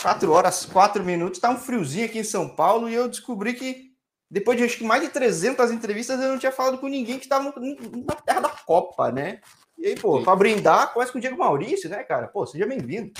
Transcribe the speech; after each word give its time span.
Quatro 0.00 0.32
horas, 0.32 0.64
quatro 0.64 1.04
minutos. 1.04 1.40
Tá 1.40 1.50
um 1.50 1.58
friozinho 1.58 2.06
aqui 2.06 2.18
em 2.18 2.24
São 2.24 2.48
Paulo 2.48 2.88
e 2.88 2.94
eu 2.94 3.08
descobri 3.08 3.54
que 3.54 3.92
depois 4.30 4.56
de 4.58 4.64
acho 4.64 4.78
que 4.78 4.84
mais 4.84 5.02
de 5.02 5.08
300 5.08 5.70
entrevistas 5.70 6.20
eu 6.20 6.28
não 6.28 6.38
tinha 6.38 6.52
falado 6.52 6.78
com 6.78 6.86
ninguém 6.86 7.18
que 7.18 7.24
estava 7.24 7.44
na 7.44 8.14
terra 8.14 8.40
da 8.40 8.48
Copa, 8.50 9.10
né? 9.10 9.40
E 9.76 9.86
aí, 9.86 9.96
pô, 9.98 10.22
para 10.22 10.36
brindar, 10.36 10.92
começa 10.92 11.10
com 11.10 11.18
o 11.18 11.20
Diego 11.20 11.38
Maurício, 11.38 11.88
né, 11.88 12.02
cara? 12.02 12.28
Pô, 12.28 12.46
seja 12.46 12.66
bem-vindo. 12.66 13.12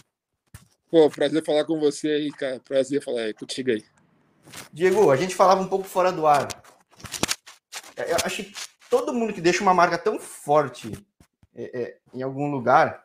Pô, 0.91 1.09
prazer 1.11 1.45
falar 1.45 1.65
com 1.65 1.79
você 1.79 2.09
aí, 2.09 2.31
cara. 2.33 2.61
Prazer 2.61 3.03
falar 3.03 3.23
aí, 3.23 3.35
contigo 3.35 3.71
aí. 3.71 3.85
Diego, 4.73 5.11
a 5.11 5.17
gente 5.17 5.35
falava 5.35 5.61
um 5.61 5.69
pouco 5.69 5.85
fora 5.85 6.13
do 6.13 6.27
ar. 6.27 6.49
Eu 7.97 8.17
acho 8.25 8.45
que 8.45 8.53
todo 8.89 9.13
mundo 9.13 9.33
que 9.33 9.41
deixa 9.41 9.63
uma 9.63 9.75
marca 9.75 9.99
tão 9.99 10.19
forte 10.19 10.93
é, 11.55 11.81
é, 11.81 11.99
em 12.15 12.23
algum 12.23 12.51
lugar, 12.51 13.05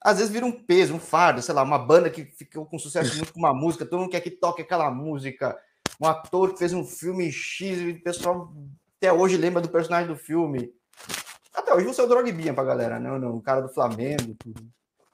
às 0.00 0.18
vezes 0.18 0.32
vira 0.32 0.46
um 0.46 0.52
peso, 0.52 0.94
um 0.94 1.00
fardo, 1.00 1.42
sei 1.42 1.54
lá, 1.54 1.62
uma 1.62 1.78
banda 1.78 2.08
que 2.08 2.24
ficou 2.24 2.64
com 2.64 2.78
sucesso 2.78 3.16
muito 3.16 3.32
com 3.32 3.38
uma 3.38 3.52
música, 3.52 3.84
todo 3.84 4.00
mundo 4.00 4.10
quer 4.10 4.20
que 4.20 4.30
toque 4.30 4.62
aquela 4.62 4.90
música, 4.90 5.58
um 6.00 6.06
ator 6.06 6.52
que 6.52 6.58
fez 6.58 6.72
um 6.72 6.84
filme 6.84 7.30
X 7.30 7.78
e 7.80 7.90
o 7.90 8.02
pessoal 8.02 8.52
até 8.96 9.12
hoje 9.12 9.36
lembra 9.36 9.60
do 9.60 9.68
personagem 9.68 10.08
do 10.08 10.16
filme. 10.16 10.72
Até 11.54 11.74
hoje 11.74 11.86
você 11.86 12.00
é 12.00 12.04
o 12.04 12.06
Drogbinha 12.06 12.54
pra 12.54 12.64
galera, 12.64 12.98
não, 12.98 13.18
não, 13.18 13.36
o 13.36 13.42
cara 13.42 13.60
do 13.60 13.68
Flamengo, 13.68 14.34
tudo. 14.38 14.62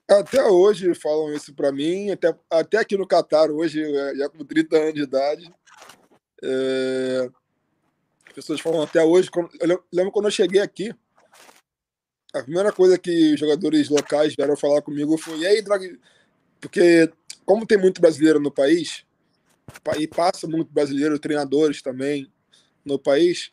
Até 0.08 0.44
hoje 0.44 0.94
falam 0.94 1.32
isso 1.32 1.52
para 1.52 1.72
mim, 1.72 2.10
até, 2.10 2.32
até 2.48 2.78
aqui 2.78 2.96
no 2.96 3.06
Catar, 3.06 3.50
hoje, 3.50 3.82
já 4.16 4.28
com 4.28 4.44
30 4.44 4.76
anos 4.76 4.94
de 4.94 5.02
idade. 5.02 5.52
É, 6.42 7.28
as 8.26 8.32
pessoas 8.32 8.60
falam 8.60 8.82
até 8.82 9.02
hoje. 9.02 9.28
Eu 9.60 9.82
lembro 9.92 10.12
quando 10.12 10.26
eu 10.26 10.30
cheguei 10.30 10.60
aqui, 10.60 10.94
a 12.34 12.42
primeira 12.42 12.72
coisa 12.72 12.98
que 12.98 13.34
os 13.34 13.40
jogadores 13.40 13.88
locais 13.88 14.34
vieram 14.34 14.56
falar 14.56 14.82
comigo 14.82 15.16
foi: 15.16 15.38
e 15.38 15.46
aí, 15.46 15.62
Drag? 15.62 15.98
Porque, 16.60 17.10
como 17.44 17.66
tem 17.66 17.78
muito 17.78 18.00
brasileiro 18.00 18.40
no 18.40 18.50
país, 18.50 19.04
e 19.98 20.06
passa 20.06 20.46
muito 20.46 20.72
brasileiro, 20.72 21.18
treinadores 21.18 21.82
também 21.82 22.30
no 22.84 22.98
país, 22.98 23.52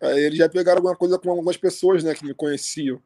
aí 0.00 0.24
eles 0.24 0.38
já 0.38 0.48
pegaram 0.48 0.78
alguma 0.78 0.96
coisa 0.96 1.18
com 1.18 1.30
algumas 1.30 1.56
pessoas 1.56 2.04
né, 2.04 2.14
que 2.14 2.24
me 2.24 2.34
conheciam. 2.34 3.00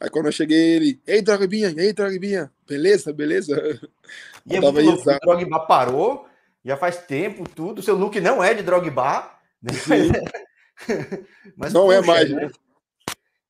Aí 0.00 0.10
quando 0.10 0.26
eu 0.26 0.32
cheguei, 0.32 0.76
ele, 0.76 1.00
ei, 1.06 1.22
Drogbinha, 1.22 1.72
ei, 1.76 1.92
Drogbinha, 1.92 2.50
beleza, 2.68 3.12
beleza? 3.12 3.56
E 4.44 4.56
é 4.56 4.60
muito 4.60 4.80
louco, 4.80 5.08
o 5.08 5.18
Drogba 5.20 5.60
parou, 5.60 6.26
já 6.64 6.76
faz 6.76 6.96
tempo, 6.96 7.48
tudo, 7.48 7.80
seu 7.80 7.94
look 7.94 8.20
não 8.20 8.42
é 8.42 8.52
de 8.52 8.64
Drogba, 8.64 9.38
né? 9.62 9.70
Mas, 11.56 11.72
não 11.72 11.92
é 11.92 12.00
mais, 12.00 12.28
né? 12.28 12.50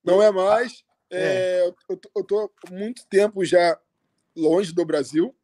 Não 0.04 0.22
é 0.22 0.30
mais. 0.30 0.84
É. 1.10 1.60
É, 1.60 1.66
eu, 1.66 2.00
eu 2.16 2.24
tô 2.24 2.50
muito 2.70 3.06
tempo 3.06 3.44
já 3.44 3.78
longe 4.36 4.72
do 4.72 4.84
Brasil. 4.84 5.34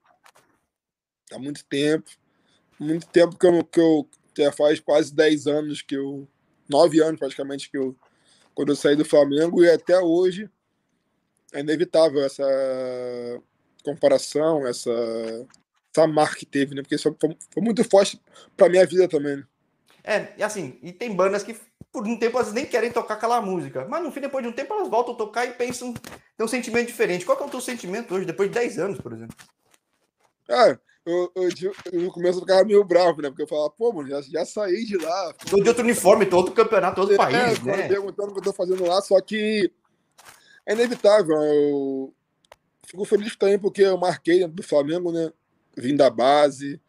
Há 1.32 1.38
muito 1.38 1.64
tempo. 1.64 2.10
Muito 2.78 3.06
tempo 3.08 3.36
que 3.36 3.46
eu, 3.46 3.64
que 3.64 3.80
eu 3.80 4.08
já 4.36 4.52
faz 4.52 4.80
quase 4.80 5.14
10 5.14 5.46
anos 5.46 5.82
que 5.82 5.96
eu. 5.96 6.26
9 6.68 7.02
anos 7.02 7.18
praticamente 7.18 7.70
que 7.70 7.76
eu. 7.76 7.96
Quando 8.54 8.70
eu 8.70 8.76
saí 8.76 8.96
do 8.96 9.04
Flamengo 9.04 9.62
e 9.62 9.70
até 9.70 9.98
hoje 9.98 10.50
é 11.52 11.60
inevitável 11.60 12.24
essa 12.24 12.44
comparação, 13.84 14.66
essa, 14.66 14.90
essa 15.94 16.06
marca 16.06 16.36
que 16.36 16.46
teve, 16.46 16.74
né? 16.74 16.82
Porque 16.82 16.94
isso 16.94 17.14
foi, 17.20 17.36
foi 17.50 17.62
muito 17.62 17.84
forte 17.84 18.20
para 18.56 18.68
minha 18.68 18.84
vida 18.84 19.08
também. 19.08 19.36
Né? 19.36 19.44
É, 20.04 20.34
e 20.38 20.42
assim, 20.42 20.78
e 20.82 20.92
tem 20.92 21.14
bandas 21.14 21.42
que 21.42 21.56
por 21.98 22.06
um 22.06 22.16
tempo 22.16 22.38
elas 22.38 22.52
nem 22.52 22.64
querem 22.64 22.92
tocar 22.92 23.14
aquela 23.14 23.40
música, 23.40 23.84
mas 23.88 24.02
no 24.04 24.12
fim, 24.12 24.20
depois 24.20 24.44
de 24.44 24.48
um 24.48 24.52
tempo, 24.52 24.72
elas 24.72 24.88
voltam 24.88 25.14
a 25.14 25.16
tocar 25.16 25.46
e 25.46 25.52
pensam, 25.52 25.92
tem 25.92 26.44
um 26.44 26.48
sentimento 26.48 26.86
diferente. 26.86 27.24
Qual 27.24 27.36
é 27.36 27.42
o 27.42 27.50
teu 27.50 27.60
sentimento 27.60 28.14
hoje, 28.14 28.24
depois 28.24 28.48
de 28.48 28.54
10 28.54 28.78
anos, 28.78 29.00
por 29.00 29.12
exemplo? 29.12 29.36
Ah, 30.48 30.78
eu, 31.04 31.32
eu, 31.34 31.48
eu, 31.92 32.00
no 32.02 32.12
começo 32.12 32.38
eu 32.38 32.42
ficava 32.42 32.64
meio 32.64 32.84
bravo, 32.84 33.20
né? 33.20 33.28
Porque 33.30 33.42
eu 33.42 33.48
falava, 33.48 33.70
pô, 33.70 33.92
mano, 33.92 34.08
já, 34.08 34.22
já 34.22 34.44
saí 34.44 34.84
de 34.84 34.96
lá. 34.96 35.34
Tô 35.50 35.60
de 35.60 35.68
outro 35.68 35.82
uniforme, 35.82 36.24
tô 36.24 36.36
outro 36.36 36.54
campeonato, 36.54 37.00
todo 37.00 37.12
é, 37.12 37.16
país, 37.16 37.60
né? 37.64 37.88
perguntando 37.88 38.30
o 38.30 38.32
que 38.32 38.38
eu 38.38 38.44
tô 38.44 38.52
fazendo 38.52 38.86
lá, 38.86 39.02
só 39.02 39.20
que 39.20 39.72
é 40.64 40.74
inevitável. 40.74 41.36
Eu 41.36 42.14
fico 42.86 43.04
feliz 43.04 43.34
também 43.34 43.58
porque 43.58 43.82
eu 43.82 43.98
marquei 43.98 44.46
do 44.46 44.62
Flamengo, 44.62 45.10
né? 45.10 45.32
Vim 45.76 45.96
da 45.96 46.08
base, 46.10 46.80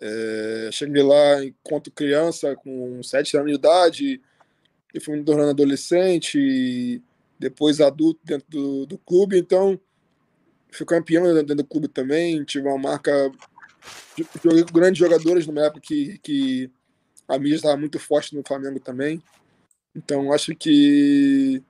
é, 0.00 0.70
cheguei 0.72 1.02
lá 1.02 1.44
enquanto 1.44 1.90
criança, 1.90 2.56
com 2.56 3.02
sete 3.02 3.36
anos 3.36 3.50
de 3.50 3.58
idade, 3.58 4.22
e 4.94 5.00
fui 5.00 5.16
me 5.16 5.24
tornando 5.24 5.50
adolescente, 5.50 6.38
e 6.38 7.02
depois 7.38 7.80
adulto 7.80 8.20
dentro 8.24 8.46
do, 8.48 8.86
do 8.86 8.98
clube. 8.98 9.38
Então, 9.38 9.78
fui 10.70 10.86
campeão 10.86 11.32
dentro 11.34 11.54
do 11.54 11.64
clube 11.64 11.88
também. 11.88 12.44
Tive 12.44 12.66
uma 12.68 12.78
marca. 12.78 13.30
Joguei 14.42 14.64
com 14.64 14.72
grandes 14.72 14.98
jogadores 14.98 15.46
numa 15.46 15.62
época 15.66 15.80
que, 15.80 16.18
que 16.18 16.70
a 17.26 17.38
mídia 17.38 17.56
estava 17.56 17.76
muito 17.76 17.98
forte 17.98 18.34
no 18.34 18.42
Flamengo 18.46 18.80
também. 18.80 19.22
Então, 19.94 20.32
acho 20.32 20.54
que 20.54 21.62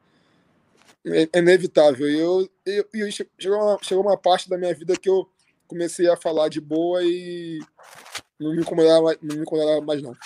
é, 1.07 1.29
é 1.33 1.39
inevitável. 1.39 2.09
Eu, 2.09 2.49
eu, 2.65 2.89
eu, 2.93 3.11
chegou, 3.11 3.59
uma, 3.59 3.79
chegou 3.83 4.05
uma 4.05 4.17
parte 4.17 4.49
da 4.49 4.59
minha 4.59 4.75
vida 4.75 4.97
que 4.97 5.09
eu 5.09 5.29
comecei 5.67 6.09
a 6.09 6.17
falar 6.17 6.49
de 6.49 6.61
boa 6.61 7.03
e 7.05 7.61
não 8.39 8.53
me 8.55 8.63
incomodava, 8.63 9.17
não 9.23 9.37
me 9.37 9.43
incomodava 9.43 9.81
mais, 9.81 10.03
não. 10.03 10.17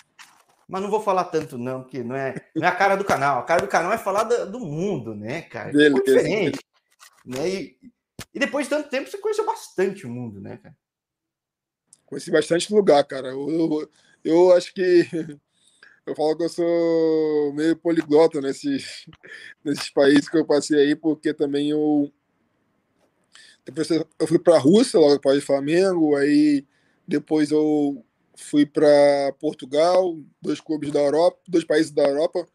Mas 0.73 0.81
não 0.81 0.89
vou 0.89 1.03
falar 1.03 1.25
tanto, 1.25 1.59
não, 1.59 1.85
que 1.85 2.03
não 2.03 2.17
é, 2.17 2.35
não 2.57 2.67
é 2.67 2.71
a 2.71 2.75
cara 2.75 2.97
do 2.97 3.05
canal. 3.05 3.41
A 3.41 3.43
cara 3.43 3.61
do 3.61 3.69
canal 3.69 3.93
é 3.93 3.99
falar 3.99 4.25
do, 4.25 4.53
do 4.53 4.59
mundo, 4.59 5.15
né, 5.15 5.43
cara? 5.43 5.71
Dele, 5.71 5.99
é 5.99 6.03
diferente. 6.03 6.61
Né? 7.27 7.47
E, 7.47 7.79
e 8.33 8.39
depois 8.39 8.65
de 8.65 8.71
tanto 8.71 8.89
tempo, 8.89 9.07
você 9.07 9.19
conheceu 9.19 9.45
bastante 9.45 10.07
o 10.07 10.09
mundo, 10.09 10.41
né, 10.41 10.57
cara? 10.57 10.75
Conheci 12.07 12.31
bastante 12.31 12.73
lugar, 12.73 13.05
cara. 13.05 13.29
Eu, 13.29 13.51
eu, 13.51 13.91
eu 14.25 14.53
acho 14.55 14.73
que 14.73 15.07
eu 16.07 16.17
falo 16.17 16.39
que 16.39 16.45
eu 16.45 16.49
sou 16.49 17.53
meio 17.53 17.77
poliglota 17.77 18.41
nesses, 18.41 19.07
nesses 19.63 19.91
países 19.91 20.27
que 20.27 20.39
eu 20.39 20.47
passei 20.47 20.81
aí, 20.81 20.97
porque 20.97 21.35
também 21.35 21.69
eu. 21.69 22.11
Depois 23.63 23.91
eu 23.91 24.27
fui 24.27 24.39
para 24.39 24.57
a 24.57 24.59
Rússia, 24.59 24.99
logo 24.99 25.17
após 25.17 25.37
o 25.37 25.47
Flamengo, 25.47 26.17
aí 26.17 26.67
depois 27.07 27.51
eu 27.51 28.03
fui 28.43 28.67
para 28.67 29.33
Portugal, 29.39 30.17
dois 30.41 30.61
clubes 30.61 30.91
da 30.91 31.01
Europa, 31.01 31.39
dois 31.49 31.65
países 31.65 31.91
da 31.91 32.05
Europa. 32.05 32.47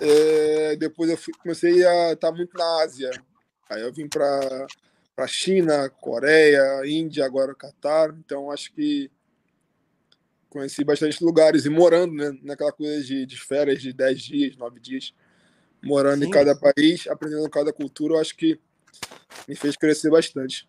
É, 0.00 0.76
depois 0.76 1.10
eu 1.10 1.16
fui, 1.16 1.32
comecei 1.34 1.86
a 1.86 2.12
estar 2.12 2.32
muito 2.32 2.56
na 2.56 2.82
Ásia. 2.82 3.10
Aí 3.70 3.82
eu 3.82 3.92
vim 3.92 4.08
para 4.08 4.66
para 5.14 5.28
China, 5.28 5.88
Coreia, 5.88 6.82
Índia, 6.84 7.24
agora 7.24 7.54
Catar. 7.54 8.14
Então 8.18 8.50
acho 8.50 8.72
que 8.72 9.10
conheci 10.48 10.84
bastante 10.84 11.22
lugares 11.22 11.64
e 11.64 11.70
morando 11.70 12.14
né, 12.14 12.36
naquela 12.42 12.72
coisa 12.72 13.02
de, 13.02 13.26
de 13.26 13.40
férias 13.40 13.80
de 13.82 13.92
10 13.92 14.20
dias, 14.22 14.56
9 14.56 14.80
dias, 14.80 15.12
morando 15.82 16.22
Sim. 16.22 16.28
em 16.28 16.30
cada 16.30 16.54
país, 16.54 17.06
aprendendo 17.08 17.48
cada 17.50 17.72
cultura, 17.72 18.14
eu 18.14 18.20
acho 18.20 18.36
que 18.36 18.58
me 19.48 19.56
fez 19.56 19.76
crescer 19.76 20.10
bastante. 20.10 20.68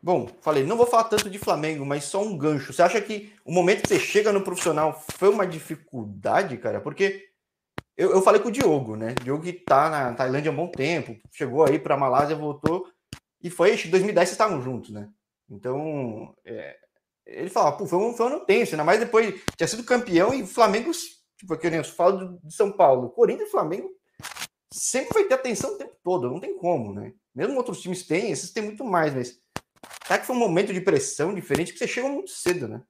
Bom, 0.00 0.28
falei, 0.40 0.64
não 0.64 0.76
vou 0.76 0.86
falar 0.86 1.04
tanto 1.04 1.28
de 1.28 1.38
Flamengo, 1.38 1.84
mas 1.84 2.04
só 2.04 2.22
um 2.22 2.36
gancho. 2.36 2.72
Você 2.72 2.82
acha 2.82 3.00
que 3.00 3.32
o 3.44 3.52
momento 3.52 3.82
que 3.82 3.88
você 3.88 3.98
chega 3.98 4.32
no 4.32 4.42
profissional 4.42 5.04
foi 5.12 5.28
uma 5.28 5.46
dificuldade, 5.46 6.56
cara? 6.56 6.80
Porque 6.80 7.28
eu, 7.96 8.12
eu 8.12 8.22
falei 8.22 8.40
com 8.40 8.48
o 8.48 8.52
Diogo, 8.52 8.94
né? 8.94 9.14
O 9.20 9.24
Diogo 9.24 9.42
que 9.42 9.52
tá 9.52 9.90
na 9.90 10.14
Tailândia 10.14 10.50
há 10.50 10.52
um 10.52 10.56
bom 10.56 10.68
tempo, 10.70 11.16
chegou 11.32 11.64
aí 11.64 11.80
para 11.80 11.96
Malásia, 11.96 12.36
voltou, 12.36 12.86
e 13.42 13.50
foi 13.50 13.74
em 13.74 13.90
2010 13.90 14.28
vocês 14.28 14.30
estavam 14.30 14.62
juntos, 14.62 14.90
né? 14.90 15.08
Então, 15.50 16.32
é, 16.44 16.76
ele 17.26 17.50
fala, 17.50 17.72
pô, 17.72 17.86
foi 17.86 17.98
um, 17.98 18.14
foi 18.14 18.26
um 18.26 18.28
ano 18.30 18.46
tenso, 18.46 18.72
ainda 18.72 18.84
mais 18.84 19.00
depois 19.00 19.42
tinha 19.56 19.66
sido 19.66 19.82
campeão 19.82 20.32
e 20.32 20.46
Flamengo, 20.46 20.92
tipo, 21.36 21.56
que 21.56 21.66
eu 21.66 21.84
falo 21.84 22.38
de 22.42 22.54
São 22.54 22.70
Paulo, 22.70 23.10
Corinthians 23.10 23.48
e 23.48 23.50
Flamengo 23.50 23.90
sempre 24.72 25.14
vai 25.14 25.24
ter 25.24 25.34
atenção 25.34 25.74
o 25.74 25.78
tempo 25.78 25.96
todo, 26.04 26.30
não 26.30 26.40
tem 26.40 26.56
como, 26.56 26.92
né? 26.92 27.12
Mesmo 27.34 27.56
outros 27.56 27.80
times 27.80 28.06
têm, 28.06 28.30
esses 28.30 28.52
têm 28.52 28.62
muito 28.62 28.84
mais, 28.84 29.14
mas 29.14 29.40
será 30.06 30.18
que 30.18 30.26
foi 30.26 30.36
um 30.36 30.38
momento 30.38 30.72
de 30.72 30.80
pressão 30.80 31.34
diferente 31.34 31.72
que 31.72 31.78
você 31.78 31.88
chegou 31.88 32.10
muito 32.10 32.30
cedo, 32.30 32.68
né? 32.68 32.82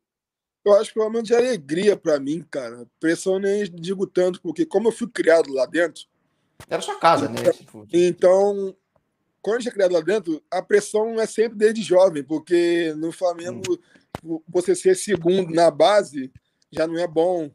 Eu 0.64 0.74
acho 0.74 0.90
que 0.90 0.94
foi 0.94 1.02
um 1.02 1.06
momento 1.06 1.26
de 1.26 1.34
alegria 1.34 1.96
para 1.96 2.18
mim, 2.18 2.44
cara. 2.50 2.86
Pressão 3.00 3.38
nem 3.38 3.64
digo 3.64 4.06
tanto, 4.06 4.40
porque 4.42 4.66
como 4.66 4.88
eu 4.88 4.92
fui 4.92 5.08
criado 5.08 5.52
lá 5.52 5.66
dentro. 5.66 6.02
Era 6.68 6.82
sua 6.82 6.98
casa, 6.98 7.28
né? 7.28 7.40
Então, 7.92 8.74
quando 9.40 9.56
a 9.56 9.60
gente 9.60 9.68
é 9.68 9.72
criado 9.72 9.92
lá 9.92 10.00
dentro, 10.00 10.42
a 10.50 10.60
pressão 10.60 11.18
é 11.20 11.26
sempre 11.26 11.56
desde 11.56 11.82
jovem, 11.82 12.22
porque 12.22 12.92
no 12.96 13.12
Flamengo 13.12 13.62
hum 13.70 13.78
você 14.48 14.74
ser 14.74 14.96
segundo 14.96 15.54
na 15.54 15.70
base 15.70 16.30
já 16.70 16.86
não 16.86 16.98
é 16.98 17.06
bom. 17.06 17.50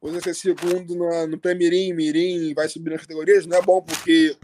Você 0.00 0.20
ser 0.20 0.34
segundo 0.34 0.94
no, 0.94 1.26
no 1.26 1.38
pré-mirim, 1.38 1.92
mirim, 1.94 2.52
vai 2.52 2.68
subir 2.68 2.90
nas 2.90 3.00
categorias, 3.00 3.46
não 3.46 3.56
é 3.56 3.62
bom, 3.62 3.80
porque 3.80 4.36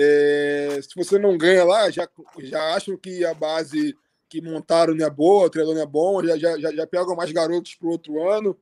é, 0.00 0.80
se 0.80 0.94
você 0.94 1.18
não 1.18 1.36
ganha 1.36 1.64
lá, 1.64 1.90
já, 1.90 2.08
já 2.38 2.76
acham 2.76 2.96
que 2.96 3.24
a 3.24 3.34
base 3.34 3.96
que 4.28 4.40
montaram 4.40 4.94
não 4.94 5.04
é 5.04 5.10
boa, 5.10 5.46
o 5.46 5.50
treinador 5.50 5.74
não 5.74 5.82
é 5.82 5.86
bom, 5.86 6.24
já, 6.24 6.36
já, 6.36 6.72
já, 6.72 6.86
pegam 6.86 7.16
mais 7.16 7.32
garotos 7.32 7.74
para 7.74 7.88
o 7.88 7.90
outro 7.90 8.28
ano. 8.30 8.56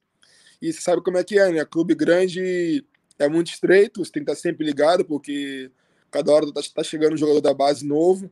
E 0.62 0.72
você 0.72 0.80
sabe 0.80 1.02
como 1.02 1.18
é 1.18 1.24
que 1.24 1.38
é, 1.38 1.52
né? 1.52 1.64
Clube 1.66 1.94
grande 1.94 2.82
é 3.18 3.28
muito 3.28 3.48
estreito, 3.48 4.02
você 4.02 4.12
tem 4.12 4.24
que 4.24 4.30
estar 4.30 4.40
sempre 4.40 4.64
ligado, 4.64 5.04
porque 5.04 5.70
cada 6.10 6.32
hora 6.32 6.46
está 6.46 6.62
tá 6.76 6.82
chegando 6.82 7.12
um 7.12 7.18
jogador 7.18 7.42
da 7.42 7.52
base 7.52 7.86
novo. 7.86 8.30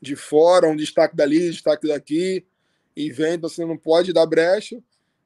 de 0.00 0.14
fora, 0.14 0.68
um 0.68 0.76
destaque 0.76 1.16
dali, 1.16 1.48
um 1.48 1.50
destaque 1.50 1.88
daqui, 1.88 2.46
e 2.94 3.10
vem, 3.10 3.34
então 3.34 3.50
você 3.50 3.64
não 3.64 3.76
pode 3.76 4.12
dar 4.12 4.26
brecha. 4.26 4.80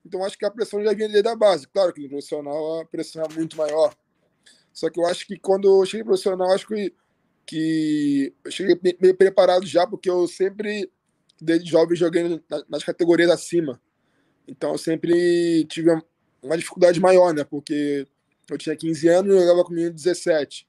Então 0.05 0.25
acho 0.25 0.39
que 0.39 0.47
a 0.47 0.51
pressão 0.51 0.83
já 0.83 0.95
vinha 0.95 1.11
desde 1.11 1.29
a 1.29 1.37
base. 1.37 1.69
Claro 1.69 1.93
que 1.93 2.01
no 2.01 2.09
profissional 2.09 2.81
a 2.81 2.87
pressão 2.87 3.23
é 3.23 3.35
muito 3.35 3.55
maior. 3.57 3.95
Só 4.73 4.89
que 4.89 4.99
eu 4.99 5.07
acho 5.07 5.27
que 5.27 5.39
quando 5.39 5.69
eu 5.69 5.85
cheguei 5.85 6.05
profissional, 6.05 6.51
acho 6.53 6.67
que, 6.67 6.95
que 7.47 8.33
eu 8.45 8.51
cheguei 8.51 8.79
meio 9.01 9.15
preparado 9.15 9.67
já, 9.67 9.87
porque 9.87 10.09
eu 10.09 10.27
sempre, 10.27 10.91
desde 11.41 11.71
jovem, 11.71 11.97
joguei 11.97 12.41
nas 12.69 12.85
categorias 12.85 13.31
acima. 13.31 13.81
Então 14.47 14.73
eu 14.73 14.79
sempre 14.79 15.65
tive 15.67 15.91
uma 16.43 16.57
dificuldade 16.57 17.01
maior, 17.01 17.33
né? 17.33 17.45
Porque 17.45 18.07
eu 18.51 18.59
tinha 18.59 18.77
15 18.77 19.09
anos 19.09 19.35
e 19.35 19.39
jogava 19.39 19.65
com 19.65 19.73
menino 19.73 19.95
17. 19.95 20.67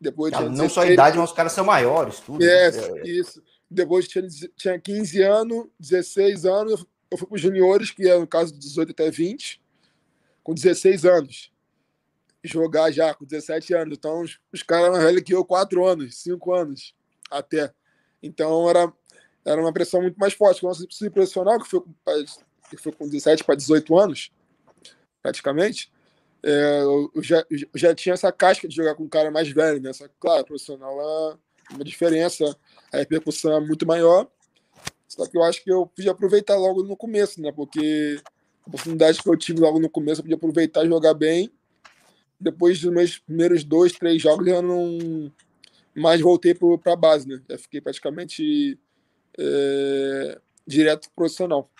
Depois 0.00 0.32
não, 0.32 0.48
não 0.48 0.68
só 0.68 0.82
a 0.82 0.90
idade, 0.90 1.18
mas 1.18 1.30
os 1.30 1.36
caras 1.36 1.52
são 1.52 1.64
maiores, 1.64 2.20
tudo. 2.20 2.42
É, 2.42 2.68
é. 2.68 3.08
isso. 3.08 3.42
Depois 3.70 4.08
tinha, 4.08 4.26
tinha 4.56 4.80
15 4.80 5.22
anos, 5.22 5.66
16 5.78 6.46
anos, 6.46 6.84
eu 7.10 7.18
fui 7.18 7.26
para 7.26 7.34
os 7.34 7.40
juniores, 7.40 7.90
que 7.90 8.08
é 8.08 8.18
no 8.18 8.26
caso 8.26 8.52
de 8.52 8.58
18 8.58 8.92
até 8.92 9.10
20, 9.10 9.60
com 10.42 10.54
16 10.54 11.04
anos. 11.04 11.52
Jogar 12.42 12.90
já 12.90 13.12
com 13.14 13.24
17 13.24 13.74
anos. 13.74 13.96
Então, 13.96 14.22
os, 14.22 14.38
os 14.52 14.62
caras 14.62 14.90
mais 14.90 15.04
velhos 15.04 15.22
que 15.22 15.34
eu, 15.34 15.44
4 15.44 15.86
anos, 15.86 16.16
5 16.16 16.54
anos 16.54 16.94
até. 17.30 17.72
Então, 18.22 18.68
era, 18.68 18.92
era 19.44 19.60
uma 19.60 19.72
pressão 19.72 20.02
muito 20.02 20.18
mais 20.18 20.32
forte. 20.32 20.60
Quando 20.60 20.86
você 20.90 21.10
profissional, 21.10 21.58
que 21.60 21.68
foi, 21.68 21.82
que 22.70 22.76
foi 22.76 22.92
com 22.92 23.06
17 23.06 23.44
para 23.44 23.54
18 23.54 23.98
anos, 23.98 24.30
praticamente, 25.22 25.92
é, 26.42 26.82
eu, 26.82 27.22
já, 27.22 27.44
eu 27.50 27.68
já 27.74 27.94
tinha 27.94 28.14
essa 28.14 28.32
casca 28.32 28.66
de 28.66 28.74
jogar 28.74 28.94
com 28.94 29.04
um 29.04 29.08
cara 29.08 29.30
mais 29.30 29.48
velho, 29.50 29.80
né? 29.80 29.92
Só 29.92 30.08
que, 30.08 30.14
claro, 30.18 30.44
profissional 30.44 30.98
é 31.00 31.74
uma 31.74 31.84
diferença, 31.84 32.56
a 32.92 32.98
repercussão 32.98 33.52
é 33.56 33.60
muito 33.60 33.86
maior. 33.86 34.28
Só 35.06 35.26
que 35.26 35.36
eu 35.36 35.42
acho 35.42 35.62
que 35.62 35.70
eu 35.70 35.86
podia 35.86 36.12
aproveitar 36.12 36.56
logo 36.56 36.82
no 36.82 36.96
começo, 36.96 37.40
né? 37.40 37.52
Porque 37.52 38.20
a 38.64 38.68
oportunidade 38.68 39.22
que 39.22 39.28
eu 39.28 39.36
tive 39.36 39.60
logo 39.60 39.78
no 39.78 39.90
começo, 39.90 40.20
eu 40.20 40.24
podia 40.24 40.36
aproveitar 40.36 40.84
e 40.84 40.88
jogar 40.88 41.14
bem. 41.14 41.50
Depois 42.40 42.80
dos 42.80 42.92
meus 42.92 43.18
primeiros 43.18 43.64
dois, 43.64 43.92
três 43.92 44.22
jogos, 44.22 44.46
eu 44.46 44.62
não 44.62 45.30
mais 45.94 46.20
voltei 46.20 46.54
para 46.54 46.92
a 46.92 46.96
base, 46.96 47.28
né? 47.28 47.40
Já 47.48 47.58
fiquei 47.58 47.80
praticamente 47.80 48.78
é, 49.38 50.40
direto 50.66 51.08
profissional. 51.14 51.70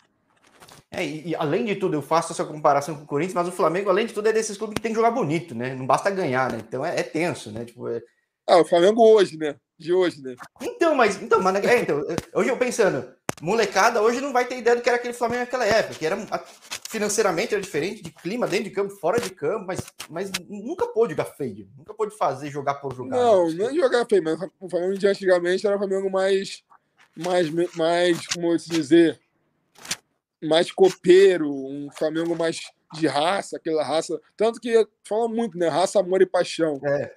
É, 0.90 1.04
e, 1.04 1.28
e, 1.28 1.34
além 1.36 1.64
de 1.64 1.76
tudo, 1.76 1.94
eu 1.94 2.02
faço 2.02 2.32
essa 2.32 2.44
comparação 2.44 2.96
com 2.96 3.04
o 3.04 3.06
Corinthians, 3.06 3.34
mas 3.34 3.48
o 3.48 3.52
Flamengo, 3.52 3.88
além 3.88 4.06
de 4.06 4.12
tudo, 4.12 4.28
é 4.28 4.32
desses 4.32 4.56
clubes 4.56 4.74
que 4.74 4.80
tem 4.80 4.90
que 4.90 4.96
jogar 4.96 5.12
bonito, 5.12 5.54
né? 5.54 5.74
Não 5.74 5.86
basta 5.86 6.10
ganhar, 6.10 6.50
né? 6.50 6.58
Então 6.66 6.84
é, 6.84 6.98
é 6.98 7.02
tenso, 7.02 7.52
né? 7.52 7.64
Tipo, 7.64 7.88
é... 7.88 8.02
Ah, 8.46 8.58
o 8.58 8.64
Flamengo 8.64 9.00
hoje, 9.00 9.36
né? 9.36 9.54
De 9.78 9.92
hoje, 9.92 10.20
né? 10.20 10.34
Então, 10.60 10.94
mas, 10.94 11.22
então, 11.22 11.40
mas 11.40 11.64
é, 11.64 11.80
então, 11.80 12.04
hoje 12.34 12.50
eu 12.50 12.56
pensando, 12.56 13.08
molecada 13.40 14.02
hoje 14.02 14.20
não 14.20 14.32
vai 14.32 14.44
ter 14.44 14.58
ideia 14.58 14.76
do 14.76 14.82
que 14.82 14.88
era 14.88 14.98
aquele 14.98 15.14
Flamengo 15.14 15.40
naquela 15.40 15.64
época, 15.64 15.94
que 15.94 16.06
era 16.06 16.16
financeiramente 16.88 17.54
era 17.54 17.62
diferente, 17.62 18.02
de 18.02 18.10
clima, 18.10 18.46
dentro 18.46 18.64
de 18.64 18.70
campo, 18.70 18.94
fora 18.96 19.20
de 19.20 19.30
campo, 19.30 19.64
mas, 19.66 19.80
mas 20.08 20.30
nunca 20.48 20.86
pôde 20.86 21.12
jogar 21.12 21.24
feio, 21.24 21.68
nunca 21.76 21.94
pôde 21.94 22.16
fazer 22.16 22.50
jogar 22.50 22.74
por 22.74 22.94
jogar. 22.94 23.16
Não, 23.16 23.48
né? 23.48 23.54
não 23.54 23.74
jogar 23.74 24.06
feio, 24.06 24.22
mas 24.22 24.38
o 24.60 24.68
Flamengo 24.68 24.98
de 24.98 25.06
antigamente 25.06 25.66
era 25.66 25.76
o 25.76 25.78
Flamengo 25.78 26.10
mais, 26.10 26.62
mais, 27.16 27.50
mais, 27.74 28.26
como 28.26 28.52
eu 28.52 28.56
dizer, 28.56 29.18
mais 30.42 30.70
copeiro, 30.70 31.50
um 31.50 31.88
Flamengo 31.96 32.36
mais 32.36 32.60
de 32.94 33.06
raça, 33.06 33.56
aquela 33.56 33.84
raça. 33.84 34.20
Tanto 34.36 34.60
que 34.60 34.86
fala 35.04 35.28
muito, 35.28 35.56
né? 35.56 35.68
Raça, 35.68 36.00
amor 36.00 36.20
e 36.20 36.26
paixão. 36.26 36.80
É. 36.84 37.14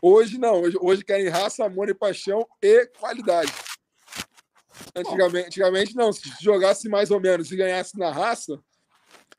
Hoje 0.00 0.38
não, 0.38 0.62
hoje, 0.62 0.78
hoje 0.80 1.04
querem 1.04 1.28
raça, 1.28 1.64
amor 1.64 1.88
e 1.88 1.94
paixão 1.94 2.46
e 2.62 2.86
qualidade. 2.98 3.52
Antigamente, 4.94 5.46
antigamente 5.46 5.96
não, 5.96 6.12
se 6.12 6.30
jogasse 6.40 6.88
mais 6.88 7.10
ou 7.10 7.20
menos 7.20 7.50
e 7.50 7.56
ganhasse 7.56 7.98
na 7.98 8.10
raça, 8.10 8.58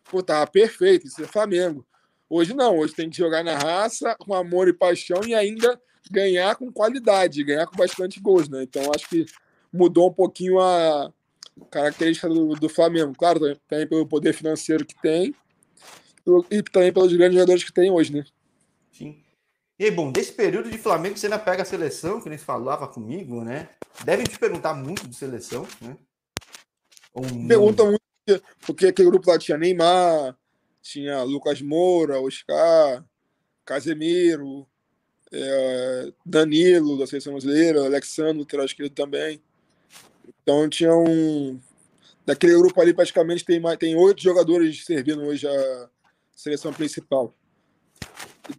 pô, 0.10 0.22
tava 0.22 0.46
perfeito, 0.48 1.08
isso 1.08 1.22
é 1.24 1.28
Flamengo. 1.28 1.86
Hoje 2.30 2.54
não, 2.54 2.78
hoje 2.78 2.94
tem 2.94 3.10
que 3.10 3.18
jogar 3.18 3.44
na 3.44 3.58
raça, 3.58 4.16
com 4.20 4.34
amor 4.34 4.68
e 4.68 4.74
paixão 4.74 5.22
e 5.26 5.34
ainda 5.34 5.80
ganhar 6.10 6.56
com 6.56 6.72
qualidade, 6.72 7.44
ganhar 7.44 7.68
com 7.68 7.76
bastante 7.76 8.20
gols, 8.20 8.48
né? 8.48 8.64
Então 8.64 8.84
acho 8.96 9.08
que 9.10 9.26
mudou 9.72 10.10
um 10.10 10.14
pouquinho 10.14 10.60
a, 10.60 11.12
característica 11.70 12.28
do, 12.30 12.56
do 12.56 12.70
Flamengo. 12.70 13.14
Claro, 13.18 13.56
também 13.68 13.88
pelo 13.88 14.08
poder 14.08 14.34
financeiro 14.34 14.86
que 14.86 15.00
tem 15.02 15.36
e 16.50 16.62
também 16.64 16.94
pelos 16.94 17.12
grandes 17.14 17.34
jogadores 17.34 17.64
que 17.64 17.74
tem 17.74 17.92
hoje, 17.92 18.14
né? 18.14 18.24
Sim. 18.92 19.22
E 19.81 19.89
bom, 19.89 20.12
desse 20.12 20.31
período 20.31 20.69
de 20.69 20.78
Flamengo 20.78 21.18
você 21.18 21.25
ainda 21.25 21.39
pega 21.39 21.63
a 21.63 21.66
seleção, 21.66 22.22
que 22.22 22.30
nem 22.30 22.38
falava 22.38 22.88
comigo, 22.88 23.44
né? 23.44 23.68
Devem 24.06 24.28
te 24.28 24.38
perguntar 24.38 24.75
muito 24.75 25.07
de 25.07 25.16
seleção, 25.16 25.68
né? 25.81 25.98
Perguntam 27.48 27.88
muito, 27.88 28.44
porque 28.60 28.86
aquele 28.86 29.10
grupo 29.10 29.28
lá 29.28 29.39
tinha 29.39 29.57
Neymar, 29.57 30.38
tinha 30.83 31.24
Lucas 31.24 31.63
Moura, 31.63 32.22
Oscar, 32.22 33.04
Casemiro, 33.66 34.68
é, 35.31 36.13
Danilo, 36.24 37.00
da 37.00 37.07
seleção 37.07 37.34
brasileira, 37.34 37.84
Alexandre, 37.84 38.38
lateral 38.38 38.68
esquerdo 38.68 38.94
também. 38.94 39.42
Então 40.44 40.69
tinha 40.69 40.95
um. 40.95 41.60
Daquele 42.24 42.54
grupo 42.54 42.80
ali, 42.80 42.94
praticamente, 42.94 43.44
tem, 43.44 43.60
tem 43.80 43.95
oito 43.95 44.22
jogadores 44.22 44.86
servindo 44.86 45.24
hoje 45.24 45.48
a 45.48 45.89
seleção 46.36 46.72
principal. 46.72 47.34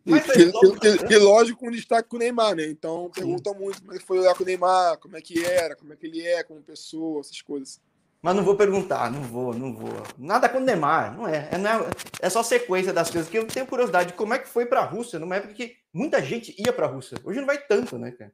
E, 0.07 0.13
e, 0.13 1.15
e, 1.15 1.19
lógico, 1.19 1.61
com 1.61 1.71
destaque 1.71 2.09
com 2.09 2.17
o 2.17 2.19
Neymar, 2.19 2.55
né? 2.55 2.67
Então 2.67 3.11
perguntam 3.13 3.55
muito 3.55 3.81
como 3.81 3.95
é 3.95 3.99
que 3.99 4.05
foi 4.05 4.19
olhar 4.19 4.35
com 4.35 4.43
o 4.43 4.47
Neymar, 4.47 4.99
como 4.99 5.17
é 5.17 5.21
que 5.21 5.45
era, 5.45 5.75
como 5.75 5.93
é 5.93 5.97
que 5.97 6.07
ele 6.07 6.27
é 6.27 6.43
como 6.43 6.61
pessoa, 6.63 7.21
essas 7.21 7.41
coisas. 7.43 7.81
Mas 8.23 8.37
não 8.37 8.45
vou 8.45 8.55
perguntar, 8.55 9.11
não 9.11 9.21
vou, 9.23 9.53
não 9.53 9.75
vou. 9.75 9.91
Nada 10.17 10.49
com 10.49 10.59
o 10.59 10.61
Neymar, 10.61 11.17
não 11.17 11.27
é. 11.27 11.49
É, 11.51 11.59
não 11.59 11.71
é, 11.71 11.91
é 12.21 12.31
só 12.31 12.41
sequência 12.45 12.93
das 12.93 13.11
coisas 13.11 13.29
que 13.29 13.37
eu 13.37 13.47
tenho 13.49 13.67
curiosidade 13.67 14.11
de 14.11 14.15
como 14.15 14.33
é 14.33 14.39
que 14.39 14.49
foi 14.49 14.65
para 14.65 14.81
a 14.81 14.85
Rússia, 14.85 15.19
numa 15.19 15.35
época 15.35 15.55
que 15.55 15.77
muita 15.93 16.23
gente 16.23 16.55
ia 16.57 16.73
para 16.73 16.87
a 16.87 16.89
Rússia. 16.89 17.19
Hoje 17.25 17.41
não 17.41 17.47
vai 17.47 17.59
tanto, 17.59 17.99
né, 17.99 18.13
cara? 18.13 18.33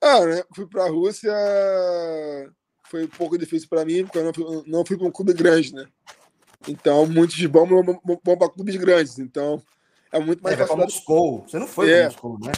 Ah, 0.00 0.24
né? 0.24 0.42
Fui 0.54 0.66
para 0.66 0.84
a 0.84 0.88
Rússia, 0.88 1.32
foi 2.88 3.04
um 3.04 3.08
pouco 3.08 3.36
difícil 3.36 3.68
para 3.68 3.84
mim, 3.84 4.04
porque 4.04 4.18
eu 4.18 4.24
não 4.24 4.32
fui, 4.32 4.62
não 4.66 4.86
fui 4.86 4.96
para 4.96 5.06
um 5.06 5.12
clube 5.12 5.34
grande, 5.34 5.74
né? 5.74 5.86
Então, 6.66 7.06
muitos 7.06 7.36
de 7.36 7.46
bom 7.46 7.66
vão 7.66 8.38
para 8.38 8.50
clubes 8.50 8.76
grandes. 8.76 9.18
Então, 9.18 9.62
é 10.14 10.20
muito 10.20 10.42
mais 10.42 10.54
é, 10.54 10.58
fácil. 10.58 10.76
Moscou. 10.76 11.44
Você 11.46 11.58
não 11.58 11.66
foi 11.66 11.90
é, 11.90 11.96
para 11.96 12.04
Moscou, 12.04 12.38
né? 12.38 12.52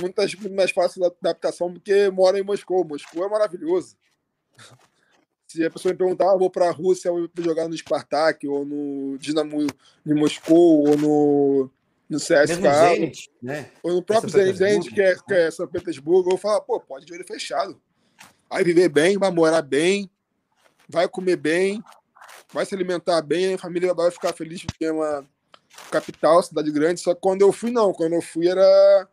Muito, 0.00 0.40
muito 0.40 0.54
mais 0.54 0.70
fácil 0.70 1.04
a 1.04 1.08
adaptação 1.08 1.72
porque 1.72 2.10
mora 2.10 2.38
em 2.38 2.42
Moscou. 2.42 2.84
Moscou 2.84 3.24
é 3.24 3.28
maravilhoso. 3.28 3.96
Se 5.46 5.64
a 5.64 5.70
pessoa 5.70 5.92
me 5.92 5.98
perguntar, 5.98 6.32
ah, 6.32 6.36
vou 6.36 6.50
para 6.50 6.68
a 6.68 6.72
Rússia, 6.72 7.10
vou 7.10 7.28
jogar 7.38 7.68
no 7.68 7.76
Spartak, 7.76 8.48
ou 8.48 8.64
no 8.64 9.16
Dinamo 9.16 9.64
de 10.04 10.14
Moscou, 10.14 10.88
ou 10.88 10.96
no 10.96 11.70
no 12.08 12.18
CSK. 12.18 12.46
Zenit, 12.46 13.30
né? 13.42 13.70
Ou 13.82 13.94
no 13.94 14.02
próprio 14.02 14.30
Zenit, 14.30 14.58
Zenit 14.58 14.90
que, 14.92 15.02
é, 15.02 15.14
que 15.16 15.34
é 15.34 15.50
São 15.50 15.66
Petersburgo, 15.66 16.32
eu 16.32 16.36
falo, 16.36 16.60
pô, 16.62 16.80
pode 16.80 17.04
de 17.04 17.12
olho 17.12 17.26
fechado. 17.26 17.80
Vai 18.48 18.64
viver 18.64 18.88
bem, 18.88 19.18
vai 19.18 19.30
morar 19.30 19.62
bem, 19.62 20.10
vai 20.88 21.08
comer 21.08 21.36
bem, 21.36 21.82
vai 22.52 22.64
se 22.64 22.74
alimentar 22.74 23.20
bem, 23.22 23.54
a 23.54 23.58
família 23.58 23.92
vai 23.92 24.10
ficar 24.10 24.32
feliz 24.32 24.64
porque 24.64 24.84
é 24.84 24.92
uma 24.92 25.26
capital, 25.90 26.42
cidade 26.42 26.70
grande. 26.70 27.00
Só 27.00 27.14
que 27.14 27.20
quando 27.20 27.42
eu 27.42 27.52
fui, 27.52 27.70
não. 27.70 27.92
Quando 27.92 28.14
eu 28.14 28.22
fui, 28.22 28.48
era. 28.48 29.08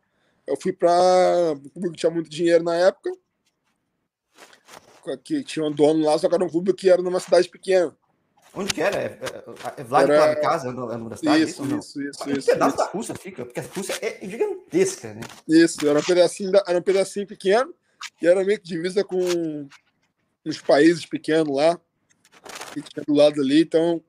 Eu 0.48 0.58
fui 0.60 0.74
para. 0.74 1.54
Um 1.54 1.70
clube 1.70 1.92
que 1.92 1.98
tinha 1.98 2.12
muito 2.12 2.30
dinheiro 2.30 2.64
na 2.64 2.76
época. 2.76 3.12
Que 5.24 5.44
tinha 5.44 5.66
um 5.66 5.72
dono 5.72 6.06
lá, 6.06 6.18
só 6.18 6.30
que 6.30 6.36
era 6.36 6.44
um 6.44 6.50
clube 6.50 6.74
que 6.74 6.90
era 6.90 7.02
numa 7.02 7.20
cidade 7.20 7.50
pequena. 7.50 7.94
Onde 8.56 8.74
que 8.74 8.82
era? 8.82 8.96
É, 8.96 9.06
é, 9.06 9.82
é 9.82 9.84
Vladikavkaz, 9.84 10.64
era... 10.64 10.74
é 10.74 11.10
da 11.10 11.18
cidade? 11.18 11.44
Isso, 11.44 11.66
isso, 11.66 12.02
isso. 12.02 12.30
isso, 12.30 12.48
pedaço 12.48 12.78
da 12.78 12.86
Rússia 12.86 13.16
fica, 13.16 13.46
porque 13.46 13.60
a 13.60 13.64
Rússia 13.64 13.98
é 14.00 14.20
gigantesca, 14.28 15.14
né? 15.14 15.22
Isso, 15.48 15.88
era 15.88 15.98
um 15.98 16.04
pedacinho, 16.04 16.52
era 16.68 16.78
um 16.78 16.82
pedacinho 16.82 17.26
pequeno, 17.26 17.74
e 18.22 18.28
era 18.28 18.44
meio 18.46 18.60
que 18.60 18.68
divisa 18.68 19.04
com 19.04 19.68
uns 20.46 20.62
países 20.62 21.04
pequenos 21.06 21.56
lá, 21.56 21.80
que 22.74 22.82
tinha 22.82 23.04
do 23.08 23.14
lado 23.14 23.42
ali, 23.42 23.62
então... 23.62 24.04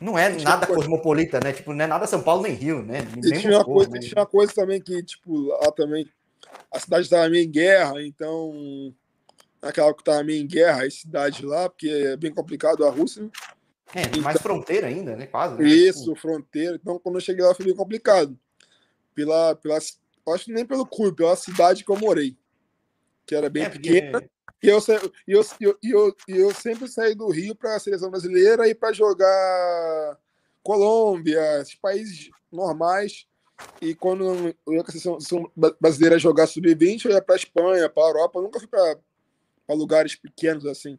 Não 0.00 0.18
é 0.18 0.30
nada 0.30 0.66
coisa... 0.66 0.82
cosmopolita, 0.82 1.38
né? 1.40 1.52
Tipo, 1.52 1.74
não 1.74 1.84
é 1.84 1.86
nada 1.86 2.06
São 2.06 2.22
Paulo 2.22 2.42
nem 2.42 2.54
Rio, 2.54 2.82
né? 2.82 3.06
Nem 3.16 3.32
e 3.32 3.40
tinha, 3.40 3.58
uma 3.58 3.64
coisa, 3.64 3.90
né? 3.90 3.98
tinha 4.00 4.18
uma 4.18 4.26
coisa 4.26 4.52
também 4.52 4.80
que, 4.80 5.02
tipo, 5.02 5.48
lá 5.48 5.70
também, 5.72 6.08
a 6.72 6.80
cidade 6.80 7.02
estava 7.02 7.28
meio 7.28 7.44
em 7.44 7.50
guerra, 7.50 8.02
então 8.02 8.94
naquela 9.62 9.92
que 9.92 10.00
estava 10.00 10.24
meio 10.24 10.42
em 10.42 10.46
guerra, 10.46 10.84
as 10.84 10.94
cidades 10.94 11.42
lá, 11.42 11.68
porque 11.68 11.88
é 11.88 12.16
bem 12.16 12.32
complicado 12.32 12.84
a 12.84 12.90
Rússia. 12.90 13.30
É, 13.94 14.02
então, 14.02 14.22
mais 14.22 14.40
fronteira 14.40 14.86
ainda, 14.86 15.16
né? 15.16 15.26
Quase. 15.26 15.58
Né? 15.58 15.68
Isso, 15.68 16.14
fronteira. 16.16 16.78
Então, 16.80 16.98
quando 16.98 17.16
eu 17.16 17.20
cheguei 17.20 17.44
lá, 17.44 17.54
foi 17.54 17.66
bem 17.66 17.74
complicado. 17.74 18.38
Pela, 19.14 19.54
pela, 19.56 19.76
acho 19.76 20.44
que 20.44 20.52
nem 20.52 20.64
pelo 20.64 20.86
clube, 20.86 21.16
pela 21.16 21.36
cidade 21.36 21.84
que 21.84 21.90
eu 21.90 21.98
morei, 21.98 22.36
que 23.26 23.34
era 23.34 23.50
bem 23.50 23.64
é, 23.64 23.68
pequena. 23.68 24.22
E 24.62 24.68
eu, 24.68 24.78
e 25.26 25.32
eu, 25.32 25.44
eu, 25.60 25.78
eu, 25.82 26.16
eu 26.28 26.54
sempre 26.54 26.86
saí 26.86 27.14
do 27.14 27.28
Rio 27.30 27.54
para 27.54 27.76
a 27.76 27.80
seleção 27.80 28.10
brasileira 28.10 28.68
e 28.68 28.74
para 28.74 28.92
jogar 28.92 30.18
Colômbia, 30.62 31.60
esses 31.60 31.74
países 31.74 32.30
normais. 32.52 33.26
E 33.80 33.94
quando 33.94 34.24
eu 34.24 34.74
ia 34.74 34.82
com 34.84 34.90
a 34.90 34.92
seleção 34.92 35.52
brasileira 35.80 36.18
jogar 36.18 36.46
sub-20, 36.46 37.06
eu 37.06 37.12
ia 37.12 37.22
para 37.22 37.36
Espanha, 37.36 37.88
para 37.88 38.02
Europa, 38.02 38.38
eu 38.38 38.42
nunca 38.42 38.58
fui 38.58 38.68
para 38.68 38.98
lugares 39.70 40.16
pequenos 40.16 40.66
assim. 40.66 40.98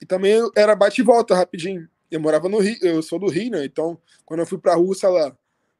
E 0.00 0.06
também 0.06 0.34
era 0.56 0.74
bate 0.74 1.00
e 1.00 1.04
volta 1.04 1.34
rapidinho. 1.34 1.88
Eu 2.10 2.20
morava 2.20 2.48
no 2.48 2.58
Rio, 2.58 2.76
eu 2.82 3.02
sou 3.02 3.18
do 3.18 3.28
Rio, 3.28 3.52
né? 3.52 3.64
Então, 3.64 4.00
quando 4.24 4.40
eu 4.40 4.46
fui 4.46 4.58
para 4.58 4.72
a 4.72 4.76
Rússia 4.76 5.08
lá, 5.08 5.36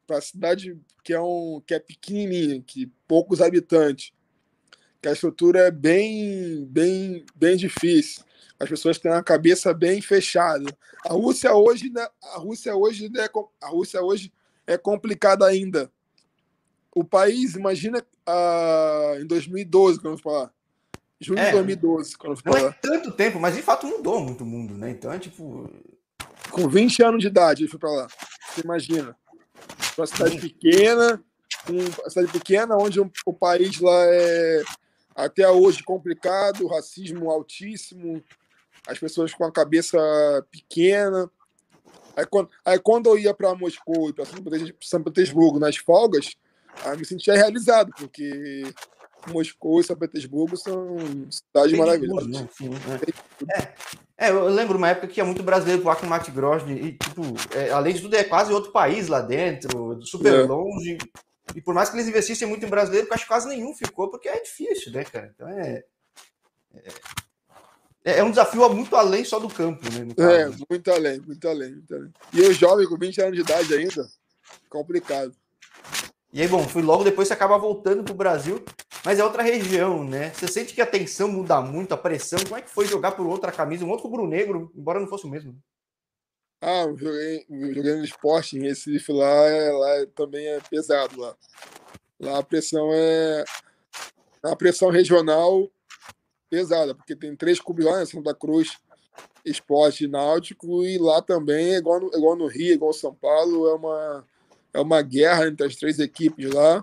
para 0.07 0.19
a 0.19 0.23
cidade 0.23 0.79
que 1.03 1.13
é 1.13 1.21
um 1.21 1.63
que 1.67 1.75
é 1.75 1.79
pequenininha, 1.79 2.63
que 2.63 2.91
poucos 3.07 3.41
habitantes, 3.41 4.13
que 5.05 5.09
a 5.09 5.13
estrutura 5.13 5.67
é 5.67 5.71
bem 5.71 6.65
bem 6.65 7.27
bem 7.37 7.59
difícil. 7.59 8.25
As 8.59 8.71
pessoas 8.71 8.99
têm 8.99 9.13
a 9.13 9.23
cabeça 9.23 9.75
bem 9.75 10.01
fechada. 10.01 10.65
A 11.05 11.13
Rússia 11.13 11.53
hoje, 11.53 11.91
né, 11.91 12.09
a 12.23 12.39
Rússia 12.39 12.75
hoje, 12.75 13.11
né, 13.11 13.29
a 13.63 13.69
Rússia 13.69 14.01
hoje 14.01 14.33
é 14.67 14.79
complicada 14.79 15.45
ainda. 15.45 15.93
O 16.95 17.05
país, 17.05 17.55
imagina 17.55 18.03
ah, 18.27 19.19
em 19.21 19.27
2012, 19.27 20.01
quando 20.01 20.15
eu 20.15 20.23
falar. 20.23 20.51
Junho 21.21 21.39
é, 21.39 21.47
de 21.47 21.53
2012, 21.53 22.17
quando 22.17 22.39
eu 22.39 22.53
Não 22.53 22.69
é 22.69 22.73
tanto 22.73 23.13
tempo, 23.13 23.39
mas 23.39 23.55
de 23.55 23.61
fato 23.61 23.87
mudou 23.87 24.21
muito 24.21 24.43
o 24.43 24.47
mundo, 24.47 24.73
né? 24.75 24.89
Então 24.91 25.13
é 25.13 25.19
tipo. 25.19 25.71
Com 26.51 26.67
20 26.67 27.03
anos 27.03 27.21
de 27.21 27.27
idade, 27.27 27.65
ele 27.65 27.71
foi 27.71 27.79
para 27.79 27.91
lá. 27.91 28.09
Você 28.55 28.63
imagina. 28.63 29.15
Uma 29.99 30.07
cidade 30.07 30.39
pequena, 30.39 31.23
uma 31.69 32.11
cidade 32.11 32.33
pequena, 32.33 32.77
onde 32.77 33.01
o 33.01 33.35
país 33.35 33.79
lá 33.81 34.05
é 34.07 34.63
até 35.15 35.49
hoje 35.49 35.83
complicado, 35.83 36.67
racismo 36.67 37.31
altíssimo, 37.31 38.23
as 38.87 38.99
pessoas 38.99 39.33
com 39.33 39.45
a 39.45 39.53
cabeça 39.53 39.99
pequena. 40.51 41.31
Aí 42.17 42.27
quando, 42.27 42.51
aí, 42.65 42.79
quando 42.79 43.07
eu 43.09 43.19
ia 43.19 43.35
para 43.35 43.55
Moscou 43.55 44.11
e 44.11 44.13
para 44.13 44.25
São 44.81 45.03
Petersburgo 45.03 45.59
nas 45.59 45.77
folgas, 45.77 46.37
aí 46.85 46.97
me 46.97 47.05
sentia 47.05 47.35
realizado, 47.35 47.93
porque 47.97 48.65
Moscou 49.29 49.81
e 49.81 49.85
São 49.85 49.97
Petersburgo 49.97 50.57
são 50.57 50.97
cidades 51.31 51.79
maravilhosas. 51.79 52.29
Né? 52.29 52.49
Sim, 52.53 52.71
é. 53.49 53.75
É, 54.17 54.31
eu 54.31 54.47
lembro 54.47 54.79
uma 54.79 54.91
época 54.91 55.09
que 55.09 55.19
ia 55.19 55.25
muito 55.25 55.43
brasileiro 55.43 55.83
pro 55.83 55.91
Akmat 55.91 56.31
Grozny 56.31 56.75
e, 56.75 56.93
tipo, 56.93 57.23
é, 57.53 57.71
além 57.71 57.95
de 57.95 58.03
tudo, 58.03 58.15
é 58.15 58.23
quase 58.23 58.53
outro 58.53 58.71
país 58.71 59.09
lá 59.09 59.21
dentro, 59.21 60.01
super 60.03 60.35
é. 60.35 60.43
longe. 60.45 60.99
E 61.55 61.61
por 61.61 61.75
mais 61.75 61.91
que 61.91 61.97
eles 61.97 62.09
investissem 62.09 62.49
muito 62.49 62.65
em 62.65 62.69
brasileiro, 62.69 63.09
acho 63.11 63.25
que 63.25 63.29
quase 63.29 63.49
nenhum 63.49 63.75
ficou, 63.75 64.09
porque 64.09 64.29
é 64.29 64.41
difícil, 64.41 64.93
né, 64.93 65.05
cara? 65.05 65.33
Então 65.35 65.49
é, 65.49 65.85
é, 68.05 68.19
é, 68.19 68.25
um 68.25 68.31
desafio 68.31 68.69
muito 68.71 68.95
além 68.97 69.25
só 69.25 69.39
do 69.39 69.49
campo, 69.49 69.83
né? 69.91 70.07
É, 70.17 70.47
muito 70.71 70.91
além, 70.91 71.21
muito 71.21 71.49
além, 71.49 71.73
muito 71.73 71.95
além. 71.95 72.13
E 72.33 72.41
eu 72.41 72.53
jovem, 72.53 72.87
com 72.87 72.97
20 72.97 73.21
anos 73.21 73.35
de 73.35 73.41
idade 73.41 73.75
ainda, 73.75 74.07
complicado. 74.69 75.35
E 76.33 76.43
aí, 76.43 76.49
bom, 76.49 76.67
fui 76.67 76.83
logo 76.83 77.05
depois 77.05 77.29
você 77.29 77.35
acaba 77.35 77.57
voltando 77.57 78.03
para 78.03 78.13
o 78.13 78.17
Brasil, 78.17 78.65
mas 79.05 79.21
é 79.21 79.25
outra 79.25 79.43
região, 79.43 80.03
né? 80.03 80.31
Você 80.31 80.49
sente 80.49 80.75
que 80.75 80.83
a 80.83 80.87
tensão 80.87 81.29
muda 81.29 81.61
muito, 81.61 81.95
a 81.95 81.97
pressão. 81.97 82.41
Como 82.43 82.57
é 82.57 82.63
que 82.63 82.71
foi 82.71 82.87
jogar 82.87 83.13
por 83.13 83.25
outra 83.25 83.53
camisa, 83.53 83.85
um 83.85 83.91
outro 83.91 84.09
rubro-negro, 84.09 84.73
embora 84.75 84.99
não 84.99 85.07
fosse 85.07 85.27
o 85.27 85.31
mesmo? 85.31 85.57
Ah, 86.67 86.87
joguei, 86.97 87.45
joguei 87.51 87.95
no 87.95 88.05
esporte 88.05 88.57
em 88.57 88.63
Recife, 88.63 89.13
lá, 89.13 89.29
lá 89.29 90.07
também 90.15 90.47
é 90.47 90.59
pesado 90.61 91.21
lá. 91.21 91.37
Lá 92.19 92.39
a 92.39 92.43
pressão 92.43 92.89
é 92.91 93.45
a 94.43 94.57
pressão 94.57 94.89
regional 94.89 95.71
pesada, 96.49 96.95
porque 96.95 97.15
tem 97.15 97.37
três 97.37 97.61
clubes 97.61 97.85
lá, 97.85 97.99
né? 97.99 98.07
Santa 98.07 98.35
Cruz, 98.35 98.79
Esporte 99.45 100.09
Náutico, 100.09 100.83
e 100.87 100.97
lá 100.97 101.21
também 101.21 101.75
é 101.75 101.77
igual 101.77 102.01
no, 102.01 102.07
igual 102.17 102.35
no 102.35 102.47
Rio, 102.47 102.73
igual 102.73 102.95
São 102.95 103.15
Paulo, 103.15 103.69
é 103.69 103.75
uma 103.75 104.25
é 104.73 104.81
uma 104.81 105.03
guerra 105.03 105.47
entre 105.47 105.67
as 105.67 105.77
três 105.77 105.99
equipes 105.99 106.51
lá. 106.51 106.83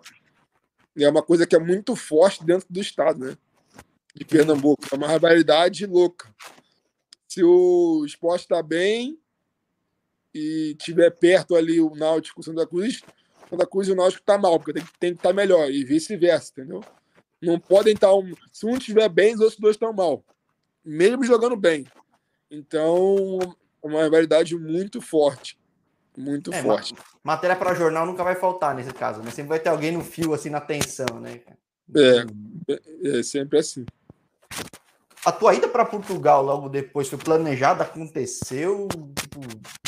E 0.95 1.03
é 1.03 1.09
uma 1.09 1.23
coisa 1.23 1.47
que 1.47 1.55
é 1.55 1.59
muito 1.59 1.95
forte 1.95 2.45
dentro 2.45 2.67
do 2.69 2.79
estado, 2.79 3.25
né? 3.25 3.35
De 4.13 4.25
Pernambuco. 4.25 4.83
É 4.91 4.95
uma 4.95 5.07
rivalidade 5.07 5.87
louca. 5.87 6.31
Se 7.27 7.43
o 7.43 8.05
esporte 8.05 8.43
está 8.43 8.61
bem 8.61 9.19
e 10.33 10.75
tiver 10.79 11.11
perto 11.11 11.55
ali 11.55 11.79
o 11.79 11.95
Náutico 11.95 12.43
Santa 12.43 12.65
Cruz, 12.65 13.01
Santa 13.49 13.67
Cruz 13.67 13.87
e 13.87 13.91
o 13.91 13.95
Náutico 13.95 14.23
tá 14.23 14.37
mal, 14.37 14.57
porque 14.59 14.73
tem, 14.73 14.83
tem 14.99 15.11
que 15.11 15.19
estar 15.19 15.29
tá 15.29 15.35
melhor, 15.35 15.69
e 15.69 15.83
vice-versa, 15.83 16.51
entendeu? 16.51 16.81
Não 17.41 17.59
podem 17.59 17.93
estar. 17.93 18.07
Tá 18.07 18.15
um, 18.15 18.31
se 18.51 18.65
um 18.65 18.77
estiver 18.77 19.09
bem, 19.09 19.33
os 19.33 19.41
outros 19.41 19.59
dois 19.59 19.75
estão 19.75 19.91
mal. 19.91 20.23
Mesmo 20.85 21.23
jogando 21.23 21.55
bem. 21.55 21.85
Então, 22.49 23.39
uma 23.81 24.03
rivalidade 24.03 24.55
muito 24.55 25.01
forte. 25.01 25.59
Muito 26.15 26.53
é, 26.53 26.61
forte. 26.61 26.93
Matéria 27.23 27.55
para 27.55 27.73
jornal 27.73 28.05
nunca 28.05 28.23
vai 28.23 28.35
faltar 28.35 28.75
nesse 28.75 28.93
caso, 28.93 29.21
né? 29.21 29.31
Sempre 29.31 29.49
vai 29.49 29.59
ter 29.59 29.69
alguém 29.69 29.91
no 29.91 30.03
fio, 30.03 30.33
assim, 30.33 30.49
na 30.49 30.61
tensão, 30.61 31.19
né? 31.19 31.41
É, 31.95 32.73
é, 32.73 33.19
é 33.19 33.23
sempre 33.23 33.57
assim. 33.57 33.85
A 35.23 35.31
tua 35.31 35.53
ida 35.53 35.67
para 35.67 35.85
Portugal 35.85 36.43
logo 36.43 36.67
depois 36.67 37.07
foi 37.07 37.19
planejada, 37.19 37.83
aconteceu? 37.83 38.87
Tipo, 39.19 39.39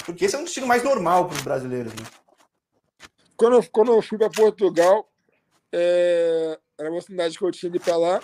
porque 0.06 0.25
esse 0.25 0.36
é 0.36 0.38
um 0.38 0.44
destino 0.44 0.68
mais 0.68 0.84
normal 0.84 1.28
para 1.28 1.36
os 1.36 1.42
brasileiros, 1.42 1.92
né? 1.94 2.06
Quando, 3.36 3.56
eu, 3.56 3.70
quando 3.72 3.92
eu 3.92 4.02
fui 4.02 4.18
para 4.18 4.30
Portugal, 4.30 5.10
é, 5.72 6.60
era 6.78 6.88
uma 6.88 6.98
oportunidade 6.98 7.38
que 7.38 7.44
eu 7.44 7.52
tinha 7.52 7.72
de 7.72 7.78
ir 7.78 7.80
para 7.80 7.98
lá, 7.98 8.22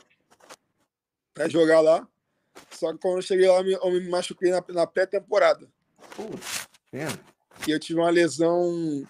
para 1.33 1.49
jogar 1.49 1.81
lá. 1.81 2.07
Só 2.69 2.93
que 2.93 2.99
quando 2.99 3.15
eu 3.15 3.21
cheguei 3.23 3.47
lá, 3.47 3.57
eu 3.57 3.63
me, 3.63 3.73
eu 3.73 3.91
me 3.91 4.09
machuquei 4.09 4.51
na, 4.51 4.63
na 4.69 4.85
pré-temporada. 4.85 5.67
Que 7.63 7.71
eu 7.71 7.79
tive 7.79 7.99
uma 7.99 8.11
lesão 8.11 9.03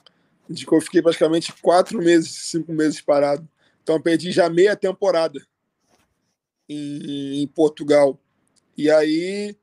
de 0.50 0.65
que 0.65 0.74
eu 0.74 0.79
fiquei 0.79 1.01
praticamente 1.01 1.53
quatro 1.62 1.98
meses, 2.00 2.50
cinco 2.50 2.72
meses 2.72 3.01
parado. 3.01 3.48
Então 3.84 3.98
eu 3.98 4.01
perdi 4.01 4.32
já 4.32 4.50
meia 4.50 4.75
temporada 4.75 5.46
em, 6.69 7.41
em 7.41 7.47
Portugal. 7.47 8.19
E 8.77 8.89
aí 8.89 9.57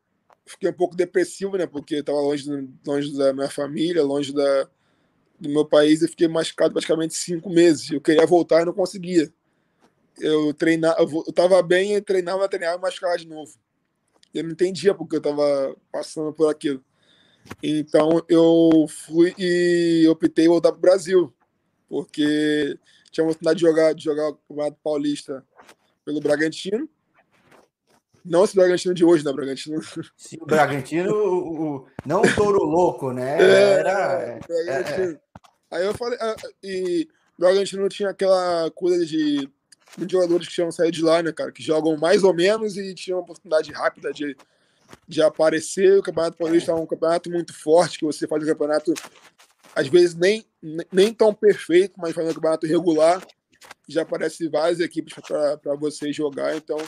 fiquei 0.44 0.68
um 0.68 0.74
pouco 0.74 0.96
depressivo, 0.96 1.56
né? 1.56 1.66
Porque 1.66 1.96
estava 1.96 2.18
longe, 2.18 2.50
longe 2.86 3.16
da 3.16 3.32
minha 3.32 3.48
família, 3.48 4.02
longe 4.02 4.32
da, 4.32 4.68
do 5.38 5.48
meu 5.48 5.64
país 5.64 6.02
e 6.02 6.08
fiquei 6.08 6.28
machucado 6.28 6.72
praticamente 6.72 7.14
cinco 7.14 7.48
meses. 7.48 7.90
Eu 7.90 8.00
queria 8.00 8.26
voltar 8.26 8.62
e 8.62 8.64
não 8.64 8.72
conseguia. 8.72 9.32
Eu 10.18 10.52
treinava, 10.54 11.00
eu 11.00 11.24
estava 11.28 11.62
bem, 11.62 12.00
treinava, 12.02 12.48
treinava 12.48 12.78
e 12.78 12.80
machucava 12.80 13.18
de 13.18 13.26
novo. 13.26 13.52
Eu 14.34 14.44
não 14.44 14.50
entendia 14.50 14.94
porque 14.94 15.16
eu 15.16 15.20
estava 15.20 15.76
passando 15.92 16.32
por 16.32 16.50
aquilo. 16.50 16.82
Então 17.62 18.24
eu 18.28 18.86
fui 18.88 19.34
e 19.38 20.06
optei 20.08 20.48
voltar 20.48 20.72
para 20.72 20.78
o 20.78 20.80
Brasil, 20.80 21.34
porque 21.88 22.78
tinha 23.10 23.24
a 23.24 23.26
oportunidade 23.26 23.58
de 23.58 23.66
jogar, 23.66 23.94
de 23.94 24.04
jogar 24.04 24.28
o 24.28 24.34
Campeonato 24.34 24.78
Paulista 24.82 25.46
pelo 26.04 26.20
Bragantino. 26.20 26.88
Não 28.28 28.44
esse 28.44 28.54
Bragantino 28.54 28.94
de 28.94 29.04
hoje, 29.04 29.24
né? 29.24 29.32
Bragantino. 29.32 29.80
Sim, 30.16 30.38
o 30.40 30.46
Bragantino, 30.46 31.12
o, 31.12 31.76
o, 31.76 31.86
não 32.04 32.22
o 32.22 32.34
touro 32.34 32.62
louco, 32.64 33.12
né? 33.12 33.36
É, 33.40 33.78
Era. 33.80 34.38
É, 34.48 34.70
é, 34.70 35.20
Aí 35.70 35.84
eu 35.84 35.94
falei. 35.94 36.18
Ah, 36.20 36.36
e 36.62 37.08
o 37.38 37.40
Bragantino 37.40 37.88
tinha 37.88 38.10
aquela 38.10 38.70
coisa 38.72 39.04
de 39.04 39.48
muitos 39.96 40.12
jogadores 40.12 40.48
que 40.48 40.54
tinham 40.54 40.70
saído 40.70 40.96
de 40.96 41.02
lá, 41.02 41.22
né, 41.22 41.32
cara? 41.32 41.52
Que 41.52 41.62
jogam 41.62 41.96
mais 41.96 42.24
ou 42.24 42.34
menos 42.34 42.76
e 42.76 42.94
tinham 42.94 43.18
uma 43.18 43.24
oportunidade 43.24 43.72
rápida 43.72 44.12
de 44.12 44.36
de 45.06 45.22
aparecer. 45.22 45.98
O 45.98 46.02
Campeonato 46.02 46.36
Paulista 46.36 46.72
é 46.72 46.74
um 46.74 46.86
campeonato 46.86 47.30
muito 47.30 47.52
forte, 47.52 47.98
que 47.98 48.04
você 48.04 48.26
faz 48.26 48.42
um 48.42 48.46
campeonato, 48.46 48.92
às 49.74 49.88
vezes, 49.88 50.14
nem, 50.14 50.44
nem 50.92 51.12
tão 51.12 51.34
perfeito, 51.34 51.94
mas 51.98 52.14
faz 52.14 52.28
um 52.28 52.34
campeonato 52.34 52.66
regular. 52.66 53.24
Já 53.88 54.02
aparece 54.02 54.48
várias 54.48 54.80
equipes 54.80 55.14
para 55.14 55.74
você 55.76 56.12
jogar, 56.12 56.56
então 56.56 56.78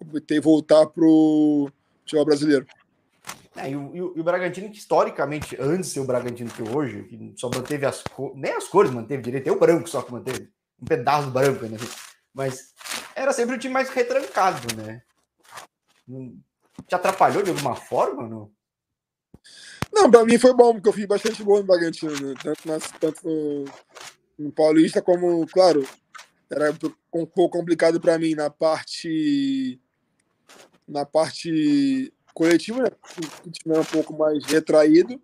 optei 0.00 0.40
voltar 0.40 0.86
para 0.86 1.04
o 1.04 1.70
futebol 2.00 2.24
brasileiro. 2.24 2.66
É, 3.56 3.70
e, 3.70 3.76
o, 3.76 3.94
e, 3.94 4.20
o, 4.20 4.24
Bragantino, 4.24 4.70
que 4.70 4.78
historicamente, 4.78 5.56
antes 5.60 5.88
de 5.88 5.94
ser 5.94 6.00
o 6.00 6.06
Bragantino 6.06 6.50
que 6.50 6.62
hoje, 6.62 7.02
que 7.04 7.34
só 7.36 7.50
manteve 7.52 7.84
as 7.84 8.02
cores, 8.02 8.36
nem 8.36 8.52
as 8.52 8.68
cores 8.68 8.90
manteve 8.90 9.22
direito, 9.22 9.48
é 9.48 9.52
o 9.52 9.58
branco 9.58 9.88
só 9.88 10.02
que 10.02 10.12
manteve, 10.12 10.48
um 10.80 10.86
pedaço 10.86 11.30
branco, 11.30 11.66
né? 11.66 11.76
Mas 12.32 12.72
era 13.14 13.32
sempre 13.32 13.56
o 13.56 13.58
time 13.58 13.74
mais 13.74 13.90
retrancado, 13.90 14.74
né? 14.76 15.02
te 16.86 16.94
atrapalhou 16.94 17.42
de 17.42 17.50
alguma 17.50 17.76
forma? 17.76 18.28
Não, 18.28 18.50
não 19.92 20.10
para 20.10 20.24
mim 20.24 20.38
foi 20.38 20.54
bom, 20.54 20.74
porque 20.74 20.88
eu 20.88 20.92
fiz 20.92 21.06
bastante 21.06 21.42
gol 21.42 21.58
no 21.58 21.64
Bragantino, 21.64 22.12
né? 22.12 22.34
tanto, 22.42 22.68
nas, 22.68 22.90
tanto 22.98 23.20
no, 23.24 23.64
no, 24.38 24.52
Paulista 24.52 25.02
como, 25.02 25.46
claro, 25.46 25.86
era 26.50 26.70
um 27.12 27.26
pouco 27.26 27.58
complicado 27.58 28.00
para 28.00 28.18
mim 28.18 28.34
na 28.34 28.50
parte 28.50 29.80
na 30.90 31.06
parte 31.06 32.12
coletiva, 32.34 32.82
né? 32.82 32.90
o 33.46 33.50
time 33.50 33.74
era 33.74 33.80
um 33.80 33.84
pouco 33.84 34.16
mais 34.16 34.44
retraído 34.44 35.20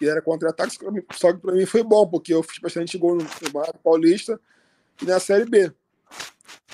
e 0.00 0.08
era 0.08 0.20
contra-ataque, 0.20 0.76
só 1.14 1.32
que 1.32 1.40
para 1.40 1.54
mim 1.54 1.64
foi 1.64 1.82
bom, 1.82 2.06
porque 2.06 2.34
eu 2.34 2.42
fiz 2.42 2.58
bastante 2.58 2.98
gol 2.98 3.16
no, 3.16 3.22
no 3.24 3.78
Paulista 3.82 4.38
e 5.00 5.06
na 5.06 5.18
Série 5.18 5.46
B. 5.46 5.72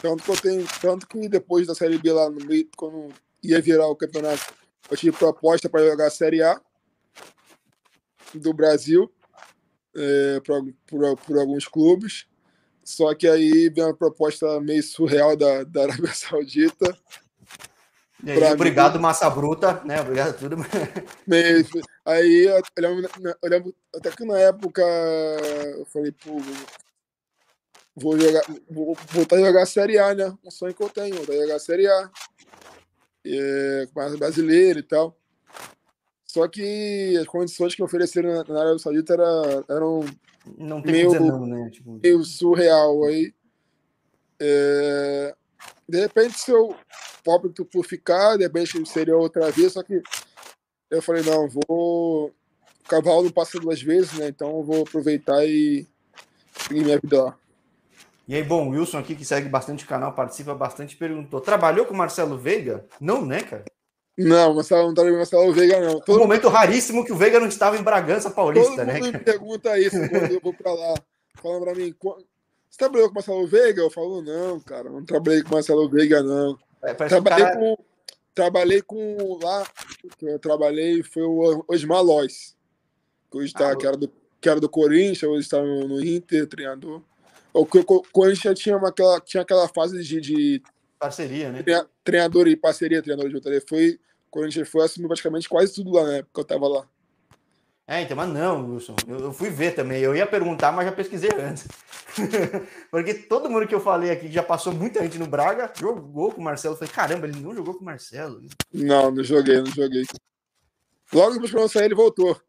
Tanto 0.00 0.25
que 0.25 0.30
eu 0.30 0.37
tenho, 0.37 0.66
tanto 0.80 1.06
que 1.06 1.28
depois 1.28 1.66
da 1.66 1.75
Série 1.75 1.99
B 1.99 2.12
lá 2.12 2.28
no 2.28 2.44
meio, 2.44 2.68
quando 2.76 3.11
ia 3.42 3.61
virar 3.61 3.87
o 3.87 3.97
campeonato. 3.97 4.52
Eu 4.90 4.97
tive 4.97 5.16
proposta 5.16 5.68
para 5.68 5.87
jogar 5.87 6.09
a 6.09 6.11
Série 6.11 6.42
A 6.42 6.61
do 8.35 8.52
Brasil. 8.52 9.11
é, 9.94 10.40
por, 10.87 11.16
por, 11.16 11.38
alguns 11.38 11.66
clubes. 11.66 12.26
Só 12.85 13.14
que 13.14 13.28
aí 13.28 13.68
vem 13.68 13.85
uma 13.85 13.94
proposta 13.94 14.61
meio 14.61 14.82
surreal 14.82 15.37
da, 15.37 15.64
da 15.64 15.82
Arábia 15.85 16.12
Saudita. 16.14 16.99
E 18.23 18.31
aí, 18.31 18.52
obrigado, 18.52 18.97
mim, 18.97 19.02
Massa 19.02 19.29
Bruta, 19.29 19.83
né? 19.85 20.00
Obrigado 20.00 20.31
a 20.31 20.33
tudo. 20.33 20.57
aí 22.07 22.45
eu 22.45 22.62
lembro, 22.79 23.11
eu 23.43 23.50
lembro, 23.50 23.75
até 23.95 24.11
que 24.11 24.25
na 24.25 24.38
época 24.38 24.83
eu 24.83 25.85
falei, 25.87 26.12
pô, 26.12 26.41
vou 27.97 28.19
jogar, 28.19 28.43
vou 28.71 28.97
voltar 29.11 29.37
a 29.37 29.41
jogar 29.41 29.62
a 29.62 29.67
Série 29.67 29.99
A, 29.99 30.14
né? 30.14 30.33
Um 30.45 30.50
sonho 30.50 30.75
que 30.75 30.83
eu 30.83 30.88
tenho, 30.88 31.17
voltar 31.17 31.33
a 31.33 31.37
jogar 31.37 31.57
a 31.57 31.61
Série 31.61 31.88
A. 31.88 32.11
É, 33.25 33.88
com 33.93 34.19
brasileiro 34.19 34.81
e 34.81 34.83
tal. 34.83 35.17
Só 36.25 36.49
que 36.49 37.17
as 37.19 37.26
condições 37.26 37.75
que 37.75 37.83
ofereceram 37.83 38.33
na, 38.33 38.61
Arábia 38.61 38.79
Saudita 38.79 39.12
era, 39.12 39.64
eram 39.69 40.05
não 40.57 40.81
tem 40.81 40.93
meio, 40.93 41.12
não, 41.21 41.47
né? 41.47 41.71
tipo... 41.71 42.00
meio 42.02 42.25
surreal 42.25 43.05
aí. 43.05 43.35
É, 44.41 45.37
de 45.93 46.01
repente, 46.01 46.39
se 46.39 46.51
eu 46.51 46.75
opto 47.27 47.67
por 47.67 47.85
ficar, 47.85 48.39
de 48.39 48.45
repente 48.45 48.83
seria 48.89 49.15
outra 49.15 49.51
vez, 49.51 49.75
só 49.75 49.83
que 49.83 50.03
eu 50.91 51.03
falei, 51.03 51.23
não, 51.23 51.47
vou. 51.47 52.33
O 52.85 52.89
cavalo 52.89 53.25
não 53.25 53.31
passa 53.31 53.61
duas 53.61 53.81
vezes, 53.83 54.15
né? 54.15 54.29
Então 54.29 54.57
eu 54.57 54.63
vou 54.65 54.83
aproveitar 54.83 55.45
e 55.45 55.87
seguir 56.67 56.83
minha 56.83 56.99
vida 56.99 57.25
lá. 57.25 57.39
E 58.27 58.35
aí, 58.35 58.43
bom, 58.43 58.69
o 58.69 58.71
Wilson 58.71 58.99
aqui, 58.99 59.15
que 59.15 59.25
segue 59.25 59.51
bastante 59.51 59.85
o 59.85 59.89
canal, 59.89 60.15
participa 60.15 60.55
bastante, 60.55 60.97
perguntou: 60.97 61.43
trabalhou 61.43 61.85
com 61.85 61.93
o 61.93 61.97
Marcelo 61.97 62.39
Veiga? 62.39 62.87
Não, 62.99 63.25
né, 63.25 63.43
cara? 63.43 63.65
Não, 64.17 64.55
Marcelo 64.55 64.89
não 64.89 64.95
tá 64.95 65.03
com 65.03 65.13
Marcelo 65.13 65.53
Veiga, 65.53 65.79
não. 65.79 66.01
Todo 66.01 66.17
um 66.17 66.23
momento 66.23 66.45
mundo... 66.45 66.55
raríssimo 66.55 67.05
que 67.05 67.13
o 67.13 67.17
Veiga 67.17 67.39
não 67.39 67.49
estava 67.49 67.77
em 67.77 67.83
Bragança 67.83 68.31
Paulista, 68.31 68.77
Todo 68.77 68.87
né? 68.87 68.95
Todo 68.95 69.05
mundo 69.05 69.19
me 69.19 69.25
pergunta 69.25 69.79
isso 69.79 69.97
quando 70.09 70.33
eu 70.33 70.41
vou 70.41 70.55
pra 70.55 70.73
lá. 70.73 70.95
Falando 71.43 71.65
pra 71.65 71.75
mim, 71.75 71.95
você 72.73 72.79
trabalhou 72.79 73.09
com 73.09 73.12
o 73.12 73.14
Marcelo 73.17 73.47
Veiga? 73.47 73.83
Eu 73.83 73.91
falo, 73.91 74.23
não, 74.23 74.59
cara, 74.61 74.88
não 74.88 75.05
trabalhei 75.05 75.43
com 75.43 75.55
Marcelo 75.55 75.91
Veiga, 75.91 76.23
não. 76.23 76.59
É, 76.83 76.95
trabalhei, 76.95 77.45
cara... 77.45 77.59
com, 77.59 77.76
trabalhei 78.35 78.83
com 78.83 79.38
lá, 79.43 79.67
que 80.19 80.25
eu 80.25 80.38
trabalhei 80.38 81.02
foi 81.02 81.23
o 81.23 81.62
Osmar 81.69 82.02
Lois, 82.02 82.57
que 83.31 83.37
hoje 83.37 83.52
tá, 83.52 83.73
ah, 83.73 83.76
que, 83.76 83.87
era 83.87 83.95
do, 83.95 84.11
que 84.41 84.49
era 84.49 84.59
do 84.59 84.71
Corinthians, 84.71 85.23
hoje 85.23 85.43
está 85.43 85.62
no, 85.62 85.87
no 85.87 86.02
Inter, 86.02 86.47
treinador. 86.47 87.02
O 87.52 87.67
Corinthians 87.67 88.59
tinha, 88.59 88.79
uma, 88.79 88.88
aquela, 88.88 89.21
tinha 89.21 89.43
aquela 89.43 89.69
fase 89.69 90.02
de, 90.02 90.19
de 90.19 90.62
Parceria, 90.99 91.50
né? 91.50 91.62
Treinador 92.02 92.47
e 92.47 92.57
parceria, 92.57 93.02
treinador 93.02 93.29
de 93.29 93.38
JD. 93.38 93.61
Foi, 93.69 93.99
gente 94.49 94.64
foi, 94.64 94.85
assumiu 94.85 95.09
praticamente 95.09 95.49
quase 95.49 95.75
tudo 95.75 95.91
lá 95.91 96.05
na 96.05 96.14
época 96.14 96.31
que 96.33 96.41
eu 96.41 96.45
tava 96.45 96.69
lá. 96.69 96.88
É, 97.93 98.01
então, 98.01 98.17
mas 98.17 98.31
não, 98.31 98.71
Wilson. 98.71 98.97
Eu, 99.07 99.19
eu 99.19 99.33
fui 99.35 99.51
ver 99.51 99.75
também. 99.75 100.01
Eu 100.01 100.17
ia 100.17 100.27
perguntar, 100.27 100.73
mas 100.73 100.87
já 100.87 100.93
pesquisei 100.93 101.29
antes. 101.39 101.69
Porque 102.91 103.13
todo 103.13 103.51
mundo 103.51 103.67
que 103.67 103.75
eu 103.75 103.81
falei 103.81 104.11
aqui, 104.11 104.33
já 104.33 104.43
passou 104.43 104.73
muita 104.73 105.03
gente 105.03 105.19
no 105.19 105.27
Braga, 105.27 105.71
jogou 105.79 106.33
com 106.33 106.41
o 106.41 106.45
Marcelo. 106.45 106.73
Eu 106.73 106.79
falei, 106.79 106.95
caramba, 106.95 107.27
ele 107.27 107.39
não 107.39 107.55
jogou 107.55 107.75
com 107.75 107.83
o 107.83 107.85
Marcelo. 107.85 108.41
Não, 108.73 109.11
não 109.11 109.23
joguei, 109.23 109.59
não 109.59 109.67
joguei. 109.67 110.07
Logo 111.13 111.35
depois 111.35 111.51
que 111.51 111.59
eu 111.59 111.69
sair, 111.69 111.85
ele 111.85 111.95
voltou. 111.95 112.41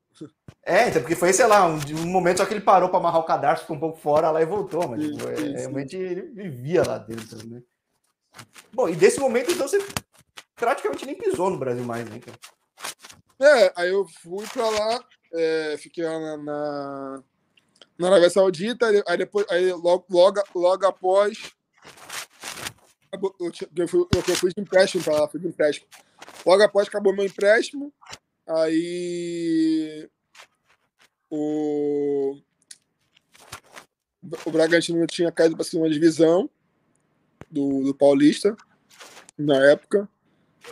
É, 0.66 0.88
então, 0.88 1.02
porque 1.02 1.16
foi, 1.16 1.34
sei 1.34 1.46
lá, 1.46 1.68
um, 1.68 1.78
um 1.94 2.08
momento 2.08 2.38
só 2.38 2.46
que 2.46 2.54
ele 2.54 2.62
parou 2.62 2.88
para 2.88 3.00
amarrar 3.00 3.20
o 3.20 3.26
cadarço, 3.26 3.64
ficou 3.64 3.76
um 3.76 3.82
pouco 3.82 4.00
fora 4.00 4.32
lá 4.32 4.42
e 4.42 4.46
voltou, 4.46 4.88
mas 4.88 5.04
tipo, 5.04 5.28
é, 5.28 5.60
realmente 5.60 5.98
ele 5.98 6.22
vivia 6.22 6.88
lá 6.88 6.98
dentro, 6.98 7.46
né? 7.46 7.62
Bom, 8.72 8.88
e 8.88 8.96
desse 8.96 9.20
momento, 9.20 9.52
então, 9.52 9.68
você 9.68 9.86
praticamente 10.56 11.06
nem 11.06 11.18
pisou 11.18 11.50
no 11.50 11.58
Brasil 11.58 11.84
mais, 11.84 12.10
né, 12.10 12.20
cara? 12.20 12.40
É, 13.42 13.74
aí 13.76 13.90
eu 13.90 14.08
fui 14.22 14.48
pra 14.48 14.70
lá, 14.70 15.04
é, 15.34 15.76
fiquei 15.78 16.04
lá 16.04 16.20
na, 16.20 16.38
na, 16.38 17.24
na 17.98 18.08
Arábia 18.08 18.30
Saudita, 18.30 18.88
aí 19.08 19.18
depois, 19.18 19.46
aí 19.50 19.72
logo, 19.72 20.06
logo, 20.10 20.42
logo 20.56 20.86
após, 20.86 21.52
eu 23.76 23.88
fui, 23.88 24.08
eu 24.12 24.36
fui 24.36 24.54
de 24.54 24.62
empréstimo 24.62 25.04
pra 25.04 25.22
lá, 25.22 25.28
fui 25.28 25.40
de 25.40 25.48
empréstimo. 25.48 25.88
Logo 26.46 26.64
após 26.64 26.88
acabou 26.88 27.16
meu 27.16 27.26
empréstimo, 27.26 27.94
aí 28.48 30.10
o, 31.30 32.38
o 34.46 34.52
Bragantino 34.52 35.06
tinha 35.08 35.32
caído 35.32 35.56
para 35.56 35.66
segunda 35.66 35.90
divisão, 35.90 36.50
do, 37.50 37.84
do 37.84 37.96
Paulista, 37.96 38.56
na 39.38 39.72
época. 39.72 40.10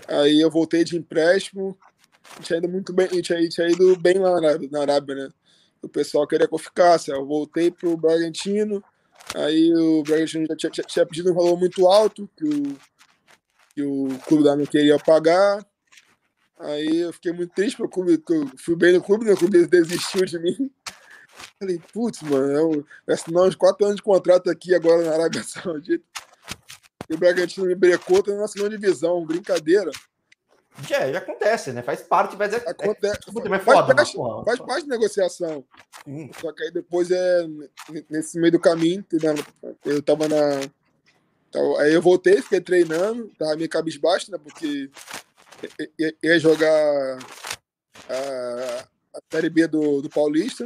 Aí 0.08 0.42
eu 0.42 0.50
voltei 0.50 0.84
de 0.84 0.98
empréstimo, 0.98 1.78
tinha 2.42 2.58
ido 2.58 2.70
muito 2.70 2.94
bem, 2.94 3.08
tinha, 3.08 3.48
tinha 3.50 3.70
ido 3.70 3.96
bem 3.98 4.18
lá 4.18 4.40
na, 4.42 4.58
na 4.72 4.82
Arábia, 4.82 5.16
né? 5.16 5.30
O 5.82 5.90
pessoal 5.90 6.28
queria 6.28 6.48
que 6.48 6.54
eu 6.54 6.60
ficasse. 6.60 7.12
Eu 7.12 7.26
voltei 7.26 7.72
pro 7.72 7.98
Bragantino, 7.98 8.84
aí 9.36 9.74
o 9.74 10.04
Bragantino 10.04 10.46
já 10.48 10.56
tinha, 10.56 10.72
tinha 10.72 11.06
pedido 11.06 11.32
um 11.32 11.36
valor 11.36 11.58
muito 11.58 11.88
alto 11.88 12.30
que 12.38 12.46
o, 12.46 12.78
que 13.74 13.84
o 13.84 14.20
clube 14.28 14.44
lá 14.44 14.56
não 14.56 14.66
queria 14.66 15.00
pagar. 15.00 15.66
Aí 16.60 16.98
eu 16.98 17.14
fiquei 17.14 17.32
muito 17.32 17.54
triste 17.54 17.78
porque 17.78 18.00
o 18.00 18.04
clube, 18.04 18.24
eu 18.30 18.52
fui 18.58 18.76
bem 18.76 18.94
no 18.94 19.02
clube, 19.02 19.26
né? 19.26 19.34
o 19.34 19.38
clube 19.38 19.66
desistiu 19.66 20.26
de 20.26 20.38
mim. 20.40 20.72
Falei, 21.58 21.82
putz, 21.92 22.22
mano, 22.22 22.52
eu 22.52 22.86
assinar 23.08 23.44
uns 23.44 23.56
quatro 23.56 23.86
anos 23.86 23.96
de 23.96 24.04
contrato 24.04 24.50
aqui 24.50 24.76
agora 24.76 25.04
na 25.04 25.14
Arábia 25.14 25.44
Saudita. 25.44 26.06
E 27.10 27.16
o 27.16 27.18
Bragantino 27.18 27.66
me 27.66 27.76
brecou, 27.76 28.22
tá 28.22 28.32
na 28.34 28.48
segunda 28.48 28.70
divisão, 28.70 29.26
brincadeira. 29.26 29.92
Já, 30.88 31.12
já 31.12 31.18
acontece, 31.20 31.72
né? 31.72 31.82
Faz 31.82 32.02
parte, 32.02 32.36
mas 32.38 32.54
é. 32.54 32.58
Acontece. 32.58 33.20
É, 33.28 33.56
é 33.56 33.60
foda, 33.60 33.96
faz, 33.96 34.14
parte, 34.14 34.46
faz 34.46 34.60
parte 34.60 34.88
da 34.88 34.96
negociação. 34.96 35.64
Sim. 36.04 36.32
Só 36.40 36.52
que 36.52 36.64
aí 36.64 36.72
depois 36.72 37.12
é. 37.12 37.46
Nesse 38.10 38.40
meio 38.40 38.54
do 38.54 38.60
caminho, 38.60 39.00
entendeu? 39.00 39.36
Eu 39.86 40.02
tava 40.02 40.28
na. 40.28 40.62
Aí 41.80 41.94
eu 41.94 42.02
voltei, 42.02 42.42
fiquei 42.42 42.62
treinando, 42.62 43.30
tava 43.38 43.56
meio 43.58 43.70
cabisbaixo, 43.70 44.32
né? 44.32 44.38
Porque 44.42 44.90
ia 46.24 46.40
jogar 46.40 47.20
a, 48.10 48.88
a 49.18 49.22
Série 49.30 49.50
B 49.50 49.68
do, 49.68 50.02
do 50.02 50.10
Paulista. 50.10 50.66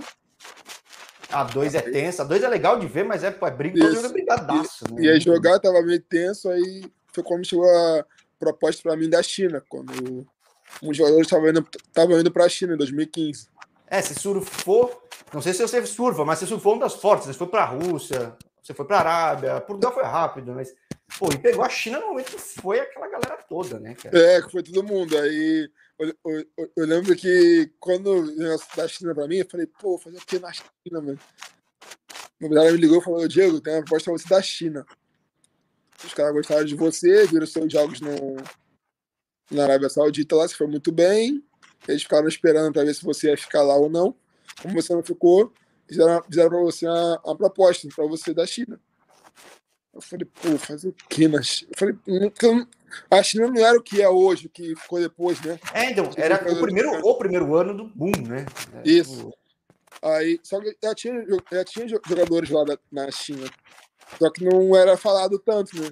A 1.31 1.43
2 1.43 1.75
é 1.75 1.81
tensa, 1.81 2.21
a 2.21 2.25
2 2.25 2.43
é 2.43 2.47
legal 2.47 2.79
de 2.79 2.87
ver, 2.87 3.03
mas 3.03 3.23
é, 3.23 3.27
é 3.27 3.51
briga, 3.51 3.79
todo 3.79 3.95
mundo 3.95 4.05
é 4.05 4.09
brigadaço. 4.09 4.93
Né? 4.93 5.09
Aí 5.09 5.19
jogar 5.19 5.59
tava 5.59 5.81
meio 5.81 5.99
tenso, 5.99 6.49
aí 6.49 6.85
foi 7.11 7.23
quando 7.23 7.45
chegou 7.45 7.65
a 7.65 8.05
proposta 8.39 8.81
para 8.83 8.97
mim 8.97 9.09
da 9.09 9.21
China, 9.23 9.63
quando 9.67 10.25
um 10.81 10.93
jogadores 10.93 11.27
estavam 11.27 11.49
indo, 11.49 11.67
tavam 11.93 12.19
indo 12.19 12.31
para 12.31 12.45
a 12.45 12.49
China 12.49 12.73
em 12.73 12.77
2015. 12.77 13.47
É, 13.87 14.01
você 14.01 14.13
surfou, 14.13 15.03
não 15.33 15.41
sei 15.41 15.53
se 15.53 15.61
você 15.61 15.85
surfa, 15.85 16.25
mas 16.25 16.39
você 16.39 16.47
surfou 16.47 16.75
um 16.75 16.79
das 16.79 16.95
fortes, 16.95 17.27
você 17.27 17.33
foi 17.33 17.47
para 17.47 17.63
a 17.63 17.65
Rússia, 17.65 18.35
você 18.61 18.73
foi 18.73 18.85
para 18.85 18.97
a 18.97 18.99
Arábia, 18.99 19.61
Portugal 19.61 19.93
foi 19.93 20.03
rápido, 20.03 20.53
mas 20.53 20.73
pô, 21.19 21.29
e 21.31 21.37
pegou 21.37 21.63
a 21.63 21.69
China 21.69 21.99
no 21.99 22.07
momento 22.07 22.31
que 22.31 22.39
foi 22.39 22.79
aquela 22.79 23.07
galera 23.07 23.37
toda, 23.47 23.79
né, 23.79 23.93
cara? 23.93 24.17
É, 24.17 24.41
que 24.41 24.51
foi 24.51 24.63
todo 24.63 24.83
mundo. 24.83 25.15
Aí 25.17 25.69
eu, 25.99 26.13
eu, 26.25 26.71
eu, 26.75 26.85
lembro 26.85 27.15
que 27.15 27.71
quando 27.79 28.35
da 28.75 28.87
China 28.87 29.13
pra 29.13 29.27
mim, 29.27 29.37
eu 29.37 29.47
falei, 29.49 29.67
pô, 29.67 29.99
fazer 29.99 30.17
o 30.17 30.25
que 30.25 30.39
na 30.39 30.51
China, 30.51 31.01
mano? 31.01 31.19
Meu 32.39 32.47
empresário 32.47 32.73
me 32.73 32.81
ligou 32.81 32.99
e 32.99 33.03
falou, 33.03 33.27
Diego, 33.27 33.61
tem 33.61 33.75
uma 33.75 33.83
proposta 33.83 34.11
pra 34.11 34.19
você 34.19 34.27
da 34.27 34.41
China. 34.41 34.85
Os 36.03 36.13
caras 36.13 36.33
gostaram 36.33 36.65
de 36.65 36.75
você, 36.75 37.25
viram 37.27 37.45
seus 37.45 37.71
jogos 37.71 38.01
no, 38.01 38.35
na 39.51 39.63
Arábia 39.63 39.89
Saudita 39.89 40.35
lá, 40.35 40.47
você 40.47 40.55
foi 40.55 40.67
muito 40.67 40.91
bem. 40.91 41.43
Eles 41.87 42.03
ficaram 42.03 42.27
esperando 42.27 42.73
para 42.73 42.83
ver 42.83 42.95
se 42.95 43.03
você 43.03 43.29
ia 43.29 43.37
ficar 43.37 43.61
lá 43.61 43.75
ou 43.75 43.89
não. 43.89 44.15
Como 44.61 44.73
você 44.73 44.93
não 44.93 45.03
ficou, 45.03 45.53
fizeram, 45.87 46.23
fizeram 46.23 46.49
para 46.49 46.59
você 46.59 46.87
uma, 46.87 47.21
uma 47.23 47.35
proposta 47.35 47.87
para 47.95 48.05
você 48.05 48.33
da 48.33 48.45
China. 48.45 48.79
Eu 49.93 50.01
falei, 50.01 50.25
pô, 50.25 50.57
fazer 50.57 50.89
o 50.89 50.95
quê 51.09 51.27
na 51.27 51.41
China? 51.41 51.71
Eu 51.71 51.77
falei, 51.77 51.95
hum, 52.07 52.67
a 53.09 53.23
China 53.23 53.47
não 53.47 53.65
era 53.65 53.77
o 53.77 53.81
que 53.81 54.01
é 54.01 54.09
hoje, 54.09 54.47
o 54.47 54.49
que 54.49 54.75
ficou 54.75 54.99
depois, 54.99 55.41
né? 55.41 55.59
É, 55.73 55.91
então, 55.91 56.09
era 56.17 56.35
o 56.51 56.61
primeiro, 56.61 56.91
o 56.91 57.15
primeiro 57.15 57.55
ano 57.55 57.73
do 57.73 57.85
boom, 57.85 58.11
né? 58.27 58.45
Isso. 58.83 59.31
Aí, 60.01 60.39
só 60.43 60.59
que 60.59 60.75
já 60.81 60.93
tinha, 60.93 61.25
já 61.51 61.63
tinha 61.65 61.87
jogadores 61.87 62.49
lá 62.49 62.63
da, 62.63 62.77
na 62.91 63.09
China. 63.11 63.49
Só 64.19 64.29
que 64.29 64.43
não 64.43 64.75
era 64.75 64.95
falado 64.97 65.39
tanto, 65.39 65.79
né? 65.79 65.91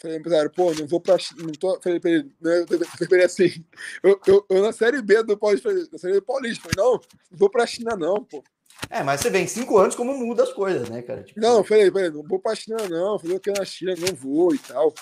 Falei, 0.00 0.18
empresário, 0.18 0.50
pô, 0.50 0.72
não 0.74 0.86
vou 0.86 1.00
pra 1.00 1.18
China. 1.18 1.44
Não 1.44 1.52
tô, 1.52 1.80
falei 1.80 1.98
pra 1.98 2.10
ele, 2.10 2.30
né, 2.40 2.66
falei 3.08 3.24
assim, 3.24 3.64
eu, 4.02 4.20
eu, 4.26 4.46
eu, 4.50 4.62
na 4.62 4.72
série 4.72 5.00
B 5.00 5.22
do 5.22 5.36
Paulista, 5.36 5.72
na 5.72 5.98
série 5.98 6.14
B 6.14 6.20
Paulista, 6.20 6.62
falei, 6.62 6.76
não, 6.76 7.00
não 7.30 7.38
vou 7.38 7.50
pra 7.50 7.66
China, 7.66 7.96
não, 7.96 8.22
pô. 8.22 8.44
É, 8.90 9.02
mas 9.02 9.20
você 9.20 9.30
vem 9.30 9.46
cinco 9.46 9.78
anos, 9.78 9.94
como 9.94 10.16
muda 10.16 10.42
as 10.42 10.52
coisas, 10.52 10.88
né, 10.88 11.02
cara? 11.02 11.22
Tipo... 11.22 11.40
Não, 11.40 11.64
falei, 11.64 11.90
falei, 11.90 12.10
não 12.10 12.22
vou 12.22 12.38
pra 12.38 12.54
China, 12.54 12.88
não. 12.88 13.18
Falei 13.18 13.38
que 13.38 13.50
na 13.50 13.64
China 13.64 13.94
não 13.98 14.14
vou 14.14 14.54
e 14.54 14.58
tal. 14.58 14.92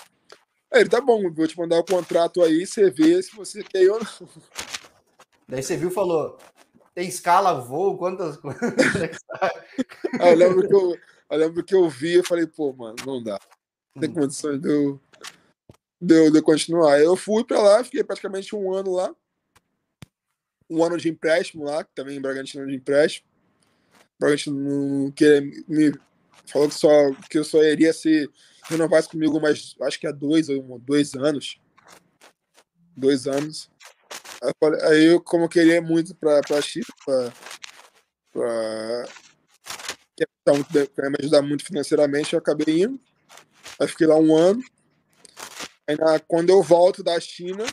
Aí 0.71 0.81
ele, 0.81 0.89
tá 0.89 1.01
bom, 1.01 1.31
vou 1.31 1.47
te 1.47 1.57
mandar 1.57 1.79
o 1.79 1.85
contrato 1.85 2.41
aí, 2.41 2.65
você 2.65 2.89
vê 2.89 3.21
se 3.21 3.35
você 3.35 3.63
quer 3.63 3.89
ou 3.91 3.99
não. 3.99 4.29
Daí 5.47 5.61
você 5.61 5.75
viu 5.75 5.89
e 5.89 5.93
falou: 5.93 6.37
tem 6.93 7.07
escala, 7.07 7.59
voo, 7.59 7.97
quantas. 7.97 8.37
aí 10.19 10.31
eu, 10.31 10.35
lembro 10.35 10.67
que 10.67 10.73
eu, 10.73 10.97
eu 11.29 11.37
lembro 11.37 11.63
que 11.63 11.75
eu 11.75 11.89
vi 11.89 12.19
e 12.19 12.23
falei, 12.23 12.45
pô, 12.45 12.71
mano, 12.73 12.95
não 13.05 13.23
dá. 13.23 13.39
Não 13.95 14.01
tem 14.01 14.09
hum. 14.09 14.13
condições 14.13 14.59
de 14.61 14.69
eu, 14.69 15.01
de, 15.99 16.15
eu, 16.15 16.31
de 16.31 16.37
eu 16.37 16.43
continuar. 16.43 16.99
Eu 16.99 17.15
fui 17.15 17.43
pra 17.43 17.61
lá, 17.61 17.83
fiquei 17.83 18.03
praticamente 18.03 18.55
um 18.55 18.73
ano 18.73 18.91
lá. 18.91 19.13
Um 20.69 20.83
ano 20.83 20.97
de 20.97 21.09
empréstimo 21.09 21.63
lá, 21.63 21.83
que 21.83 21.91
também 21.93 22.17
em 22.17 22.21
Bragantino 22.21 22.65
de 22.67 22.75
empréstimo. 22.75 23.27
provavelmente 24.17 24.49
não 24.49 25.11
queria 25.11 25.41
me 25.67 25.91
falou 26.45 26.67
que 26.67 26.75
só 26.75 26.89
que 27.29 27.37
eu 27.37 27.43
só 27.43 27.63
iria 27.63 27.93
se 27.93 28.29
renovasse 28.65 29.09
comigo 29.09 29.39
mais 29.39 29.75
acho 29.81 29.99
que 29.99 30.07
há 30.07 30.11
dois 30.11 30.49
ou 30.49 30.79
dois 30.79 31.13
anos 31.15 31.59
dois 32.95 33.27
anos 33.27 33.69
eu, 34.41 34.53
falei, 34.59 34.81
aí 34.83 35.05
eu 35.05 35.21
como 35.21 35.45
eu 35.45 35.49
queria 35.49 35.81
muito 35.81 36.15
para 36.15 36.41
para 36.41 36.61
China 36.61 36.85
para 40.95 41.09
me 41.09 41.15
ajudar 41.19 41.41
muito 41.41 41.65
financeiramente 41.65 42.33
eu 42.33 42.39
acabei 42.39 42.83
indo 42.83 42.99
aí 43.79 43.87
fiquei 43.87 44.07
lá 44.07 44.15
um 44.15 44.35
ano 44.35 44.61
aí 45.87 45.95
na, 45.97 46.19
quando 46.19 46.49
eu 46.49 46.61
volto 46.61 47.03
da 47.03 47.19
China 47.19 47.65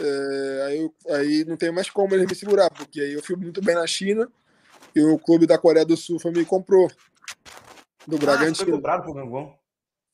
é, 0.00 0.62
aí, 0.66 0.78
eu, 0.78 0.94
aí 1.14 1.44
não 1.44 1.56
tem 1.56 1.72
mais 1.72 1.90
como 1.90 2.14
eles 2.14 2.26
me 2.26 2.34
segurar 2.34 2.70
porque 2.70 3.00
aí 3.00 3.12
eu 3.12 3.22
fui 3.22 3.36
muito 3.36 3.62
bem 3.62 3.74
na 3.74 3.86
China 3.86 4.30
e 4.94 5.02
o 5.02 5.18
clube 5.18 5.46
da 5.46 5.58
Coreia 5.58 5.84
do 5.84 5.96
Sul 5.96 6.18
me 6.26 6.44
comprou 6.44 6.88
do 8.06 8.18
Bragantino. 8.18 8.52
Ah, 8.52 8.56
foi 8.56 8.72
comprado 8.72 9.12
Gangão? 9.12 9.58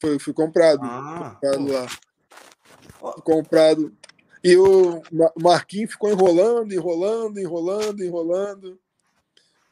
Foi, 0.01 0.18
fui 0.18 0.33
comprado. 0.33 0.81
Ah, 0.83 1.37
comprado 1.40 1.73
lá. 1.73 1.87
Fui 3.12 3.23
comprado. 3.23 3.96
E 4.42 4.57
o 4.57 5.03
Marquinhos 5.40 5.92
ficou 5.92 6.11
enrolando, 6.11 6.72
enrolando, 6.72 7.38
enrolando, 7.38 8.03
enrolando. 8.03 8.81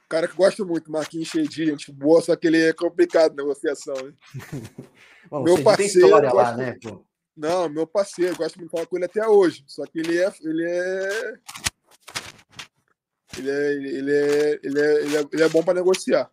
Cara 0.09 0.29
que 0.29 0.35
gosta 0.35 0.65
muito, 0.65 0.91
Marquinhos 0.91 1.29
cheio 1.29 1.49
de 1.49 1.67
gente 1.67 1.93
boa, 1.93 2.21
só 2.23 2.35
que 2.35 2.47
ele 2.47 2.69
é 2.69 2.73
complicado 2.73 3.35
na 3.35 3.43
negociação. 3.43 3.95
Bom, 5.31 5.43
meu 5.43 5.63
parceiro. 5.63 6.35
Lá, 6.35 6.57
né, 6.57 6.77
pô? 6.83 7.05
Não, 7.37 7.69
meu 7.69 7.87
parceiro, 7.87 8.37
gosto 8.37 8.57
muito 8.57 8.71
de 8.71 8.77
falar 8.77 8.87
com 8.87 8.97
ele 8.97 9.05
até 9.05 9.27
hoje. 9.27 9.63
Só 9.67 9.85
que 9.87 9.99
ele 10.01 10.19
é. 10.19 10.33
Ele 10.43 10.65
é. 10.65 11.35
Ele 13.37 13.51
é, 13.51 13.73
ele 13.73 14.13
é, 14.13 14.61
ele 14.63 14.81
é, 14.81 15.05
ele 15.05 15.17
é, 15.17 15.25
ele 15.33 15.43
é 15.43 15.49
bom 15.49 15.63
para 15.63 15.75
negociar. 15.75 16.31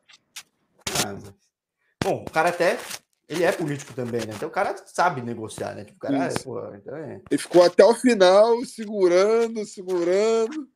Ah, 1.06 1.16
Bom, 2.04 2.24
o 2.28 2.32
cara 2.32 2.50
até. 2.50 2.80
Ele 3.28 3.44
é 3.44 3.52
político 3.52 3.94
também, 3.94 4.22
né? 4.22 4.34
Então 4.36 4.48
o 4.48 4.52
cara 4.52 4.76
sabe 4.86 5.22
negociar, 5.22 5.74
né? 5.74 5.84
Tipo, 5.84 5.98
o 5.98 6.00
cara, 6.00 6.26
é, 6.26 6.40
pô, 6.40 6.76
então 6.76 6.96
é... 6.96 7.22
Ele 7.30 7.42
ficou 7.42 7.64
até 7.64 7.84
o 7.84 7.96
final 7.96 8.64
segurando, 8.66 9.66
segurando. 9.66 10.70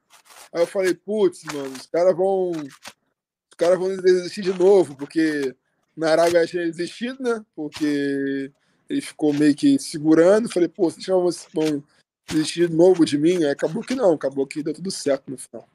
Aí 0.51 0.61
eu 0.61 0.67
falei, 0.67 0.95
putz, 0.95 1.43
mano, 1.45 1.71
os 1.75 1.85
caras 1.85 2.15
vão. 2.15 2.51
Os 2.51 3.55
caras 3.57 3.77
vão 3.77 3.95
desistir 3.97 4.41
de 4.41 4.53
novo, 4.53 4.95
porque 4.95 5.55
na 5.95 6.11
Arábia 6.11 6.47
tinha 6.47 6.65
desistido, 6.65 7.21
né? 7.21 7.43
Porque 7.55 8.51
ele 8.89 9.01
ficou 9.01 9.31
meio 9.31 9.53
que 9.53 9.77
segurando. 9.77 10.51
Falei, 10.51 10.67
pô, 10.67 10.89
vocês 10.89 11.05
vão 11.53 11.83
desistir 12.27 12.67
de 12.67 12.75
novo 12.75 13.05
de 13.05 13.17
mim? 13.17 13.43
Aí 13.43 13.51
acabou 13.51 13.83
que 13.83 13.93
não, 13.93 14.13
acabou 14.13 14.47
que 14.47 14.63
deu 14.63 14.73
tudo 14.73 14.89
certo 14.89 15.29
no 15.29 15.37
final. 15.37 15.67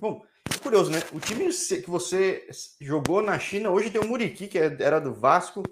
Bom, 0.00 0.24
curioso, 0.62 0.90
né? 0.90 1.02
O 1.12 1.20
time 1.20 1.48
que 1.48 1.90
você 1.90 2.48
jogou 2.80 3.20
na 3.20 3.38
China, 3.38 3.70
hoje 3.70 3.90
tem 3.90 4.00
o 4.00 4.06
Muriqui, 4.06 4.46
que 4.46 4.58
é, 4.58 4.74
era 4.80 5.00
do 5.00 5.12
Vasco. 5.12 5.62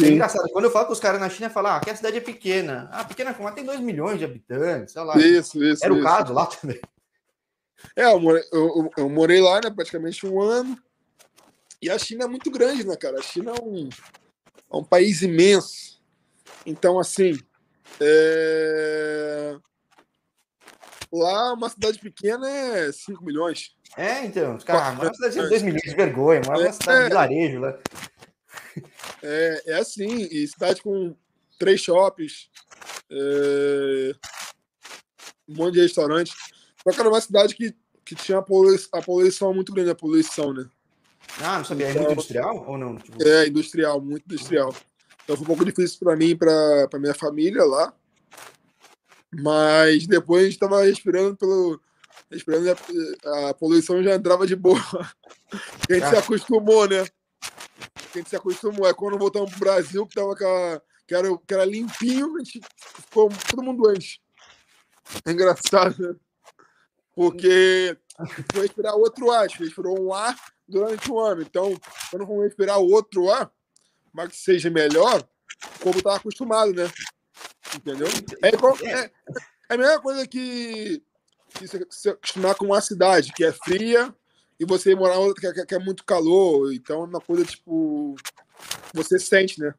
É 0.00 0.08
engraçado, 0.08 0.50
quando 0.52 0.66
eu 0.66 0.70
falo 0.70 0.86
com 0.86 0.92
os 0.92 1.00
caras 1.00 1.20
na 1.20 1.30
China, 1.30 1.48
falam 1.48 1.72
ah, 1.72 1.80
que 1.80 1.88
a 1.88 1.96
cidade 1.96 2.18
é 2.18 2.20
pequena. 2.20 2.88
Ah, 2.92 3.04
pequena 3.04 3.32
como? 3.32 3.50
Tem 3.52 3.64
2 3.64 3.80
milhões 3.80 4.18
de 4.18 4.24
habitantes, 4.24 4.92
sei 4.92 5.02
lá. 5.02 5.16
Isso, 5.16 5.62
isso. 5.64 5.84
Era 5.84 5.94
isso. 5.94 6.02
o 6.02 6.04
caso 6.04 6.34
lá 6.34 6.46
também. 6.46 6.80
É, 7.94 8.04
eu 8.04 8.20
morei, 8.20 8.42
eu, 8.52 8.90
eu 8.96 9.08
morei 9.08 9.40
lá, 9.40 9.60
né, 9.62 9.70
praticamente 9.70 10.26
um 10.26 10.40
ano. 10.40 10.76
E 11.80 11.88
a 11.88 11.98
China 11.98 12.24
é 12.24 12.28
muito 12.28 12.50
grande, 12.50 12.86
né, 12.86 12.96
cara? 12.96 13.18
A 13.18 13.22
China 13.22 13.52
é 13.52 13.62
um, 13.62 13.88
é 13.88 14.76
um 14.76 14.84
país 14.84 15.22
imenso. 15.22 16.02
Então, 16.64 16.98
assim, 16.98 17.38
é... 18.00 19.56
lá 21.12 21.52
uma 21.52 21.68
cidade 21.68 21.98
pequena 21.98 22.48
é 22.50 22.92
5 22.92 23.24
milhões. 23.24 23.75
É, 23.96 24.24
então, 24.24 24.58
cara, 24.58 24.92
mora 24.92 25.08
uma 25.08 25.14
cidade 25.14 25.34
de 25.34 25.48
2 25.48 25.62
milhões 25.62 25.82
de 25.82 25.94
vergonha, 25.94 26.40
mora 26.44 26.60
uma 26.60 26.72
cidade 26.72 27.04
é, 27.04 27.08
de 27.08 27.14
larejo 27.14 27.60
lá. 27.60 27.78
É, 29.22 29.62
é 29.66 29.74
assim, 29.78 30.28
e 30.30 30.46
cidade 30.46 30.82
com 30.82 31.16
três 31.58 31.80
shoppings, 31.80 32.50
é, 33.10 34.12
um 35.48 35.54
monte 35.56 35.74
de 35.74 35.80
restaurantes. 35.80 36.34
Só 36.82 36.92
que 36.92 37.00
era 37.00 37.08
uma 37.08 37.20
cidade 37.20 37.54
que, 37.54 37.74
que 38.04 38.14
tinha 38.14 38.38
a 38.38 38.42
poluição, 38.42 38.88
a 38.92 39.02
poluição 39.02 39.54
muito 39.54 39.72
grande, 39.72 39.90
a 39.90 39.94
poluição, 39.94 40.52
né? 40.52 40.68
Ah, 41.40 41.58
não 41.58 41.64
sabia. 41.64 41.86
É 41.86 41.88
muito 41.88 42.02
então, 42.02 42.12
industrial 42.12 42.64
ou 42.68 42.78
não? 42.78 42.96
Tipo... 42.96 43.26
É, 43.26 43.48
industrial, 43.48 44.00
muito 44.00 44.24
industrial. 44.26 44.74
Então 45.24 45.36
foi 45.36 45.42
um 45.42 45.46
pouco 45.46 45.64
difícil 45.64 45.98
para 45.98 46.16
mim 46.16 46.30
e 46.30 46.36
para 46.36 46.98
minha 46.98 47.14
família 47.14 47.64
lá. 47.64 47.92
Mas 49.32 50.06
depois 50.06 50.42
a 50.42 50.44
gente 50.44 50.54
estava 50.54 50.84
respirando 50.84 51.36
pelo, 51.36 51.80
esperando 52.36 52.68
a, 53.24 53.50
a 53.50 53.54
poluição 53.54 54.02
já 54.02 54.14
entrava 54.14 54.46
de 54.46 54.56
boa. 54.56 54.80
A 55.88 55.92
gente 55.92 56.08
se 56.08 56.16
acostumou, 56.16 56.88
né? 56.88 57.00
A 57.00 58.18
gente 58.18 58.28
se 58.28 58.36
acostumou. 58.36 58.86
É 58.86 58.94
quando 58.94 59.18
voltamos 59.18 59.50
pro 59.50 59.60
Brasil, 59.60 60.06
que, 60.06 60.14
tava 60.14 60.32
a, 60.32 60.80
que, 61.06 61.14
era, 61.14 61.28
que 61.38 61.54
era 61.54 61.64
limpinho, 61.64 62.36
a 62.36 62.38
gente 62.38 62.60
ficou 62.78 63.30
todo 63.50 63.62
mundo 63.62 63.82
doente. 63.82 64.20
É 65.24 65.32
engraçado, 65.32 65.96
né? 65.98 66.14
Porque 67.14 67.96
foi 68.52 68.62
respirar 68.62 68.94
outro 68.94 69.30
ar, 69.30 69.44
a 69.44 69.48
gente 69.48 69.64
respirou 69.64 69.98
um 69.98 70.12
ar 70.12 70.36
durante 70.68 71.10
um 71.10 71.18
ano. 71.18 71.42
Então, 71.42 71.78
quando 72.10 72.26
vamos 72.26 72.44
respirar 72.44 72.78
outro 72.78 73.30
ar, 73.30 73.50
mas 74.12 74.30
que 74.30 74.36
seja 74.36 74.70
melhor, 74.70 75.26
como 75.82 75.98
estava 75.98 76.16
acostumado, 76.16 76.72
né? 76.72 76.90
Entendeu? 77.74 78.08
É, 78.42 78.48
é, 78.48 79.12
é 79.70 79.74
a 79.74 79.76
mesma 79.76 80.00
coisa 80.00 80.26
que 80.26 81.02
que 81.58 81.66
se 81.90 82.08
acostumar 82.08 82.54
com 82.54 82.66
uma 82.66 82.80
cidade 82.80 83.32
que 83.32 83.44
é 83.44 83.52
fria 83.52 84.14
e 84.58 84.64
você 84.64 84.94
morar 84.94 85.16
em 85.16 85.18
outra 85.18 85.52
que 85.52 85.60
é, 85.60 85.66
que 85.66 85.74
é 85.74 85.78
muito 85.78 86.04
calor. 86.04 86.72
Então 86.72 87.02
é 87.02 87.04
uma 87.04 87.20
coisa 87.20 87.44
tipo. 87.44 88.14
Você 88.94 89.18
sente, 89.18 89.60
né? 89.60 89.74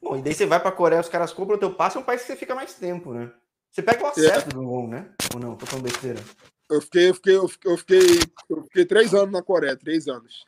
Bom, 0.00 0.16
e 0.16 0.22
daí 0.22 0.34
você 0.34 0.46
vai 0.46 0.60
pra 0.60 0.72
Coreia, 0.72 1.00
os 1.00 1.08
caras 1.08 1.32
compram 1.32 1.56
o 1.56 1.60
teu 1.60 1.72
passe, 1.72 1.96
é 1.96 2.00
um 2.00 2.04
país 2.04 2.22
que 2.22 2.26
você 2.26 2.36
fica 2.36 2.54
mais 2.54 2.74
tempo, 2.74 3.12
né? 3.12 3.30
Você 3.70 3.80
pega 3.80 4.02
o 4.02 4.06
acesso 4.06 4.48
é. 4.48 4.52
do 4.52 4.62
voo, 4.62 4.88
né? 4.88 5.08
Ou 5.32 5.40
não? 5.40 5.56
Tô 5.56 5.64
falando 5.64 5.84
besteira. 5.84 6.20
Eu 6.68 6.80
fiquei, 6.80 7.08
eu 7.10 7.14
fiquei, 7.14 7.36
eu 7.36 7.48
fiquei, 7.48 7.70
eu 7.70 7.76
fiquei, 7.76 8.18
eu 8.50 8.62
fiquei 8.64 8.84
três 8.84 9.14
anos 9.14 9.32
na 9.32 9.42
Coreia, 9.42 9.76
três 9.76 10.08
anos. 10.08 10.44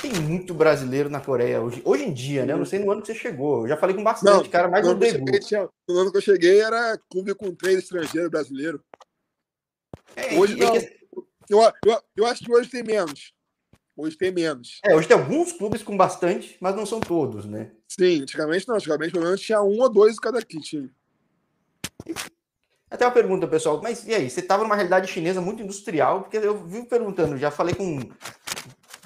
Tem 0.00 0.12
muito 0.14 0.54
brasileiro 0.54 1.10
na 1.10 1.20
Coreia 1.20 1.60
hoje, 1.60 1.82
hoje 1.84 2.04
em 2.04 2.14
dia, 2.14 2.46
né? 2.46 2.54
Eu 2.54 2.58
não 2.58 2.64
sei 2.64 2.78
no 2.78 2.90
ano 2.90 3.02
que 3.02 3.08
você 3.08 3.14
chegou. 3.14 3.62
Eu 3.62 3.68
já 3.68 3.76
falei 3.76 3.94
com 3.94 4.02
bastante, 4.02 4.44
não, 4.44 4.48
cara, 4.48 4.68
mais 4.68 4.86
um 4.86 4.94
debut. 4.94 5.50
No 5.88 5.98
ano 5.98 6.10
que 6.10 6.16
eu 6.16 6.22
cheguei 6.22 6.60
era 6.60 6.98
clube 7.10 7.34
com 7.34 7.54
três 7.54 7.78
estrangeiros 7.78 8.30
brasileiros. 8.30 8.80
É, 10.16 10.38
hoje 10.38 10.56
não. 10.56 10.74
Eu, 11.48 11.72
eu, 11.84 12.02
eu 12.16 12.26
acho 12.26 12.44
que 12.44 12.52
hoje 12.52 12.70
tem 12.70 12.82
menos. 12.82 13.32
Hoje 13.96 14.16
tem 14.16 14.32
menos. 14.32 14.80
É, 14.84 14.94
hoje 14.94 15.06
tem 15.06 15.16
alguns 15.16 15.52
clubes 15.52 15.82
com 15.82 15.96
bastante, 15.96 16.56
mas 16.60 16.74
não 16.74 16.86
são 16.86 16.98
todos, 16.98 17.44
né? 17.44 17.72
Sim, 17.88 18.22
antigamente 18.22 18.66
não. 18.66 18.76
Antigamente 18.76 19.12
pelo 19.12 19.24
menos 19.24 19.40
tinha 19.40 19.62
um 19.62 19.80
ou 19.80 19.88
dois 19.88 20.18
cada 20.18 20.40
time. 20.40 20.90
Até 22.90 23.06
uma 23.06 23.12
pergunta, 23.12 23.46
pessoal. 23.46 23.80
Mas 23.82 24.06
e 24.06 24.14
aí? 24.14 24.28
Você 24.28 24.40
estava 24.40 24.62
numa 24.62 24.74
realidade 24.74 25.10
chinesa 25.10 25.40
muito 25.40 25.62
industrial, 25.62 26.22
porque 26.22 26.38
eu 26.38 26.66
vivo 26.66 26.86
perguntando, 26.86 27.36
já 27.36 27.50
falei 27.50 27.74
com 27.74 27.84
um 27.84 28.10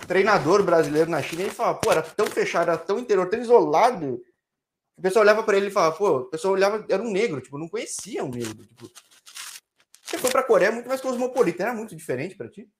treinador 0.07 0.63
brasileiro 0.63 1.11
na 1.11 1.23
China, 1.23 1.43
e 1.43 1.45
ele 1.47 1.55
fala, 1.55 1.75
pô, 1.75 1.91
era 1.91 2.03
tão 2.03 2.27
fechado, 2.27 2.71
era 2.71 2.79
tão 2.79 2.99
interior, 2.99 3.29
tão 3.29 3.41
isolado. 3.41 4.23
O 4.97 5.03
pessoal 5.03 5.23
olhava 5.25 5.43
para 5.43 5.57
ele 5.57 5.67
e 5.67 5.71
falava, 5.71 5.97
pô, 5.97 6.19
o 6.19 6.25
pessoal 6.25 6.55
olhava, 6.55 6.85
era 6.89 7.03
um 7.03 7.11
negro, 7.11 7.41
tipo, 7.41 7.59
não 7.59 7.69
conhecia 7.69 8.25
um 8.25 8.31
negro. 8.31 8.65
Tipo, 8.65 8.91
você 10.07 10.19
foi 10.19 10.31
para 10.31 10.41
a 10.41 10.45
Coreia 10.45 10.71
muito 10.71 10.89
mais 10.89 11.01
cosmopolita, 11.01 11.65
era 11.65 11.75
muito 11.75 11.97
diferente 11.97 12.37
para 12.37 12.49
ti? 12.49 12.71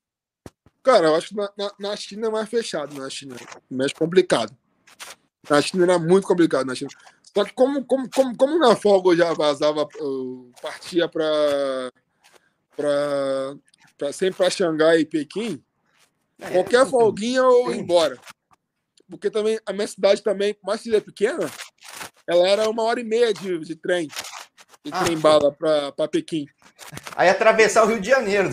Cara, 0.81 1.09
eu 1.09 1.17
acho 1.17 1.31
que 1.31 1.35
na, 1.35 1.51
na, 1.59 1.73
na, 1.81 1.97
China 1.97 2.29
é 2.29 2.31
mais 2.31 2.49
fechado, 2.49 2.95
na 2.95 3.11
China 3.11 3.35
é 3.35 3.75
mais 3.75 3.93
complicado. 3.93 4.57
Na 5.51 5.61
China 5.61 5.83
era 5.83 5.99
muito 5.99 6.25
complicado, 6.25 6.65
na 6.65 6.77
China. 6.77 6.91
Só 7.37 7.45
que 7.45 7.53
como, 7.53 7.85
como, 7.85 8.09
como, 8.09 8.37
como 8.37 8.59
na 8.61 8.77
folga 8.77 9.11
eu 9.11 9.17
já 9.17 9.33
vazava, 9.35 9.89
eu 9.97 10.53
partia 10.63 11.09
para 11.09 11.91
sempre 14.13 14.37
para 14.37 14.51
Xangai 14.51 15.01
e 15.01 15.05
Pequim, 15.05 15.61
é, 16.41 16.51
qualquer 16.51 16.87
folguinha 16.87 17.41
eu 17.41 17.73
ia 17.73 17.77
embora. 17.77 18.17
Porque 19.11 19.29
também 19.29 19.59
a 19.67 19.73
minha 19.73 19.89
cidade 19.89 20.23
também, 20.23 20.55
por 20.55 20.69
mais 20.69 20.81
que 20.81 20.91
seja 20.91 21.01
pequena, 21.01 21.51
ela 22.29 22.47
era 22.49 22.71
uma 22.71 22.85
hora 22.85 23.01
e 23.01 23.05
meia 23.05 23.35
de, 23.35 23.59
de 23.59 23.75
trem, 23.75 24.07
de 24.87 24.93
ah, 24.93 25.05
trem 25.05 25.19
bala 25.19 25.53
para 25.53 26.09
Pequim. 26.09 26.47
Aí 27.17 27.29
atravessar 27.29 27.85
o 27.85 27.89
Rio 27.89 28.01
de 28.01 28.09
Janeiro. 28.09 28.51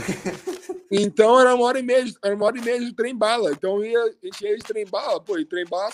Então 0.92 1.40
era 1.40 1.54
uma 1.54 1.66
hora 1.66 1.80
e 1.80 1.84
meia, 1.84 2.06
era 2.24 2.36
uma 2.36 2.46
hora 2.46 2.58
e 2.58 2.62
meia 2.62 2.80
de 2.80 2.94
trem 2.94 3.16
bala. 3.16 3.52
Então 3.52 3.84
ia, 3.84 4.00
a 4.00 4.26
gente 4.26 4.44
ia 4.44 4.58
de 4.58 4.64
trem 4.64 4.86
bala, 4.86 5.20
pô, 5.22 5.38
e 5.38 5.46
trem 5.46 5.66
bala, 5.66 5.92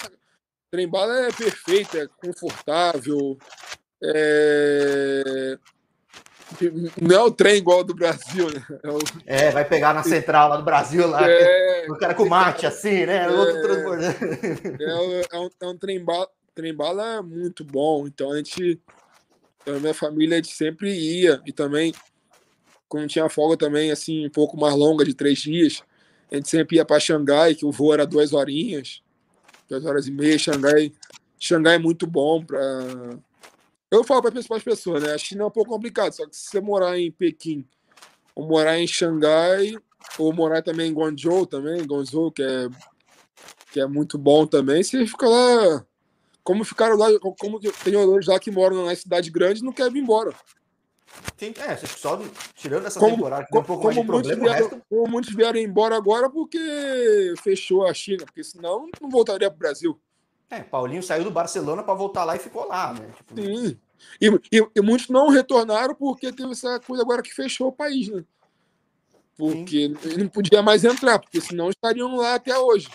trem 0.72 0.88
bala 0.88 1.28
é 1.28 1.32
perfeito, 1.32 1.98
é 1.98 2.08
confortável. 2.08 3.38
É... 4.02 5.58
Não 7.00 7.16
é 7.16 7.22
o 7.22 7.32
trem 7.32 7.58
igual 7.58 7.84
do 7.84 7.94
Brasil, 7.94 8.50
né? 8.50 8.66
É, 8.84 8.90
o... 8.90 9.00
é, 9.26 9.52
vai 9.52 9.66
pegar 9.66 9.94
na 9.94 10.04
central 10.04 10.50
lá 10.50 10.58
do 10.58 10.64
Brasil, 10.64 11.08
lá, 11.08 11.22
é... 11.30 11.86
o 11.90 11.98
cara 11.98 12.16
com 12.16 12.26
mate, 12.28 12.66
assim, 12.66 13.06
né? 13.06 13.26
É... 13.26 13.30
Outro 13.30 13.62
transbordando. 13.62 14.16
É, 14.82 15.22
é, 15.32 15.40
um, 15.40 15.50
é 15.62 15.68
um 15.68 15.78
trem 15.78 16.04
bala, 16.04 16.28
trem 16.56 16.74
bala 16.74 17.18
é 17.18 17.22
muito 17.22 17.64
bom. 17.64 18.08
Então 18.08 18.32
a 18.32 18.38
gente, 18.38 18.82
a 19.76 19.80
minha 19.80 19.94
família, 19.94 20.44
sempre 20.44 20.92
ia. 20.92 21.42
E 21.46 21.52
também 21.52 21.94
quando 22.90 23.08
tinha 23.08 23.30
folga 23.30 23.56
também, 23.56 23.92
assim, 23.92 24.26
um 24.26 24.30
pouco 24.32 24.58
mais 24.58 24.76
longa, 24.76 25.06
de 25.06 25.14
três 25.14 25.38
dias, 25.40 25.84
A 26.32 26.36
gente 26.36 26.50
sempre 26.50 26.78
ia 26.78 26.86
para 26.86 27.00
Xangai, 27.00 27.56
que 27.56 27.66
o 27.66 27.72
voo 27.72 27.94
era 27.94 28.06
duas 28.06 28.34
horinhas, 28.34 29.02
duas 29.68 29.86
horas 29.86 30.08
e 30.08 30.12
meia. 30.12 30.38
Xangai, 30.38 30.92
Xangai 31.40 31.76
é 31.76 31.80
muito 31.80 32.06
bom 32.06 32.44
para. 32.44 32.60
Eu 33.92 34.04
falo 34.04 34.22
para 34.22 34.40
as 34.40 34.64
pessoas, 34.64 35.02
né? 35.04 35.14
A 35.14 35.18
China 35.18 35.44
é 35.44 35.46
um 35.46 35.52
pouco 35.52 35.72
complicado, 35.72 36.14
só 36.14 36.28
que 36.28 36.36
se 36.36 36.50
você 36.50 36.62
morar 36.62 37.00
em 37.00 37.12
Pequim 37.12 37.66
ou 38.36 38.48
morar 38.48 38.80
em 38.80 38.88
Xangai, 38.88 39.74
ou 40.18 40.32
morar 40.32 40.62
também 40.62 40.92
em 40.92 40.94
Guangzhou, 40.94 41.46
também, 41.46 41.82
Guangzhou, 41.82 42.32
que 42.32 42.44
é, 42.44 42.70
que 43.72 43.80
é 43.80 43.88
muito 43.88 44.18
bom 44.18 44.46
também, 44.46 44.84
você 44.84 45.06
fica 45.06 45.28
lá. 45.28 45.86
Como 46.44 46.64
ficaram 46.64 46.98
lá, 46.98 47.08
como 47.20 47.60
tem 47.60 47.94
jogadores 47.94 48.28
lá 48.28 48.40
que 48.40 48.52
moram 48.52 48.86
na 48.86 48.96
cidade 48.96 49.30
grande 49.30 49.64
não 49.64 49.72
querem 49.72 49.94
vir 49.94 50.02
embora. 50.02 50.34
Sim, 51.38 51.54
é, 51.58 51.76
só 51.76 52.20
tirando 52.56 52.86
essa 52.86 53.00
como, 53.00 53.16
temporada 53.16 53.46
que 53.46 53.50
como, 53.50 53.62
um 53.62 53.66
pouco 53.66 53.82
como 53.82 53.94
mais 53.94 54.06
de 54.06 54.12
problema, 54.12 54.44
vieram, 54.44 54.70
resto... 54.70 54.86
como 54.90 55.08
muitos 55.08 55.34
vieram 55.34 55.60
embora 55.60 55.96
agora 55.96 56.30
porque 56.30 57.34
fechou 57.42 57.86
a 57.86 57.94
China, 57.94 58.26
porque 58.26 58.44
senão 58.44 58.90
não 59.02 59.10
voltaria 59.10 59.50
para 59.50 59.56
o 59.56 59.60
Brasil. 59.60 60.00
É, 60.50 60.62
Paulinho 60.62 61.04
saiu 61.04 61.24
do 61.24 61.32
Barcelona 61.32 61.84
para 61.84 61.94
voltar 61.94 62.24
lá 62.24 62.36
e 62.36 62.40
ficou 62.40 62.68
lá, 62.68 62.94
né? 62.94 63.08
Tipo... 63.16 63.42
Sim. 63.42 63.80
E, 64.20 64.28
e, 64.28 64.68
e, 64.76 64.82
muitos 64.82 65.10
não 65.10 65.30
retornaram 65.30 65.94
porque 65.94 66.32
teve 66.32 66.52
essa 66.52 66.80
coisa 66.80 67.04
agora 67.04 67.22
que 67.22 67.34
fechou 67.34 67.68
o 67.68 67.72
país, 67.72 68.08
né? 68.08 68.24
Porque 69.38 69.94
Sim. 70.02 70.18
não 70.18 70.28
podia 70.28 70.62
mais 70.62 70.84
entrar, 70.84 71.20
porque 71.20 71.40
senão 71.40 71.70
estariam 71.70 72.16
lá 72.16 72.36
até 72.36 72.58
hoje. 72.58 72.90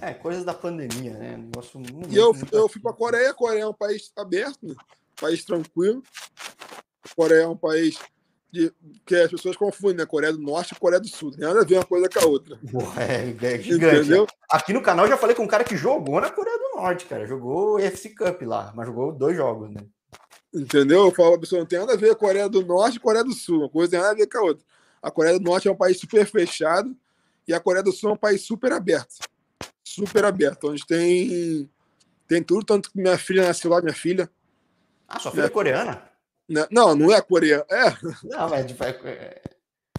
É, 0.00 0.14
coisas 0.14 0.44
da 0.44 0.54
pandemia, 0.54 1.12
né? 1.12 1.36
Negócio 1.36 1.78
muito, 1.78 2.10
e 2.10 2.16
eu, 2.16 2.32
muito 2.32 2.54
eu 2.54 2.68
fui 2.68 2.80
para 2.80 2.90
a 2.90 2.94
Coreia, 2.94 3.30
a 3.30 3.34
Coreia 3.34 3.62
é 3.62 3.66
um 3.66 3.74
país 3.74 4.10
aberto, 4.16 4.58
né? 4.62 4.74
país 5.20 5.44
tranquilo. 5.44 6.02
A 7.04 7.14
Coreia 7.14 7.42
é 7.42 7.46
um 7.46 7.56
país 7.56 7.98
de, 8.50 8.72
que 9.04 9.14
as 9.14 9.30
pessoas 9.30 9.56
confundem, 9.56 9.98
né? 9.98 10.06
Coreia 10.06 10.32
do 10.32 10.40
Norte 10.40 10.72
e 10.72 10.78
Coreia 10.78 11.00
do 11.00 11.08
Sul. 11.08 11.30
Tem 11.30 11.40
nada 11.40 11.60
a 11.60 11.64
ver 11.64 11.74
uma 11.74 11.84
coisa 11.84 12.08
com 12.08 12.18
a 12.18 12.26
outra. 12.26 12.58
É, 12.98 13.54
é 13.54 13.58
gigante. 13.58 13.96
Entendeu? 13.96 14.26
Aqui 14.50 14.72
no 14.72 14.82
canal 14.82 15.04
eu 15.04 15.10
já 15.10 15.16
falei 15.16 15.36
com 15.36 15.44
um 15.44 15.48
cara 15.48 15.64
que 15.64 15.76
jogou 15.76 16.20
na 16.20 16.30
Coreia 16.30 16.58
do 16.58 16.76
Norte, 16.76 17.06
cara. 17.06 17.26
Jogou 17.26 17.78
EFC 17.78 18.10
Cup 18.10 18.42
lá, 18.42 18.72
mas 18.74 18.86
jogou 18.86 19.12
dois 19.12 19.36
jogos, 19.36 19.70
né? 19.70 19.80
Entendeu? 20.52 21.06
Eu 21.06 21.14
falo, 21.14 21.34
a 21.34 21.38
pessoa 21.38 21.60
não 21.60 21.66
tem 21.66 21.78
nada 21.78 21.92
a 21.92 21.96
ver 21.96 22.08
com 22.08 22.24
a 22.24 22.28
Coreia 22.28 22.48
do 22.48 22.64
Norte 22.64 22.96
e 22.96 23.00
Coreia 23.00 23.24
do 23.24 23.32
Sul. 23.32 23.60
Uma 23.60 23.68
coisa 23.68 23.90
tem 23.90 24.00
nada 24.00 24.12
a 24.12 24.16
ver 24.16 24.26
com 24.26 24.38
a 24.38 24.42
outra. 24.42 24.64
A 25.02 25.10
Coreia 25.10 25.38
do 25.38 25.44
Norte 25.44 25.68
é 25.68 25.70
um 25.70 25.76
país 25.76 25.98
super 25.98 26.26
fechado 26.26 26.94
e 27.46 27.54
a 27.54 27.60
Coreia 27.60 27.82
do 27.82 27.92
Sul 27.92 28.10
é 28.10 28.12
um 28.14 28.16
país 28.16 28.42
super 28.42 28.72
aberto. 28.72 29.14
Super 29.90 30.24
aberto, 30.24 30.68
onde 30.68 30.86
tem, 30.86 31.68
tem 32.28 32.40
tudo, 32.44 32.64
tanto 32.64 32.92
que 32.92 33.00
minha 33.00 33.18
filha 33.18 33.48
nasceu 33.48 33.72
lá, 33.72 33.80
minha 33.80 33.92
filha. 33.92 34.30
Ah, 35.08 35.18
sua 35.18 35.32
filha 35.32 35.42
é, 35.42 35.46
é 35.46 35.50
coreana? 35.50 36.10
Não, 36.70 36.94
não 36.94 37.12
é 37.12 37.20
coreana. 37.20 37.64
É. 37.68 37.96
Não, 38.22 38.48
mas 38.48 38.66
tipo, 38.66 38.84
é, 38.84 38.90
é, 38.90 39.42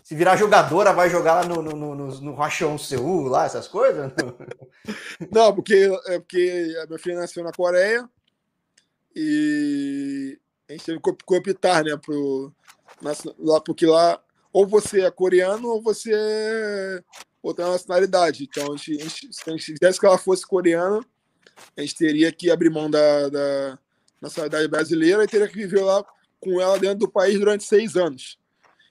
se 0.01 0.15
virar 0.15 0.37
jogadora, 0.37 0.93
vai 0.93 1.09
jogar 1.09 1.41
lá 1.41 1.43
no, 1.43 1.61
no, 1.61 1.75
no, 1.75 2.21
no, 2.21 2.33
Rachão 2.33 2.77
Seul, 2.77 3.27
lá, 3.27 3.45
essas 3.45 3.67
coisas? 3.67 4.13
Não, 5.29 5.53
porque, 5.53 5.91
é 6.05 6.19
porque 6.19 6.73
a 6.81 6.87
minha 6.87 6.99
filha 6.99 7.19
nasceu 7.19 7.43
na 7.43 7.51
Coreia 7.51 8.09
e 9.13 10.39
a 10.69 10.71
gente 10.71 10.85
teve 10.85 11.01
que 11.01 11.25
cooptar, 11.25 11.83
né, 11.83 11.97
pro, 11.97 12.53
lá, 13.39 13.59
porque 13.59 13.85
lá 13.85 14.23
ou 14.53 14.65
você 14.65 15.01
é 15.01 15.11
coreano 15.11 15.67
ou 15.67 15.81
você 15.81 16.11
é 16.13 17.03
outra 17.41 17.69
nacionalidade. 17.69 18.47
Então, 18.49 18.73
a 18.73 18.77
gente, 18.77 19.01
a 19.01 19.03
gente, 19.03 19.33
se 19.33 19.49
a 19.49 19.51
gente 19.51 19.73
quisesse 19.73 19.99
que 19.99 20.05
ela 20.05 20.17
fosse 20.17 20.45
coreana, 20.45 20.99
a 21.75 21.81
gente 21.81 21.95
teria 21.95 22.31
que 22.31 22.51
abrir 22.51 22.69
mão 22.69 22.89
da, 22.89 23.29
da 23.29 23.79
nacionalidade 24.21 24.67
brasileira 24.67 25.23
e 25.23 25.27
teria 25.27 25.47
que 25.47 25.55
viver 25.55 25.81
lá 25.81 26.03
com 26.39 26.59
ela 26.59 26.77
dentro 26.77 26.99
do 26.99 27.11
país 27.11 27.39
durante 27.39 27.63
seis 27.63 27.95
anos. 27.95 28.39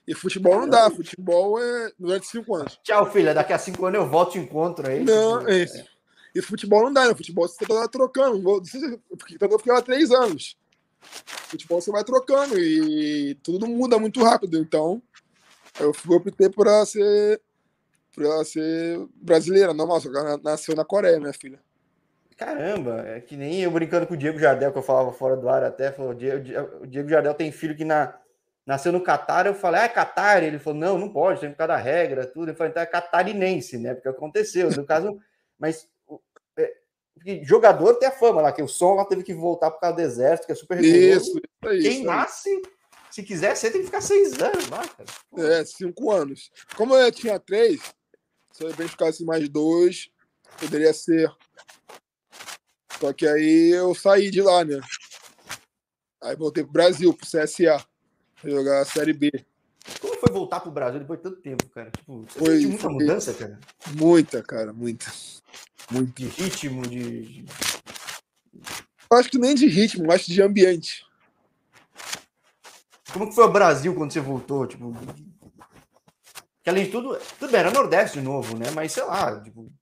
E 0.06 0.14
futebol 0.14 0.58
não 0.58 0.68
dá, 0.68 0.90
futebol 0.90 1.60
é 1.60 1.92
durante 1.98 2.26
cinco 2.26 2.54
anos. 2.56 2.78
Tchau, 2.82 3.10
filha, 3.12 3.32
daqui 3.32 3.52
a 3.52 3.58
cinco 3.58 3.86
anos 3.86 4.00
eu 4.00 4.08
volto 4.08 4.36
e 4.36 4.40
encontro 4.40 4.88
aí. 4.88 5.04
Não, 5.04 5.38
tipo, 5.38 5.50
é 5.50 5.62
isso. 5.62 5.84
E 6.34 6.42
futebol 6.42 6.84
não 6.84 6.92
dá, 6.92 7.06
né? 7.08 7.14
Futebol 7.14 7.46
você 7.46 7.64
tá 7.64 7.88
trocando. 7.88 8.40
Porque 8.42 9.36
eu 9.40 9.58
fiquei 9.58 9.72
lá 9.72 9.82
três 9.82 10.10
anos. 10.10 10.56
Futebol 11.00 11.80
você 11.80 11.90
vai 11.90 12.04
trocando 12.04 12.58
e 12.58 13.34
tudo 13.42 13.66
muda 13.66 13.98
muito 13.98 14.22
rápido. 14.22 14.58
Então, 14.58 15.02
eu 15.78 15.92
optei 16.08 16.48
por 16.48 16.66
ser, 16.86 17.40
por 18.12 18.24
ela 18.24 18.44
ser 18.44 18.98
brasileira, 19.14 19.74
normal, 19.74 20.00
só 20.00 20.10
que 20.10 20.16
ela 20.16 20.38
nasceu 20.42 20.74
na 20.74 20.84
Coreia, 20.84 21.18
minha 21.18 21.32
filha. 21.32 21.60
Caramba, 22.36 23.04
é 23.06 23.20
que 23.20 23.36
nem 23.36 23.60
eu 23.60 23.70
brincando 23.70 24.06
com 24.06 24.14
o 24.14 24.16
Diego 24.16 24.38
Jardel, 24.38 24.72
que 24.72 24.78
eu 24.78 24.82
falava 24.82 25.12
fora 25.12 25.36
do 25.36 25.48
ar 25.48 25.62
até, 25.62 25.92
falou, 25.92 26.12
o 26.12 26.14
Diego, 26.14 26.42
o 26.80 26.86
Diego 26.86 27.08
Jardel 27.08 27.34
tem 27.34 27.52
filho 27.52 27.76
que 27.76 27.84
na, 27.84 28.18
nasceu 28.66 28.92
no 28.92 29.02
Catar, 29.02 29.46
eu 29.46 29.54
falei, 29.54 29.82
ah, 29.82 29.84
é 29.84 29.88
Catar? 29.88 30.42
Ele 30.42 30.58
falou, 30.58 30.78
não, 30.78 30.98
não 30.98 31.08
pode, 31.12 31.40
tem 31.40 31.50
por 31.50 31.56
causa 31.56 31.74
da 31.74 31.76
regra, 31.76 32.26
tudo. 32.26 32.50
Eu 32.50 32.54
falei, 32.54 32.70
então 32.70 32.82
é 32.82 32.86
catarinense, 32.86 33.76
né? 33.78 33.94
Porque 33.94 34.08
aconteceu, 34.08 34.70
no 34.70 34.86
caso, 34.86 35.18
mas 35.58 35.86
é, 36.56 36.72
jogador 37.42 37.94
tem 37.94 38.08
a 38.08 38.12
fama 38.12 38.40
lá, 38.40 38.52
que 38.52 38.62
o 38.62 38.68
som 38.68 38.94
lá 38.94 39.04
teve 39.04 39.22
que 39.22 39.34
voltar 39.34 39.70
por 39.70 39.80
causa 39.80 39.96
do 39.96 40.02
exército, 40.02 40.46
que 40.46 40.52
é 40.52 40.54
super. 40.54 40.80
Isso, 40.82 41.38
isso 41.72 41.82
Quem 41.82 42.04
nasce, 42.04 42.62
se 43.10 43.22
quiser, 43.22 43.56
você 43.56 43.70
tem 43.70 43.80
que 43.80 43.86
ficar 43.86 44.00
seis 44.00 44.40
anos 44.40 44.68
lá, 44.68 44.86
cara. 44.86 45.52
É, 45.52 45.64
cinco 45.64 46.10
anos. 46.10 46.50
Como 46.76 46.94
eu 46.94 47.12
tinha 47.12 47.38
três, 47.38 47.80
se 48.52 48.64
eu 48.64 48.72
ficasse 48.88 49.24
mais 49.24 49.48
dois, 49.48 50.10
poderia 50.58 50.92
ser 50.92 51.30
só 53.00 53.14
que 53.14 53.26
aí 53.26 53.70
eu 53.70 53.94
saí 53.94 54.30
de 54.30 54.42
lá, 54.42 54.62
né? 54.62 54.78
Aí 56.22 56.36
voltei 56.36 56.62
pro 56.62 56.72
Brasil, 56.74 57.14
pro 57.14 57.26
CSA, 57.26 57.82
jogar 58.44 58.82
a 58.82 58.84
Série 58.84 59.14
B. 59.14 59.32
Como 59.98 60.14
foi 60.16 60.30
voltar 60.30 60.60
pro 60.60 60.70
Brasil 60.70 61.00
depois 61.00 61.18
de 61.18 61.22
tanto 61.22 61.40
tempo, 61.40 61.66
cara? 61.70 61.90
Tipo, 61.90 62.26
você 62.28 62.38
foi, 62.38 62.60
muita 62.66 62.82
foi... 62.82 62.92
mudança, 62.92 63.32
cara? 63.32 63.58
Muita, 63.96 64.42
cara, 64.42 64.72
muita. 64.74 65.10
Muito. 65.90 66.12
De 66.12 66.26
ritmo, 66.26 66.86
de. 66.86 67.46
Eu 69.10 69.16
acho 69.16 69.30
que 69.30 69.38
nem 69.38 69.54
de 69.54 69.66
ritmo, 69.66 70.12
acho 70.12 70.30
de 70.30 70.42
ambiente. 70.42 71.06
Como 73.14 73.30
que 73.30 73.34
foi 73.34 73.44
o 73.44 73.52
Brasil 73.52 73.94
quando 73.94 74.12
você 74.12 74.20
voltou? 74.20 74.66
Tipo. 74.66 74.94
Que 76.62 76.70
além 76.70 76.84
de 76.84 76.90
tudo, 76.90 77.18
tudo 77.38 77.50
bem, 77.50 77.60
era 77.60 77.70
Nordeste 77.70 78.18
de 78.18 78.24
novo, 78.24 78.56
né? 78.58 78.70
Mas 78.74 78.92
sei 78.92 79.04
lá, 79.04 79.40
tipo. 79.40 79.72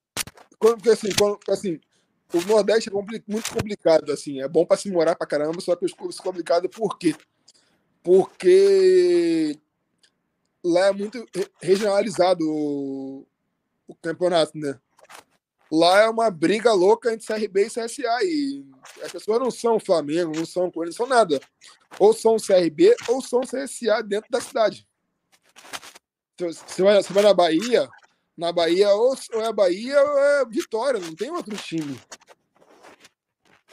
Quando, 0.59 0.91
assim, 0.91 1.09
quando, 1.17 1.39
assim, 1.49 1.81
o 2.33 2.41
Nordeste 2.43 2.91
é 2.91 2.93
muito 2.93 3.51
complicado, 3.53 4.13
assim. 4.13 4.41
É 4.41 4.49
bom 4.49 4.65
para 4.65 4.77
se 4.77 4.91
morar 4.91 5.17
para 5.17 5.27
caramba, 5.27 5.61
só 5.61 5.75
que 5.75 5.85
eu 5.85 5.89
escolho 5.89 6.15
complicado 6.23 6.69
por 6.69 6.99
quê? 6.99 7.15
Porque 8.03 9.59
lá 10.65 10.87
é 10.87 10.93
muito 10.93 11.27
regionalizado 11.61 12.45
o, 12.45 13.27
o 13.87 13.95
campeonato, 13.95 14.57
né? 14.57 14.79
Lá 15.71 16.01
é 16.01 16.09
uma 16.09 16.31
briga 16.31 16.73
louca 16.73 17.13
entre 17.13 17.27
CRB 17.27 17.67
e 17.67 17.71
CSA. 17.71 18.25
E 18.25 18.65
as 19.03 19.13
pessoas 19.13 19.39
não 19.39 19.51
são 19.51 19.79
Flamengo, 19.79 20.33
não 20.35 20.47
são 20.47 20.71
Corinthians, 20.71 20.99
não 20.99 21.07
são 21.07 21.17
nada. 21.17 21.41
Ou 21.99 22.15
são 22.15 22.37
CRB 22.37 22.97
ou 23.09 23.21
são 23.21 23.41
CSA 23.41 24.03
dentro 24.03 24.31
da 24.31 24.41
cidade. 24.41 24.88
Você 26.39 26.83
vai, 26.83 27.03
você 27.03 27.13
vai 27.13 27.23
na 27.23 27.35
Bahia, 27.35 27.89
na 28.37 28.53
Bahia, 28.53 28.91
ou, 28.91 29.17
ou 29.35 29.43
é 29.43 29.53
Bahia 29.53 30.01
ou 30.01 30.19
é 30.19 30.45
Vitória, 30.47 31.01
não 31.01 31.15
tem 31.15 31.31
outro 31.31 31.57
time. 31.57 31.99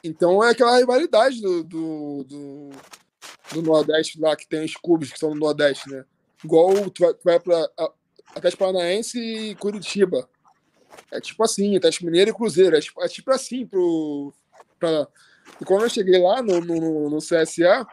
Então 0.04 0.44
é 0.44 0.52
aquela 0.52 0.78
rivalidade 0.78 1.42
do, 1.42 1.64
do, 1.64 2.24
do, 2.24 2.70
do 3.54 3.62
Nordeste 3.62 4.20
lá, 4.20 4.36
que 4.36 4.48
tem 4.48 4.64
os 4.64 4.76
clubes 4.76 5.12
que 5.12 5.20
são 5.20 5.32
do 5.32 5.40
Nordeste, 5.40 5.90
né? 5.90 6.06
Igual 6.44 6.90
tu 6.90 7.04
vai, 7.04 7.14
tu 7.14 7.24
vai 7.24 7.40
para 7.40 7.70
Atlético 8.36 8.66
Paranaense 8.66 9.20
e 9.20 9.56
Curitiba. 9.56 10.28
É 11.12 11.20
tipo 11.20 11.44
assim, 11.44 11.76
Atlético 11.76 12.06
Mineiro 12.06 12.32
e 12.32 12.34
Cruzeiro. 12.34 12.76
É 12.76 12.80
tipo, 12.80 13.04
é 13.04 13.08
tipo 13.08 13.32
assim 13.32 13.66
pro. 13.66 14.34
Pra... 14.80 15.08
E 15.62 15.66
quando 15.66 15.84
eu 15.84 15.90
cheguei 15.90 16.20
lá 16.20 16.42
no, 16.42 16.60
no, 16.60 17.10
no 17.10 17.18
CSA, 17.20 17.86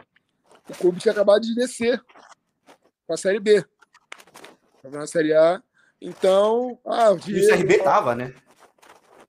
o 0.68 0.74
clube 0.74 1.00
tinha 1.00 1.12
acabado 1.12 1.42
de 1.42 1.54
descer 1.54 2.02
para 3.06 3.14
a 3.14 3.18
Série 3.18 3.40
B. 3.40 3.64
Tava 4.82 4.98
na 4.98 5.06
Série 5.06 5.32
A 5.32 5.62
então, 6.04 6.76
ah, 6.84 7.12
o 7.12 7.16
Diego, 7.16 7.38
e 7.38 7.44
o 7.44 7.56
CRB 7.56 7.78
tava, 7.78 8.14
né? 8.16 8.34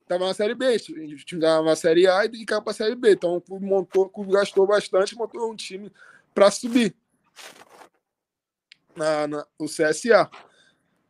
Tava 0.07 0.25
na 0.25 0.33
Série 0.33 0.55
B, 0.55 0.75
o 0.75 1.15
time 1.17 1.39
tava 1.39 1.63
na 1.63 1.75
Série 1.75 2.07
A 2.07 2.25
e 2.25 2.45
caiu 2.45 2.63
pra 2.63 2.73
Série 2.73 2.95
B. 2.95 3.11
Então 3.11 3.35
o 3.35 3.41
clube 3.41 3.63
montou, 3.63 4.05
o 4.05 4.09
clube 4.09 4.33
gastou 4.33 4.65
bastante, 4.65 5.15
montou 5.15 5.51
um 5.51 5.55
time 5.55 5.91
para 6.33 6.49
subir 6.49 6.95
na, 8.95 9.27
na, 9.27 9.45
o 9.59 9.65
CSA. 9.65 10.29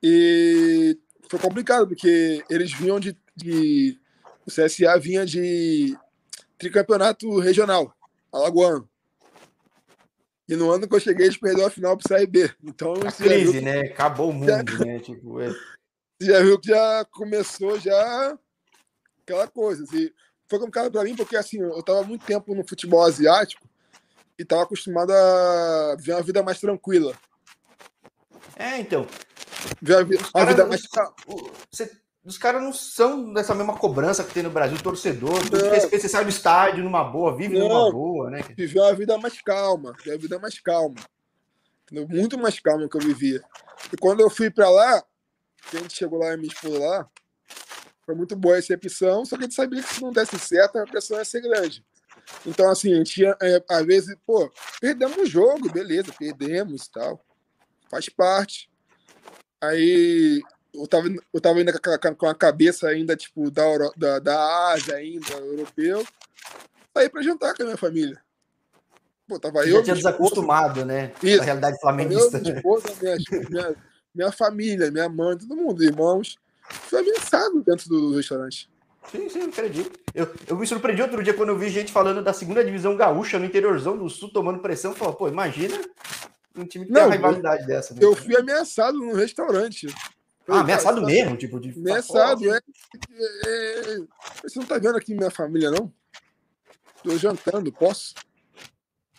E 0.01 0.99
foi 1.29 1.39
complicado, 1.39 1.87
porque 1.87 2.43
eles 2.49 2.73
vinham 2.73 2.99
de, 2.99 3.17
de. 3.33 3.97
O 4.45 4.51
CSA 4.51 4.99
vinha 4.99 5.25
de 5.25 5.97
tricampeonato 6.57 7.39
regional, 7.39 7.95
alagoano. 8.33 8.89
E 10.47 10.55
no 10.55 10.71
ano 10.71 10.87
que 10.87 10.95
eu 10.95 10.99
cheguei, 10.99 11.27
eles 11.27 11.37
perderam 11.37 11.67
a 11.67 11.71
final 11.71 11.97
pro 11.97 12.07
CRB. 12.07 12.53
Então, 12.63 12.93
a 12.93 13.11
crise, 13.11 13.61
né? 13.61 13.79
Acabou 13.81 14.29
o 14.29 14.33
mundo, 14.33 14.45
né? 14.85 14.99
Tipo, 14.99 15.39
é... 15.39 15.49
Você 15.49 16.27
já 16.31 16.41
viu 16.41 16.59
que 16.59 16.67
já 16.69 17.05
começou 17.11 17.79
já 17.79 18.37
aquela 19.21 19.47
coisa. 19.47 19.83
Assim, 19.83 20.09
foi 20.49 20.59
complicado 20.59 20.91
para 20.91 21.03
mim, 21.03 21.15
porque 21.15 21.35
assim, 21.37 21.59
eu 21.59 21.79
estava 21.79 22.03
muito 22.03 22.25
tempo 22.25 22.53
no 22.53 22.67
futebol 22.67 23.03
asiático 23.03 23.67
e 24.37 24.43
estava 24.43 24.63
acostumado 24.63 25.11
a 25.11 25.95
viver 25.97 26.13
uma 26.13 26.21
vida 26.23 26.43
mais 26.43 26.59
tranquila. 26.59 27.17
É, 28.55 28.79
então. 28.79 29.07
Ver 29.81 29.97
a, 29.97 30.03
vi- 30.03 30.17
a 30.33 30.45
vida 30.45 30.65
mais 30.65 30.83
o- 31.25 31.51
você- 31.71 31.91
os 32.25 32.37
caras 32.37 32.61
não 32.61 32.71
são 32.71 33.33
dessa 33.33 33.53
mesma 33.53 33.77
cobrança 33.77 34.23
que 34.23 34.33
tem 34.33 34.43
no 34.43 34.49
Brasil, 34.49 34.81
torcedor. 34.81 35.41
Você 35.91 36.07
sai 36.07 36.23
do 36.23 36.29
estádio 36.29 36.83
numa 36.83 37.03
boa, 37.03 37.35
vive 37.35 37.59
numa 37.59 37.85
Não. 37.85 37.91
boa, 37.91 38.29
né? 38.29 38.41
Viver 38.55 38.79
uma 38.79 38.93
vida 38.93 39.17
mais 39.17 39.41
calma. 39.41 39.93
Ver 40.03 40.13
a 40.13 40.17
vida 40.17 40.39
mais 40.39 40.59
calma. 40.59 40.95
Muito 41.91 42.37
mais 42.37 42.59
calma 42.59 42.87
que 42.87 42.95
eu 42.95 43.01
vivia. 43.01 43.43
E 43.91 43.97
quando 43.97 44.21
eu 44.21 44.29
fui 44.29 44.49
pra 44.49 44.69
lá, 44.69 45.03
a 45.73 45.77
gente 45.77 45.95
chegou 45.95 46.19
lá 46.19 46.33
e 46.33 46.37
me 46.37 46.47
expôs 46.47 46.79
lá, 46.79 47.09
foi 48.05 48.15
muito 48.15 48.35
boa 48.35 48.55
a 48.55 48.57
recepção, 48.57 49.25
só 49.25 49.35
que 49.37 49.43
a 49.43 49.45
gente 49.45 49.55
sabia 49.55 49.81
que 49.81 49.93
se 49.93 50.01
não 50.01 50.11
desse 50.11 50.39
certo, 50.39 50.77
a 50.77 50.85
pressão 50.85 51.17
ia 51.17 51.25
ser 51.25 51.41
grande. 51.41 51.85
Então, 52.45 52.69
assim, 52.69 52.93
a 52.93 52.97
gente 52.97 53.21
ia, 53.21 53.35
é, 53.41 53.63
às 53.69 53.85
vezes, 53.85 54.15
pô, 54.25 54.49
perdemos 54.79 55.17
o 55.17 55.25
jogo, 55.25 55.71
beleza, 55.71 56.13
perdemos 56.17 56.85
e 56.85 56.91
tal. 56.91 57.23
Faz 57.89 58.07
parte. 58.09 58.69
Aí 59.61 60.41
eu 60.73 60.87
tava, 60.87 61.07
eu 61.33 61.41
tava 61.41 61.59
ainda 61.59 61.73
com 62.17 62.25
a- 62.27 62.31
a 62.31 62.35
cabeça 62.35 62.87
ainda, 62.87 63.15
tipo, 63.15 63.51
da, 63.51 63.63
Euro- 63.63 63.93
da, 63.95 64.19
da 64.19 64.71
Ásia 64.73 64.95
ainda, 64.95 65.33
europeu. 65.33 66.05
Saí 66.95 67.09
pra 67.09 67.21
jantar 67.21 67.55
com 67.55 67.63
a 67.63 67.65
minha 67.65 67.77
família. 67.77 68.19
Pô, 69.27 69.39
tava 69.39 69.65
eu, 69.65 69.77
já 69.77 69.83
tinha 69.83 69.95
desacostumado, 69.95 70.83
né? 70.85 71.11
Isso. 71.21 71.37
Da 71.39 71.43
realidade 71.45 71.75
eu, 71.75 71.79
flamenguista. 71.79 72.39
minha 72.39 72.55
esposa, 72.55 72.87
minha, 73.01 73.17
minha, 73.49 73.75
minha 74.13 74.31
família, 74.31 74.91
minha 74.91 75.09
mãe, 75.09 75.37
todo 75.37 75.55
mundo, 75.55 75.83
irmãos. 75.83 76.37
Fui 76.69 76.99
ameaçado 76.99 77.61
dentro 77.61 77.87
do 77.89 78.15
restaurante. 78.15 78.69
Sim, 79.11 79.29
sim, 79.29 79.39
eu 79.41 79.47
acredito. 79.49 79.99
Eu, 80.15 80.33
eu 80.47 80.57
me 80.57 80.65
surpreendi 80.65 81.01
outro 81.01 81.21
dia 81.23 81.33
quando 81.33 81.49
eu 81.49 81.57
vi 81.57 81.69
gente 81.69 81.91
falando 81.91 82.23
da 82.23 82.31
segunda 82.33 82.63
divisão 82.63 82.95
gaúcha 82.95 83.37
no 83.37 83.45
interiorzão 83.45 83.97
do 83.97 84.09
sul 84.09 84.31
tomando 84.31 84.59
pressão. 84.59 84.93
Falei, 84.93 85.13
pô, 85.15 85.27
imagina 85.27 85.77
um 86.55 86.65
time 86.65 86.85
que 86.85 86.93
tem 86.93 87.01
Não, 87.01 87.09
uma 87.09 87.15
rivalidade 87.15 87.65
dessa. 87.67 87.93
Né? 87.93 87.99
Eu 88.01 88.15
fui 88.15 88.35
ameaçado 88.37 88.97
no 88.97 89.13
restaurante. 89.13 89.87
Ah, 90.47 90.59
ameaçado 90.59 90.95
Cara, 90.95 91.07
mesmo, 91.07 91.37
tipo, 91.37 91.59
de. 91.59 91.71
Ameaçado, 91.71 92.53
é, 92.53 92.57
é, 92.57 93.95
é. 93.95 93.97
Você 94.43 94.59
não 94.59 94.65
tá 94.65 94.77
vendo 94.77 94.97
aqui 94.97 95.15
minha 95.15 95.31
família, 95.31 95.71
não? 95.71 95.91
Tô 97.01 97.17
jantando, 97.17 97.71
posso? 97.71 98.13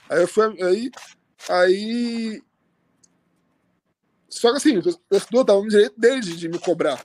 Aí 0.08 0.20
eu 0.20 0.28
fui. 0.28 0.44
Aí. 0.62 0.90
Aí. 1.48 2.42
Só 4.28 4.50
que 4.50 4.56
assim, 4.56 4.78
o 4.78 4.82
torcedor 4.82 5.44
tava 5.44 5.60
no 5.60 5.68
direito 5.68 5.98
dele 5.98 6.20
de, 6.20 6.36
de 6.36 6.48
me 6.48 6.58
cobrar. 6.58 7.02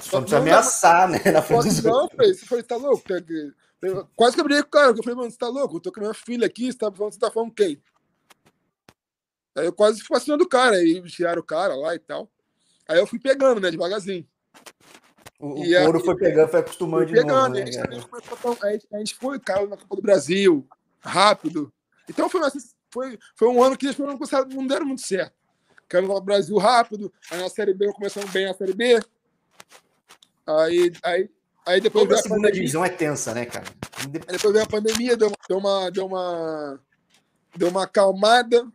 Só 0.00 0.16
não 0.16 0.22
precisa 0.22 0.38
ameaçar, 0.38 1.08
né? 1.08 1.18
Na 1.32 1.40
frente 1.40 1.64
Posso 1.64 1.82
não, 1.82 2.08
falei, 2.08 2.34
você 2.34 2.44
falou, 2.44 2.64
tá 2.64 2.76
louco? 2.76 3.08
Tá- 3.08 3.22
eu 3.82 4.08
Quase 4.14 4.34
que 4.34 4.40
eu 4.40 4.44
briguei 4.44 4.62
com 4.62 4.68
o 4.68 4.72
cara, 4.72 4.90
eu 4.90 5.02
falei, 5.02 5.16
mano, 5.16 5.30
você 5.30 5.38
tá 5.38 5.48
louco? 5.48 5.76
Eu 5.76 5.80
tô 5.80 5.92
com 5.92 6.00
a 6.00 6.02
minha 6.02 6.14
filha 6.14 6.46
aqui, 6.46 6.70
você 6.70 6.78
tá 6.78 6.92
falando, 6.92 7.12
você 7.12 7.18
tá 7.18 7.30
falando 7.30 7.54
quem? 7.54 7.82
Aí 9.56 9.66
eu 9.66 9.72
quase 9.72 10.02
fui 10.02 10.16
assinando 10.16 10.44
do 10.44 10.48
cara, 10.48 10.76
aí 10.76 11.02
tiraram 11.02 11.40
o 11.40 11.44
cara 11.44 11.74
lá 11.74 11.94
e 11.94 11.98
tal. 11.98 12.30
Aí 12.88 12.98
eu 12.98 13.06
fui 13.06 13.18
pegando, 13.18 13.60
né, 13.60 13.70
devagarzinho. 13.70 14.26
O, 15.38 15.60
o 15.60 15.64
E 15.64 15.76
a- 15.76 15.84
couro 15.84 16.00
foi 16.00 16.16
pegando, 16.16 16.48
foi 16.48 16.60
acostumando 16.60 17.06
de 17.06 17.14
novo. 17.14 17.26
pegando, 17.26 17.54
Né, 17.54 17.62
a, 17.62 17.66
gente 17.66 17.78
a 17.78 17.82
a 18.68 18.72
gente- 18.72 18.86
a 18.92 18.98
gente 18.98 19.14
foi, 19.16 19.38
caiu 19.40 19.68
na 19.68 19.76
Copa 19.76 19.96
do 19.96 20.02
Brasil, 20.02 20.66
rápido. 21.00 21.72
Então 22.08 22.28
foi, 22.28 22.40
uma- 22.40 22.52
foi, 22.90 23.18
foi 23.36 23.48
um 23.48 23.62
ano 23.62 23.76
que 23.76 23.86
eles 23.86 23.98
não, 23.98 24.14
começaram- 24.16 24.48
não 24.48 24.66
deram 24.66 24.86
muito 24.86 25.02
certo. 25.02 25.34
Caiu 25.88 26.02
na 26.02 26.08
Copa 26.08 26.20
do 26.20 26.26
Brasil 26.26 26.56
rápido, 26.58 27.12
aí 27.30 27.40
na 27.40 27.48
Série 27.48 27.74
B 27.74 27.92
começando 27.92 28.30
bem 28.30 28.46
a 28.46 28.54
Série 28.54 28.72
B. 28.74 29.00
Aí, 30.46 30.92
aí, 31.02 31.30
aí 31.66 31.80
depois 31.80 32.04
Toda 32.04 32.14
a 32.18 32.22
segunda 32.22 32.36
pandemia. 32.40 32.54
divisão 32.60 32.84
é 32.84 32.88
tensa, 32.88 33.32
né, 33.34 33.46
cara? 33.46 33.64
Aí 33.98 34.06
depois 34.08 34.52
veio 34.52 34.64
a 34.64 34.68
pandemia, 34.68 35.16
deu, 35.16 35.32
deu 35.48 35.58
uma. 35.58 35.90
Deu 35.90 36.06
uma. 36.06 36.80
Deu 37.56 37.68
uma 37.68 37.84
acalmada. 37.84 38.66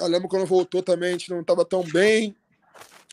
Eu 0.00 0.06
lembro 0.08 0.28
quando 0.28 0.44
voltou 0.46 0.82
também, 0.82 1.10
a 1.10 1.12
gente 1.12 1.30
não 1.30 1.40
estava 1.40 1.64
tão 1.64 1.82
bem. 1.84 2.34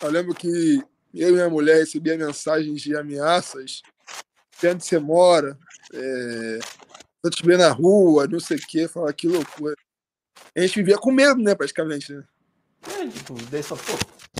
Eu 0.02 0.10
lembro 0.12 0.34
que 0.34 0.82
eu 1.14 1.30
e 1.30 1.32
minha 1.32 1.50
mulher 1.50 1.78
recebia 1.78 2.18
mensagens 2.18 2.82
de 2.82 2.96
ameaças. 2.96 3.82
Onde 4.64 4.84
você 4.86 5.00
mora? 5.00 5.58
É, 5.94 6.60
eu 7.24 7.30
te 7.32 7.46
ver 7.46 7.58
na 7.58 7.70
rua, 7.70 8.28
não 8.28 8.40
sei 8.40 8.58
o 8.58 8.62
quê. 8.68 8.88
Falar 8.88 9.14
que 9.14 9.28
loucura. 9.28 9.76
A 10.56 10.62
gente 10.62 10.76
vivia 10.76 10.98
com 10.98 11.12
medo, 11.12 11.42
né, 11.42 11.56
praticamente. 11.56 12.14
Né? 12.14 12.24
É, 13.00 13.08
tipo, 13.08 13.34
daí 13.50 13.62
só, 13.64 13.76
pô, 13.76 13.94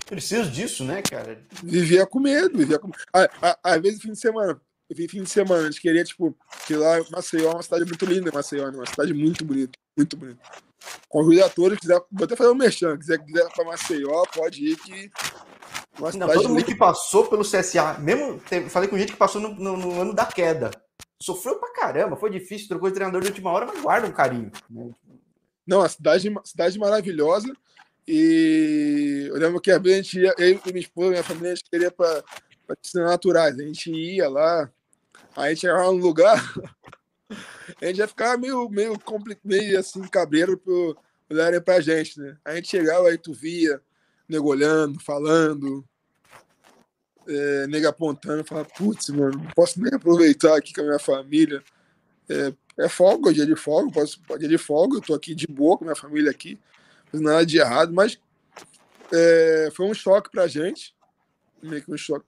preciso 0.06 0.50
disso, 0.50 0.84
né, 0.84 1.02
cara? 1.02 1.42
Vivia 1.62 2.06
com 2.06 2.20
medo, 2.20 2.56
vivia 2.56 2.78
com 2.78 2.90
a- 3.12 3.28
a- 3.42 3.58
Às 3.62 3.82
vezes, 3.82 4.00
fim 4.02 4.12
de 4.12 4.18
semana, 4.18 4.60
eu 4.88 4.96
vim 4.96 5.08
fim 5.08 5.22
de 5.22 5.30
semana, 5.30 5.62
a 5.62 5.70
gente 5.70 5.80
queria, 5.80 6.02
tipo, 6.04 6.36
que 6.66 6.74
lá 6.74 6.96
Maceió 7.10 7.50
é 7.50 7.54
uma 7.54 7.62
cidade 7.62 7.84
muito 7.84 8.04
linda, 8.06 8.30
Maceió, 8.32 8.70
né? 8.70 8.76
Uma 8.78 8.86
cidade 8.86 9.12
muito 9.12 9.44
bonita, 9.44 9.72
muito 9.96 10.16
bonita. 10.16 10.40
Convido 11.08 11.44
a 11.44 11.48
todos, 11.50 11.78
quiser, 11.78 12.00
vou 12.10 12.24
até 12.24 12.34
fazer 12.34 12.50
um 12.50 12.54
merchan, 12.54 12.96
quiser, 12.98 13.18
quiser 13.24 13.46
pra 13.52 13.64
Maceió, 13.64 14.22
pode 14.34 14.64
ir 14.64 14.76
que. 14.78 15.10
Não, 16.18 16.26
todo 16.34 16.48
mundo 16.48 16.64
que 16.64 16.74
passou 16.74 17.26
pelo 17.26 17.44
CSA, 17.44 17.98
mesmo 17.98 18.38
teve- 18.40 18.68
falei 18.70 18.88
com 18.88 18.96
gente 18.98 19.12
que 19.12 19.18
passou 19.18 19.40
no, 19.40 19.54
no- 19.54 19.76
no 19.76 20.00
ano 20.00 20.14
da 20.14 20.24
queda. 20.26 20.70
Sofreu 21.22 21.56
pra 21.58 21.72
caramba, 21.74 22.16
foi 22.16 22.30
difícil, 22.30 22.68
trocou 22.68 22.88
de 22.88 22.94
treinador 22.94 23.20
de 23.20 23.28
última 23.28 23.50
hora, 23.50 23.66
mas 23.66 23.80
guarda 23.82 24.06
um 24.06 24.12
carinho. 24.12 24.50
né? 24.70 24.90
Não, 25.66 25.82
a 25.82 25.88
cidade, 25.88 26.32
cidade 26.44 26.78
maravilhosa. 26.78 27.52
E 28.08 29.26
eu 29.28 29.36
lembro 29.36 29.60
que 29.60 29.70
a 29.70 29.78
vez 29.78 29.94
a 29.98 30.02
gente 30.02 30.18
ia, 30.20 30.34
eu 30.38 30.48
e 30.64 30.72
minha 30.72 30.80
esposa, 30.80 31.10
minha 31.10 31.22
família, 31.22 31.52
a 31.52 31.54
gente 31.54 31.70
queria 31.70 31.90
para 31.90 32.24
piscinas 32.82 33.10
naturais. 33.10 33.58
A 33.58 33.62
gente 33.62 33.90
ia 33.92 34.28
lá, 34.28 34.70
aí 35.36 35.46
a 35.46 35.48
gente 35.50 35.60
chegava 35.60 35.84
no 35.84 35.98
lugar, 35.98 36.34
a 37.80 37.86
gente 37.86 37.98
ia 37.98 38.08
ficar 38.08 38.38
meio, 38.38 38.68
meio, 38.68 38.98
meio 39.44 39.78
assim, 39.78 40.00
cabreiro 40.08 40.56
pro 40.56 40.96
olharem 41.30 41.60
pra 41.60 41.80
gente, 41.80 42.18
né? 42.18 42.36
A 42.44 42.54
gente 42.56 42.68
chegava, 42.68 43.08
aí 43.08 43.18
tu 43.18 43.32
via, 43.32 43.80
nego 44.30 44.48
olhando, 44.48 45.00
falando, 45.00 45.84
é, 47.26 47.66
nego 47.66 47.88
apontando, 47.88 48.44
falava, 48.44 48.68
putz, 48.76 49.08
mano, 49.10 49.38
não 49.38 49.50
posso 49.50 49.80
nem 49.82 49.92
aproveitar 49.92 50.56
aqui 50.56 50.72
com 50.72 50.80
a 50.82 50.84
minha 50.84 50.98
família. 50.98 51.62
É, 52.28 52.52
é 52.78 52.88
folga, 52.88 53.32
dia 53.32 53.44
de 53.44 53.56
folga, 53.56 53.92
posso, 53.92 54.20
dia 54.38 54.48
de 54.48 54.56
folga, 54.56 54.96
eu 54.96 55.00
tô 55.00 55.14
aqui 55.14 55.34
de 55.34 55.46
boa 55.46 55.76
com 55.76 55.84
a 55.84 55.88
minha 55.88 55.96
família 55.96 56.30
aqui, 56.30 56.58
não 57.12 57.22
nada 57.22 57.44
de 57.44 57.58
errado, 57.58 57.92
mas 57.92 58.18
é, 59.12 59.70
foi 59.74 59.86
um 59.86 59.94
choque 59.94 60.30
pra 60.30 60.46
gente, 60.46 60.94
meio 61.60 61.82
que 61.82 61.92
um 61.92 61.96
choque, 61.96 62.24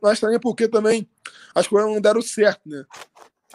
mas 0.00 0.18
também 0.18 0.40
porque 0.40 0.66
também 0.66 1.08
as 1.54 1.68
coisas 1.68 1.90
não 1.90 2.00
deram 2.00 2.22
certo, 2.22 2.62
né? 2.66 2.84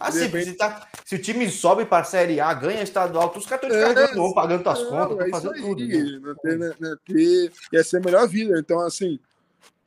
Ah, 0.02 0.12
sim, 0.12 0.20
repente- 0.22 0.52
se, 0.52 0.54
tá- 0.56 0.88
se 1.06 1.16
o 1.16 1.22
time 1.22 1.50
sobe 1.52 1.86
pra 1.86 2.04
Série 2.06 2.40
A, 2.40 2.54
ganha 2.54 2.82
estadual, 2.82 3.34
os 3.36 3.46
caras 3.46 3.66
estão 3.74 4.28
É, 4.30 4.34
pagando 4.34 4.64
tuas 4.64 4.80
Não, 4.80 4.90
contas, 4.90 5.28
é 5.28 5.30
fazendo 5.30 5.54
tudo. 5.56 5.86
né? 5.86 6.20
não 6.22 6.36
ter, 6.36 6.58
né, 6.58 6.74
né, 6.80 6.96
ter- 7.06 7.52
ia 7.74 7.84
ser 7.84 7.98
a 7.98 8.00
melhor 8.00 8.28
vida, 8.28 8.58
então 8.58 8.80
assim, 8.80 9.20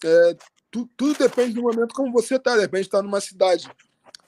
é, 0.05 0.37
tu- 0.71 0.89
tudo 0.97 1.19
depende 1.19 1.55
do 1.55 1.63
momento 1.63 1.95
como 1.95 2.13
você 2.13 2.39
tá, 2.39 2.55
de 2.57 2.61
repente 2.61 2.91
tá 2.91 3.01
numa 3.03 3.21
cidade, 3.23 3.71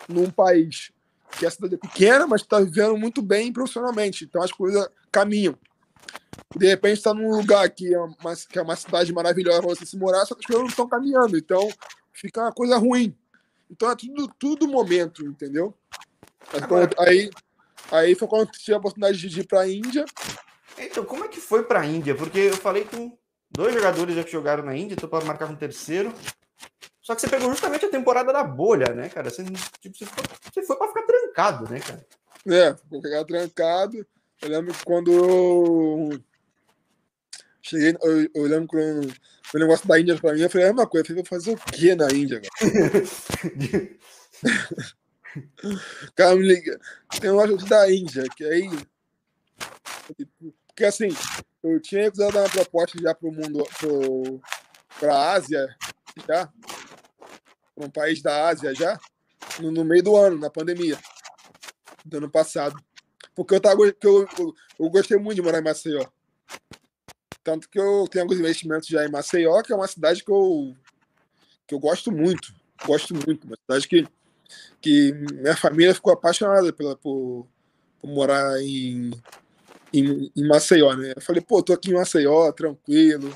num 0.08 0.30
país 0.30 0.90
que 1.38 1.44
a 1.44 1.50
cidade 1.50 1.74
é 1.74 1.78
pequena, 1.78 2.26
mas 2.26 2.40
está 2.42 2.60
vivendo 2.60 2.96
muito 2.96 3.20
bem 3.20 3.52
profissionalmente. 3.52 4.24
Então 4.24 4.40
as 4.42 4.52
coisas 4.52 4.88
caminham. 5.12 5.54
De 6.56 6.66
repente 6.66 6.98
está 6.98 7.12
num 7.12 7.30
lugar 7.36 7.68
que 7.70 7.92
é, 7.92 7.98
uma, 7.98 8.36
que 8.48 8.58
é 8.58 8.62
uma 8.62 8.76
cidade 8.76 9.12
maravilhosa 9.12 9.60
para 9.60 9.68
você 9.68 9.84
se 9.84 9.96
morar, 9.98 10.24
só 10.24 10.34
que 10.34 10.40
as 10.42 10.46
coisas 10.46 10.62
não 10.62 10.68
estão 10.70 10.88
caminhando. 10.88 11.36
Então 11.36 11.68
fica 12.12 12.40
uma 12.42 12.52
coisa 12.52 12.76
ruim. 12.78 13.16
Então 13.70 13.90
é 13.90 13.96
tudo, 13.96 14.28
tudo 14.38 14.68
momento, 14.68 15.24
entendeu? 15.24 15.74
Quando- 16.68 16.94
aí, 16.98 17.30
aí 17.90 18.14
foi 18.14 18.28
quando 18.28 18.42
eu 18.42 18.52
tive 18.52 18.74
a 18.74 18.78
oportunidade 18.78 19.18
de 19.28 19.40
ir 19.40 19.46
para 19.46 19.60
a 19.60 19.68
Índia. 19.68 20.04
Então, 20.78 21.04
como 21.04 21.24
é 21.24 21.28
que 21.28 21.40
foi 21.40 21.62
pra 21.62 21.84
Índia? 21.86 22.14
Porque 22.14 22.38
eu 22.38 22.56
falei 22.56 22.84
com 22.84 23.16
dois 23.50 23.74
jogadores 23.74 24.14
já 24.14 24.24
que 24.24 24.30
jogaram 24.32 24.64
na 24.64 24.76
Índia, 24.76 24.96
tô 24.96 25.08
para 25.08 25.24
marcar 25.24 25.46
com 25.46 25.52
um 25.52 25.56
terceiro. 25.56 26.12
Só 27.00 27.14
que 27.14 27.20
você 27.20 27.28
pegou 27.28 27.50
justamente 27.50 27.84
a 27.84 27.90
temporada 27.90 28.32
da 28.32 28.42
bolha, 28.42 28.94
né, 28.94 29.08
cara? 29.08 29.30
Você, 29.30 29.44
tipo, 29.80 29.96
você, 29.96 30.06
foi, 30.06 30.24
você 30.52 30.62
foi 30.62 30.76
pra 30.76 30.88
ficar 30.88 31.02
trancado, 31.02 31.70
né, 31.70 31.80
cara? 31.80 32.06
É, 32.46 32.76
vou 32.90 33.00
pegar 33.00 33.24
trancado. 33.24 34.06
Eu 34.40 34.48
lembro 34.48 34.72
que 34.74 34.84
quando 34.84 36.10
cheguei, 37.64 37.96
eu, 38.02 38.30
eu 38.34 38.42
lembro 38.44 38.68
quando 38.68 39.12
o 39.54 39.58
negócio 39.58 39.88
da 39.88 39.98
Índia 39.98 40.18
pra 40.18 40.34
mim, 40.34 40.42
eu 40.42 40.50
falei, 40.50 40.68
é 40.68 40.70
uma 40.70 40.86
coisa, 40.86 41.02
eu 41.02 41.06
falei, 41.06 41.22
vou 41.22 41.28
fazer 41.28 41.52
o 41.52 41.56
que 41.56 41.94
na 41.94 42.12
Índia, 42.12 42.42
cara? 46.14 46.36
Me 46.36 46.46
liga, 46.46 46.78
tem 47.20 47.30
um 47.30 47.40
negócio 47.40 47.66
da 47.68 47.90
Índia, 47.90 48.24
que 48.36 48.44
aí. 48.44 48.70
Porque 50.66 50.84
assim, 50.84 51.08
eu 51.62 51.80
tinha 51.80 52.02
recusado 52.02 52.32
dar 52.32 52.40
uma 52.40 52.50
proposta 52.50 52.98
já 53.00 53.14
pro 53.14 53.32
mundo, 53.32 53.64
pro, 53.78 54.42
pra 55.00 55.32
Ásia, 55.32 55.74
já, 56.28 56.52
pra 57.74 57.86
um 57.86 57.90
país 57.90 58.20
da 58.20 58.48
Ásia 58.48 58.74
já, 58.74 59.00
no, 59.60 59.70
no 59.70 59.84
meio 59.84 60.02
do 60.02 60.16
ano, 60.16 60.38
na 60.38 60.50
pandemia, 60.50 60.98
do 62.04 62.18
ano 62.18 62.30
passado. 62.30 62.76
Porque 63.34 63.54
eu, 63.54 63.60
tava, 63.60 63.80
eu, 63.82 63.94
eu, 64.02 64.28
eu 64.78 64.90
gostei 64.90 65.16
muito 65.16 65.36
de 65.36 65.42
morar 65.42 65.60
em 65.60 65.64
Maceió. 65.64 66.04
Tanto 67.44 67.68
que 67.68 67.78
eu 67.78 68.08
tenho 68.10 68.24
alguns 68.24 68.40
investimentos 68.40 68.88
já 68.88 69.04
em 69.04 69.10
Maceió, 69.10 69.62
que 69.62 69.70
é 69.70 69.76
uma 69.76 69.86
cidade 69.86 70.24
que 70.24 70.30
eu, 70.30 70.74
que 71.66 71.74
eu 71.74 71.78
gosto 71.78 72.10
muito. 72.10 72.54
Gosto 72.86 73.14
muito. 73.14 73.46
Uma 73.46 73.56
cidade 73.56 73.86
que, 73.86 74.08
que 74.80 75.12
minha 75.12 75.54
família 75.54 75.94
ficou 75.94 76.14
apaixonada 76.14 76.72
pela, 76.72 76.96
por, 76.96 77.46
por 78.00 78.08
morar 78.08 78.58
em, 78.62 79.10
em, 79.92 80.32
em 80.34 80.48
Maceió, 80.48 80.94
né? 80.94 81.12
Eu 81.14 81.20
falei, 81.20 81.42
pô, 81.42 81.62
tô 81.62 81.74
aqui 81.74 81.90
em 81.90 81.94
Maceió, 81.94 82.50
tranquilo. 82.50 83.32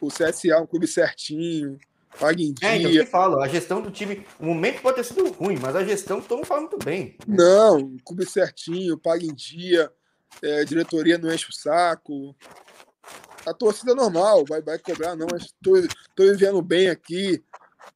O 0.00 0.08
CSA 0.08 0.54
é 0.54 0.56
um 0.58 0.66
clube 0.66 0.88
certinho, 0.88 1.78
paga 2.18 2.42
em 2.42 2.52
dia. 2.52 2.68
É, 2.68 2.76
então 2.78 2.90
eu 2.90 3.06
falo, 3.06 3.40
a 3.40 3.46
gestão 3.46 3.80
do 3.80 3.92
time, 3.92 4.26
o 4.40 4.46
momento 4.46 4.82
pode 4.82 4.96
ter 4.96 5.04
sido 5.04 5.30
ruim, 5.30 5.56
mas 5.60 5.76
a 5.76 5.84
gestão 5.84 6.20
todo 6.20 6.38
mundo 6.38 6.46
fala 6.46 6.62
muito 6.62 6.78
bem. 6.84 7.16
Não, 7.26 7.96
clube 8.04 8.26
certinho, 8.26 8.98
paga 8.98 9.24
em 9.24 9.34
dia, 9.34 9.90
é, 10.42 10.64
diretoria 10.64 11.16
não 11.18 11.32
enche 11.32 11.48
o 11.48 11.52
saco. 11.52 12.34
A 13.46 13.54
torcida 13.54 13.92
é 13.92 13.94
normal, 13.94 14.44
vai, 14.46 14.60
vai 14.60 14.78
cobrar, 14.78 15.16
não, 15.16 15.26
mas 15.30 15.52
tô, 15.62 15.72
tô 16.14 16.24
vivendo 16.24 16.60
bem 16.60 16.88
aqui, 16.88 17.42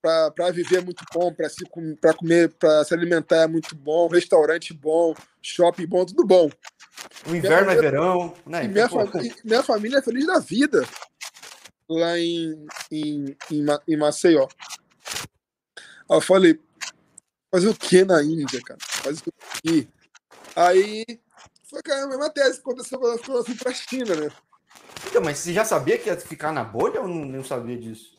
para 0.00 0.50
viver 0.50 0.78
é 0.78 0.80
muito 0.80 1.04
bom, 1.12 1.32
para 1.32 1.48
se 1.48 1.64
para 2.00 2.14
comer, 2.14 2.52
para 2.54 2.84
se 2.84 2.94
alimentar 2.94 3.42
é 3.42 3.46
muito 3.46 3.74
bom, 3.74 4.08
restaurante 4.08 4.72
bom, 4.74 5.14
shopping 5.42 5.86
bom, 5.86 6.04
tudo 6.04 6.26
bom. 6.26 6.50
O 7.26 7.34
inverno 7.34 7.70
é 7.70 7.76
verão, 7.76 8.34
né? 8.46 8.66
Minha, 8.68 8.84
então, 8.84 9.06
família, 9.06 9.36
minha 9.44 9.62
família 9.62 9.98
é 9.98 10.02
feliz 10.02 10.26
da 10.26 10.38
vida 10.38 10.86
lá 11.88 12.18
em, 12.18 12.66
em, 12.90 13.36
em, 13.50 13.66
em 13.88 13.96
Maceió. 13.96 14.46
Aí 16.10 16.16
eu 16.16 16.20
falei, 16.20 16.60
fazer 17.50 17.68
o 17.68 17.74
que 17.74 18.04
na 18.04 18.22
Índia, 18.22 18.60
cara? 18.62 18.78
Fazer 18.80 19.22
o 19.26 19.32
que? 19.62 19.88
Aí 20.56 21.04
foi 21.64 21.80
a 21.92 22.06
mesma 22.06 22.30
tese 22.30 22.54
que 22.54 22.60
aconteceu 22.60 22.98
quando 22.98 23.36
eu 23.36 23.44
fui 23.44 23.54
pra 23.54 23.72
China, 23.72 24.14
né? 24.14 24.30
Então, 25.06 25.22
mas 25.22 25.38
você 25.38 25.52
já 25.52 25.64
sabia 25.64 25.98
que 25.98 26.08
ia 26.08 26.16
ficar 26.16 26.52
na 26.52 26.64
bolha 26.64 27.00
ou 27.00 27.08
não, 27.08 27.24
não 27.24 27.44
sabia 27.44 27.76
disso? 27.76 28.16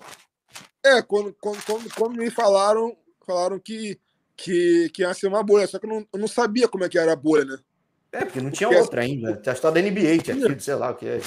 É, 0.83 1.01
quando, 1.01 1.35
quando, 1.41 1.63
quando, 1.65 1.93
quando, 1.95 2.17
me 2.17 2.29
falaram, 2.29 2.95
falaram 3.25 3.59
que, 3.59 3.99
que, 4.37 4.89
que 4.93 5.01
ia 5.01 5.13
ser 5.13 5.27
uma 5.27 5.43
bolha, 5.43 5.67
só 5.67 5.79
que 5.79 5.85
eu 5.85 5.89
não, 5.89 6.07
eu 6.13 6.19
não 6.19 6.27
sabia 6.27 6.67
como 6.67 6.83
é 6.83 6.89
que 6.89 6.97
era 6.97 7.13
a 7.13 7.17
bolha, 7.17 7.45
né? 7.45 7.57
É, 8.11 8.23
porque 8.23 8.39
não 8.39 8.51
tinha 8.51 8.69
porque 8.69 8.81
outra 8.81 9.01
ainda. 9.01 9.35
Tinha 9.37 9.53
história 9.53 9.81
da 9.81 9.89
NBA, 9.89 10.19
tinha 10.19 10.37
tido, 10.37 10.61
sei 10.61 10.75
lá 10.75 10.91
o 10.91 10.95
que 10.95 11.05
é. 11.05 11.19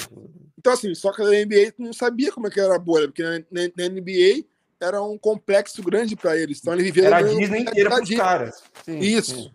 Então, 0.57 0.73
assim, 0.73 0.93
só 0.95 1.11
que 1.11 1.21
a 1.21 1.25
NBA 1.25 1.73
não 1.77 1.93
sabia 1.93 2.31
como 2.31 2.47
é 2.47 2.49
que 2.49 2.59
era 2.59 2.75
a 2.75 2.79
bolha, 2.79 3.07
porque 3.07 3.21
na, 3.21 3.61
na 3.77 3.89
NBA 3.89 4.45
era 4.81 5.01
um 5.03 5.17
complexo 5.17 5.83
grande 5.83 6.15
para 6.15 6.35
eles. 6.37 6.59
Então, 6.59 6.73
eles 6.73 6.85
viviam. 6.85 7.05
Era 7.05 7.17
a 7.17 7.21
Disney 7.21 7.61
inteira 7.61 7.89
para 7.89 8.03
os 8.03 8.09
caras. 8.09 8.63
Sim, 8.83 8.99
Isso. 8.99 9.35
Sim. 9.35 9.51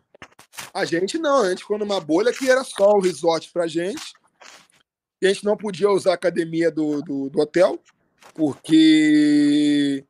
A 0.73 0.85
gente 0.85 1.19
não, 1.19 1.43
a 1.43 1.51
gente 1.51 1.63
ficou 1.63 1.79
numa 1.79 2.01
bolha 2.01 2.33
que 2.33 2.49
era 2.49 2.63
só 2.63 2.91
o 2.91 3.01
resort 3.01 3.51
pra 3.53 3.67
gente. 3.67 4.15
E 5.25 5.27
a 5.27 5.33
gente 5.33 5.45
não 5.47 5.57
podia 5.57 5.89
usar 5.89 6.11
a 6.11 6.15
academia 6.15 6.71
do, 6.71 7.01
do, 7.01 7.31
do 7.31 7.41
hotel 7.41 7.83
porque 8.35 10.05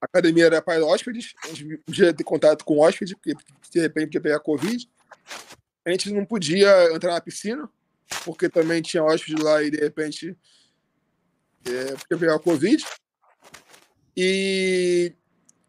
a 0.00 0.04
academia 0.04 0.46
era 0.46 0.62
para 0.62 0.84
hóspedes, 0.84 1.34
a 1.42 1.48
gente 1.48 1.78
podia 1.78 2.14
ter 2.14 2.22
contato 2.22 2.64
com 2.64 2.78
hóspedes, 2.78 3.14
porque 3.14 3.34
de 3.72 3.80
repente 3.80 4.06
podia 4.06 4.20
pegar 4.20 4.38
Covid. 4.38 4.88
A 5.84 5.90
gente 5.90 6.12
não 6.12 6.24
podia 6.24 6.94
entrar 6.94 7.14
na 7.14 7.20
piscina, 7.20 7.68
porque 8.24 8.48
também 8.48 8.80
tinha 8.82 9.02
hóspedes 9.02 9.42
lá 9.42 9.64
e 9.64 9.70
de 9.72 9.78
repente 9.78 10.36
é, 11.66 11.84
podia 11.96 12.18
pegar 12.18 12.38
Covid. 12.38 12.84
E 14.16 15.12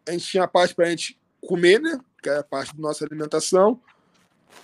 a 0.07 0.11
gente 0.11 0.27
tinha 0.27 0.43
a 0.43 0.47
parte 0.47 0.75
para 0.75 0.85
a 0.85 0.89
gente 0.91 1.19
comer, 1.41 1.79
né? 1.79 1.99
Que 2.21 2.29
era 2.29 2.43
parte 2.43 2.75
da 2.75 2.81
nossa 2.81 3.03
alimentação. 3.03 3.81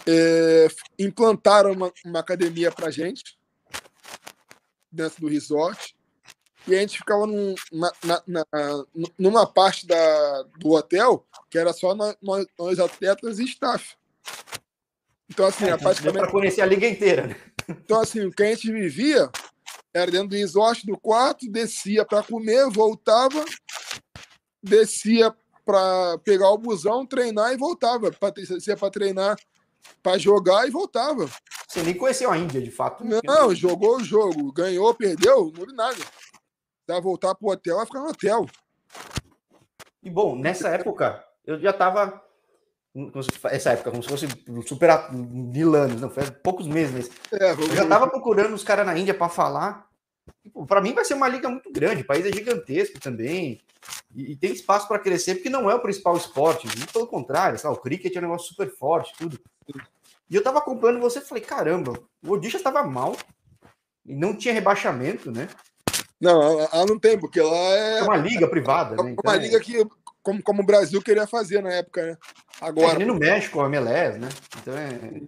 É, 0.06 0.68
implantaram 1.00 1.72
uma, 1.72 1.92
uma 2.06 2.20
academia 2.20 2.72
para 2.72 2.92
gente 2.92 3.40
dentro 4.96 5.22
do 5.22 5.28
resort 5.28 5.96
e 6.68 6.74
a 6.76 6.80
gente 6.80 6.98
ficava 6.98 7.28
num, 7.28 7.54
na, 7.72 7.92
na, 8.04 8.24
na, 8.28 8.86
numa 9.18 9.46
parte 9.46 9.86
da, 9.86 10.44
do 10.58 10.72
hotel 10.72 11.26
que 11.50 11.58
era 11.58 11.72
só 11.72 11.94
nós, 11.94 12.16
nós 12.58 12.80
atletas 12.80 13.40
e 13.40 13.44
staff. 13.44 13.96
Então, 15.30 15.46
assim, 15.46 15.66
é, 15.66 15.78
praticamente... 15.78 16.24
para 16.24 16.32
conhecer 16.32 16.62
a 16.62 16.66
liga 16.66 16.88
inteira. 16.88 17.28
Né? 17.28 17.36
Então, 17.70 18.00
assim, 18.00 18.26
o 18.26 18.32
que 18.32 18.44
a 18.44 18.48
gente 18.48 18.72
vivia 18.72 19.30
era 19.94 20.12
dentro 20.12 20.30
do 20.30 20.36
resort 20.36 20.86
do 20.86 20.98
quarto, 20.98 21.50
descia 21.50 22.04
para 22.04 22.24
comer, 22.24 22.70
voltava, 22.70 23.44
descia 24.62 25.34
para 25.64 26.18
pegar 26.20 26.50
o 26.52 26.58
busão, 26.58 27.06
treinar 27.06 27.54
e 27.54 27.58
voltava. 27.58 28.12
Descia 28.36 28.78
para 28.78 28.92
treinar, 28.92 29.38
para 30.02 30.18
jogar 30.18 30.68
e 30.68 30.72
voltava. 30.72 31.30
Você 31.68 31.82
nem 31.82 31.96
conheceu 31.96 32.32
a 32.32 32.38
Índia, 32.38 32.62
de 32.62 32.72
fato. 32.72 33.04
Né? 33.04 33.20
Não, 33.24 33.54
jogou 33.54 33.98
o 33.98 34.04
jogo, 34.04 34.52
ganhou, 34.52 34.94
perdeu, 34.94 35.52
não 35.56 35.66
vi 35.66 35.74
nada 35.74 35.98
vai 36.88 37.02
voltar 37.02 37.36
pro 37.36 37.50
hotel, 37.50 37.78
vai 37.78 37.86
ficar 37.86 38.00
no 38.00 38.10
hotel. 38.10 38.46
E 40.04 40.10
bom, 40.10 40.36
nessa 40.36 40.70
época, 40.70 41.24
eu 41.46 41.60
já 41.60 41.74
tava. 41.74 42.22
Essa 43.46 43.72
época, 43.72 43.92
como 43.92 44.04
se 44.04 44.08
fosse 44.08 44.28
super 44.66 45.12
mil 45.12 45.76
anos, 45.76 46.00
não, 46.00 46.10
foi 46.10 46.30
poucos 46.32 46.68
meses. 46.68 47.12
É, 47.34 47.52
eu 47.52 47.76
já 47.76 47.86
tava 47.86 48.08
procurando 48.08 48.54
os 48.54 48.64
caras 48.64 48.86
na 48.86 48.98
Índia 48.98 49.14
para 49.14 49.28
falar. 49.28 49.90
Para 50.68 50.82
mim 50.82 50.94
vai 50.94 51.04
ser 51.04 51.14
uma 51.14 51.28
liga 51.28 51.50
muito 51.50 51.72
grande, 51.72 52.02
o 52.02 52.06
país 52.06 52.26
é 52.26 52.32
gigantesco 52.32 53.00
também. 53.00 53.62
E, 54.16 54.32
e 54.32 54.36
tem 54.36 54.54
espaço 54.54 54.88
para 54.88 55.00
crescer, 55.00 55.36
porque 55.36 55.50
não 55.50 55.70
é 55.70 55.76
o 55.76 55.82
principal 55.82 56.16
esporte. 56.16 56.68
E 56.68 56.94
pelo 56.94 57.06
contrário, 57.06 57.60
sabe, 57.60 57.76
o 57.76 57.82
cricket 57.82 58.16
é 58.16 58.20
um 58.20 58.24
negócio 58.24 58.48
super 58.48 58.74
forte, 58.76 59.14
tudo. 59.18 59.40
E 60.30 60.36
eu 60.36 60.44
tava 60.44 60.60
acompanhando 60.60 61.02
você 61.02 61.20
e 61.20 61.22
falei, 61.22 61.44
caramba, 61.44 61.94
o 62.26 62.32
Odisha 62.32 62.58
estava 62.58 62.84
mal. 62.84 63.16
E 64.06 64.14
não 64.14 64.36
tinha 64.36 64.54
rebaixamento, 64.54 65.32
né? 65.32 65.48
Não, 66.20 66.60
ela 66.60 66.86
não 66.86 67.00
tem, 67.00 67.20
porque 67.20 67.42
lá 67.42 67.56
é. 67.56 68.00
É 68.00 68.04
uma 68.04 68.18
liga 68.18 68.48
privada, 68.48 69.02
né? 69.04 69.16
É 69.18 69.28
uma 69.28 69.36
liga 69.36 69.60
que, 69.60 69.86
como, 70.22 70.42
como 70.42 70.62
o 70.62 70.66
Brasil 70.66 71.02
queria 71.02 71.28
fazer 71.28 71.62
na 71.62 71.74
época, 71.74 72.06
né? 72.06 72.18
Agora. 72.62 73.02
É, 73.02 73.06
no 73.06 73.16
México, 73.16 73.62
a 73.62 73.66
MLS, 73.66 74.18
né? 74.18 74.30
Então 74.62 74.74
é. 74.76 75.22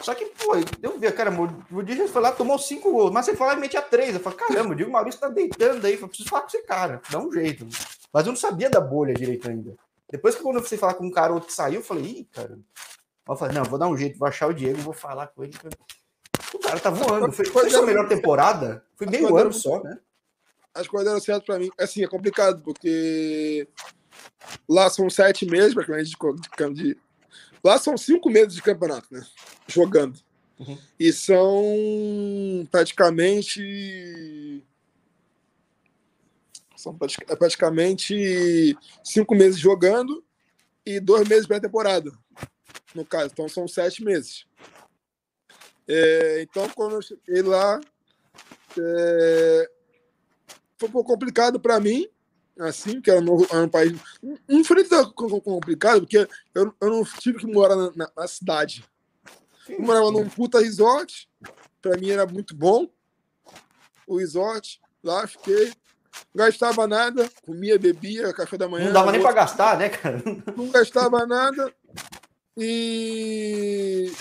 Só 0.00 0.14
que, 0.14 0.24
pô, 0.26 0.56
eu 0.82 0.98
vi, 0.98 1.12
cara, 1.12 1.30
o 1.70 1.82
Dias 1.82 2.10
foi 2.10 2.22
lá, 2.22 2.32
tomou 2.32 2.58
cinco 2.58 2.90
gols, 2.90 3.12
mas 3.12 3.26
você 3.26 3.36
fala 3.36 3.54
e 3.54 3.60
metia 3.60 3.82
três. 3.82 4.14
Eu 4.14 4.20
falei, 4.20 4.38
caramba, 4.38 4.72
o 4.72 4.74
Diego 4.74 4.90
Maurício 4.90 5.20
tá 5.20 5.28
deitando 5.28 5.86
aí. 5.86 6.00
Eu 6.00 6.08
preciso 6.08 6.28
falar 6.28 6.42
com 6.42 6.48
esse 6.48 6.62
cara, 6.62 7.02
dá 7.10 7.18
um 7.18 7.30
jeito. 7.30 7.66
Mas 8.12 8.24
eu 8.24 8.32
não 8.32 8.38
sabia 8.38 8.70
da 8.70 8.80
bolha 8.80 9.12
direito 9.12 9.50
ainda. 9.50 9.74
Depois 10.10 10.34
que 10.34 10.42
quando 10.42 10.60
você 10.60 10.78
falar 10.78 10.94
com 10.94 11.06
um 11.06 11.10
cara 11.10 11.34
outro 11.34 11.48
que 11.48 11.52
saiu, 11.52 11.80
eu 11.80 11.84
falei, 11.84 12.04
ih, 12.04 12.28
cara. 12.32 12.58
Eu 13.28 13.36
falei, 13.36 13.54
não, 13.54 13.64
vou 13.64 13.78
dar 13.78 13.88
um 13.88 13.96
jeito, 13.96 14.18
vou 14.18 14.28
achar 14.28 14.48
o 14.48 14.54
Diego, 14.54 14.80
vou 14.80 14.92
falar 14.92 15.28
com 15.28 15.44
ele. 15.44 15.54
O 16.54 16.58
cara 16.58 16.80
tá 16.80 16.90
voando. 16.90 17.32
Foi, 17.32 17.44
foi 17.44 17.74
a 17.74 17.82
melhor 17.82 18.08
temporada? 18.08 18.84
Foi 18.96 19.06
meio 19.06 19.36
ano 19.36 19.52
só, 19.52 19.82
né? 19.82 19.98
As 20.74 20.88
coisas 20.88 21.08
deram 21.08 21.20
certo 21.20 21.46
pra 21.46 21.58
mim. 21.58 21.70
Assim, 21.78 22.02
é 22.02 22.08
complicado, 22.08 22.62
porque 22.62 23.68
lá 24.68 24.88
são 24.90 25.08
sete 25.10 25.46
meses 25.46 25.74
praticamente 25.74 26.10
de, 26.10 26.74
de, 26.74 26.98
Lá 27.62 27.78
são 27.78 27.96
cinco 27.96 28.30
meses 28.30 28.54
de 28.54 28.62
campeonato, 28.62 29.06
né? 29.10 29.24
Jogando. 29.66 30.18
Uhum. 30.58 30.78
E 30.98 31.12
são 31.12 31.64
praticamente. 32.70 34.64
São 36.76 36.96
é 37.28 37.36
praticamente 37.36 38.76
cinco 39.04 39.34
meses 39.34 39.58
jogando 39.58 40.24
e 40.84 40.98
dois 40.98 41.28
meses 41.28 41.46
pré-temporada, 41.46 42.10
no 42.94 43.04
caso. 43.04 43.30
Então 43.32 43.48
são 43.48 43.66
sete 43.68 44.04
meses. 44.04 44.46
É, 45.88 46.42
então, 46.42 46.68
quando 46.70 46.94
eu 46.94 47.02
cheguei 47.02 47.42
lá, 47.42 47.80
é, 48.78 49.70
foi 50.78 50.88
um 50.88 50.92
pouco 50.92 51.12
complicado 51.12 51.58
para 51.58 51.80
mim, 51.80 52.06
assim, 52.58 53.00
que 53.00 53.10
era 53.10 53.20
um, 53.20 53.44
era 53.44 53.64
um 53.64 53.68
país. 53.68 53.98
Não 54.48 54.64
foi 54.64 54.84
tão 54.84 55.10
complicado, 55.12 56.02
porque 56.02 56.28
eu, 56.54 56.72
eu 56.80 56.90
não 56.90 57.04
tive 57.04 57.38
que 57.38 57.46
morar 57.46 57.74
na, 57.74 57.90
na, 57.96 58.10
na 58.16 58.28
cidade. 58.28 58.84
Eu 59.68 59.82
morava 59.82 60.10
num 60.10 60.28
puta 60.28 60.60
resort, 60.60 61.28
para 61.82 61.98
mim 61.98 62.10
era 62.10 62.26
muito 62.26 62.54
bom. 62.54 62.88
O 64.06 64.18
resort, 64.18 64.80
lá 65.02 65.26
fiquei. 65.26 65.72
Gastava 66.34 66.86
nada, 66.86 67.28
comia, 67.44 67.78
bebia, 67.78 68.32
café 68.32 68.56
da 68.56 68.68
manhã. 68.68 68.86
Não 68.86 68.92
dava 68.92 69.12
nem 69.12 69.22
para 69.22 69.32
gastar, 69.32 69.78
né, 69.78 69.88
cara? 69.88 70.22
Não 70.56 70.68
gastava 70.68 71.26
nada. 71.26 71.72
E 72.56 74.12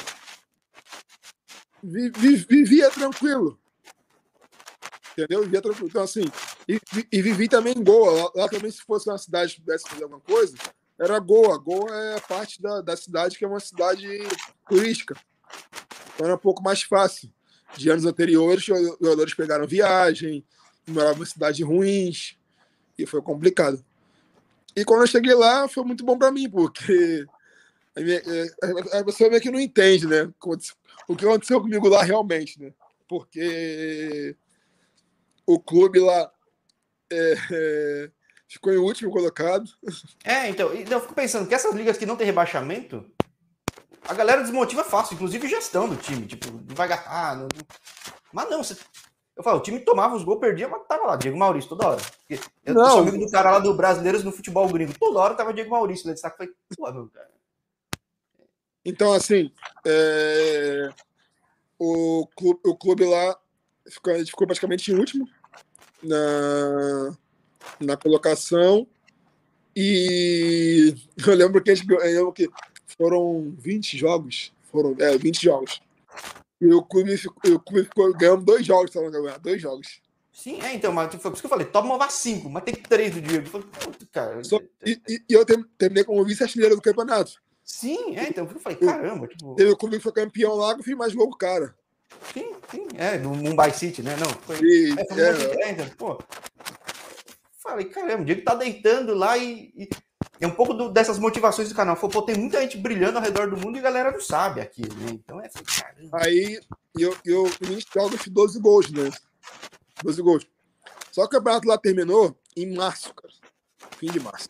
vivia 1.81 2.89
tranquilo. 2.91 3.59
Entendeu? 5.13 5.43
Vivia 5.43 5.61
tranquilo. 5.61 5.87
Então, 5.87 6.03
assim, 6.03 6.25
e, 6.67 6.79
e 7.11 7.21
vivi 7.21 7.47
também 7.47 7.73
em 7.75 7.83
Goa. 7.83 8.11
Lá, 8.11 8.31
lá, 8.35 8.49
também, 8.49 8.71
se 8.71 8.81
fosse 8.81 9.09
uma 9.09 9.17
cidade 9.17 9.55
que 9.55 9.61
pudesse 9.61 9.87
fazer 9.87 10.03
alguma 10.03 10.21
coisa, 10.21 10.55
era 10.99 11.19
Goa. 11.19 11.57
Goa 11.57 11.95
é 11.95 12.19
parte 12.21 12.61
da, 12.61 12.81
da 12.81 12.95
cidade 12.95 13.37
que 13.37 13.45
é 13.45 13.47
uma 13.47 13.59
cidade 13.59 14.05
turística. 14.67 15.15
Então 16.13 16.25
era 16.25 16.35
um 16.35 16.39
pouco 16.39 16.61
mais 16.61 16.81
fácil. 16.83 17.31
De 17.77 17.89
anos 17.89 18.05
anteriores, 18.05 18.67
os 18.67 18.97
jogadores 18.99 19.33
pegaram 19.33 19.67
viagem, 19.67 20.45
moravam 20.87 21.23
em 21.23 21.25
cidades 21.25 21.65
ruins, 21.65 22.37
e 22.97 23.05
foi 23.05 23.21
complicado. 23.21 23.83
E 24.75 24.83
quando 24.83 25.01
eu 25.01 25.07
cheguei 25.07 25.33
lá, 25.33 25.67
foi 25.67 25.83
muito 25.83 26.03
bom 26.03 26.17
para 26.17 26.31
mim, 26.31 26.49
porque 26.49 27.25
a 28.93 29.03
pessoa 29.03 29.29
meio 29.29 29.41
que 29.41 29.51
não 29.51 29.59
entende, 29.59 30.07
né? 30.07 30.31
o 31.07 31.15
que 31.15 31.25
aconteceu 31.25 31.59
comigo 31.59 31.87
lá 31.87 32.03
realmente, 32.03 32.61
né? 32.61 32.71
Porque 33.07 34.35
o 35.45 35.59
clube 35.59 35.99
lá 35.99 36.31
é, 37.11 37.35
é, 37.51 38.11
ficou 38.47 38.71
em 38.71 38.77
último 38.77 39.09
colocado. 39.09 39.67
É, 40.23 40.47
então, 40.49 40.71
eu 40.71 41.01
fico 41.01 41.15
pensando 41.15 41.47
que 41.47 41.55
essas 41.55 41.73
ligas 41.73 41.97
que 41.97 42.05
não 42.05 42.15
tem 42.15 42.27
rebaixamento, 42.27 43.03
a 44.07 44.13
galera 44.13 44.43
desmotiva 44.43 44.83
fácil, 44.83 45.15
inclusive 45.15 45.47
gestão 45.47 45.89
do 45.89 45.95
time. 45.95 46.27
Tipo, 46.27 46.51
não 46.51 46.75
vai 46.75 46.87
gastar. 46.87 47.35
Não... 47.35 47.47
Mas 48.31 48.49
não, 48.49 48.63
você... 48.63 48.77
eu 49.35 49.43
falo, 49.43 49.57
o 49.57 49.63
time 49.63 49.79
tomava 49.79 50.15
os 50.15 50.23
gols, 50.23 50.39
perdia, 50.39 50.67
mas 50.67 50.85
tava 50.87 51.07
lá, 51.07 51.15
Diego 51.15 51.37
Maurício, 51.37 51.69
toda 51.69 51.87
hora. 51.87 52.01
Eu 52.63 52.73
não. 52.75 52.89
sou 52.91 52.99
amigo 52.99 53.17
do 53.17 53.31
cara 53.31 53.49
lá 53.49 53.59
do 53.59 53.73
Brasileiros 53.73 54.23
no 54.23 54.31
futebol 54.31 54.67
gringo. 54.69 54.93
Toda 54.99 55.19
hora 55.19 55.33
tava 55.33 55.53
Diego 55.53 55.71
Maurício 55.71 56.05
né? 56.05 56.13
Destaque. 56.13 56.37
Falei, 56.37 56.53
pô, 56.77 56.91
meu 56.91 57.09
cara. 57.09 57.38
Então, 58.83 59.13
assim, 59.13 59.51
é... 59.85 60.89
o, 61.77 62.27
clube, 62.35 62.59
o 62.65 62.75
clube 62.75 63.05
lá 63.05 63.37
ficou, 63.87 64.25
ficou 64.25 64.47
praticamente 64.47 64.91
em 64.91 64.95
último 64.95 65.27
na, 66.03 67.17
na 67.79 67.97
colocação. 67.97 68.87
E 69.75 70.95
eu 71.25 71.33
lembro 71.33 71.61
que, 71.61 71.71
a 71.71 71.75
gente, 71.75 71.89
eu 71.91 71.99
lembro 71.99 72.33
que 72.33 72.49
foram 72.97 73.53
20 73.57 73.97
jogos. 73.97 74.51
Foram, 74.71 74.95
é, 74.99 75.17
20 75.17 75.43
jogos. 75.43 75.81
E 76.61 76.67
o 76.73 76.83
clube 76.83 77.17
ficou, 77.17 77.53
o 77.53 77.59
clube 77.59 77.83
ficou 77.85 78.13
ganhando 78.13 78.43
dois 78.43 78.65
jogos, 78.65 78.91
tá 78.91 78.99
dois 79.41 79.61
jogos. 79.61 80.01
Sim, 80.31 80.61
é, 80.61 80.73
então, 80.73 80.91
mas 80.91 81.13
foi 81.15 81.19
por 81.19 81.33
isso 81.33 81.41
que 81.41 81.45
eu 81.45 81.49
falei, 81.49 81.65
toma 81.65 81.95
uma 81.95 82.09
cinco, 82.09 82.49
mas 82.49 82.63
tem 82.63 82.73
três 82.73 83.13
do 83.13 83.21
Diego. 83.21 83.47
Falei, 83.47 83.67
cara. 84.11 84.43
Só, 84.43 84.59
e, 84.85 85.01
e, 85.07 85.21
eu 85.29 85.45
terminei 85.77 86.03
como 86.03 86.23
vice-artilheiro 86.23 86.75
do 86.75 86.81
campeonato. 86.81 87.41
Sim, 87.69 88.17
é, 88.17 88.27
então 88.27 88.49
eu 88.51 88.59
falei, 88.59 88.77
caramba. 88.77 89.27
Tipo... 89.27 89.55
Teve 89.55 89.71
o 89.71 89.77
clube 89.77 89.97
que 89.97 90.03
foi 90.03 90.11
campeão 90.11 90.55
lá, 90.55 90.73
eu 90.73 90.83
fiz 90.83 90.97
mais 90.97 91.13
gol 91.13 91.29
cara. 91.37 91.75
Sim, 92.33 92.55
sim, 92.69 92.87
é, 92.95 93.17
no 93.17 93.35
Mumbai 93.35 93.71
City, 93.71 94.01
né? 94.01 94.17
Não, 94.17 94.27
foi. 94.41 94.59
E, 94.59 94.95
é, 94.97 95.05
foi 95.05 95.21
é, 95.21 95.61
é, 95.61 95.71
então, 95.71 95.87
pô. 95.89 96.19
Falei, 97.59 97.85
caramba, 97.85 98.23
o 98.23 98.25
Diego 98.25 98.41
tá 98.43 98.55
deitando 98.55 99.13
lá 99.13 99.37
e, 99.37 99.71
e 99.77 99.87
é 100.41 100.47
um 100.47 100.51
pouco 100.51 100.73
do, 100.73 100.89
dessas 100.89 101.19
motivações 101.19 101.69
do 101.69 101.75
canal. 101.75 101.95
Pô, 101.95 102.21
tem 102.23 102.35
muita 102.35 102.59
gente 102.61 102.77
brilhando 102.77 103.19
ao 103.19 103.23
redor 103.23 103.49
do 103.49 103.57
mundo 103.57 103.77
e 103.77 103.79
a 103.79 103.83
galera 103.83 104.11
não 104.11 104.19
sabe 104.19 104.59
aquilo, 104.59 104.93
né? 104.95 105.11
Então 105.11 105.39
é 105.39 105.45
assim, 105.45 105.63
caramba. 105.63 106.17
Aí 106.23 106.59
eu, 106.97 107.15
eu 107.23 107.49
inicial 107.61 108.09
fiz 108.09 108.33
12 108.33 108.59
gols, 108.59 108.89
né? 108.91 109.11
12 110.03 110.21
gols. 110.21 110.47
Só 111.11 111.27
que 111.27 111.35
o 111.35 111.39
campeonato 111.39 111.67
lá 111.67 111.77
terminou 111.77 112.35
em 112.57 112.75
março, 112.75 113.13
cara. 113.13 113.33
Fim 113.97 114.07
de 114.07 114.19
março. 114.19 114.49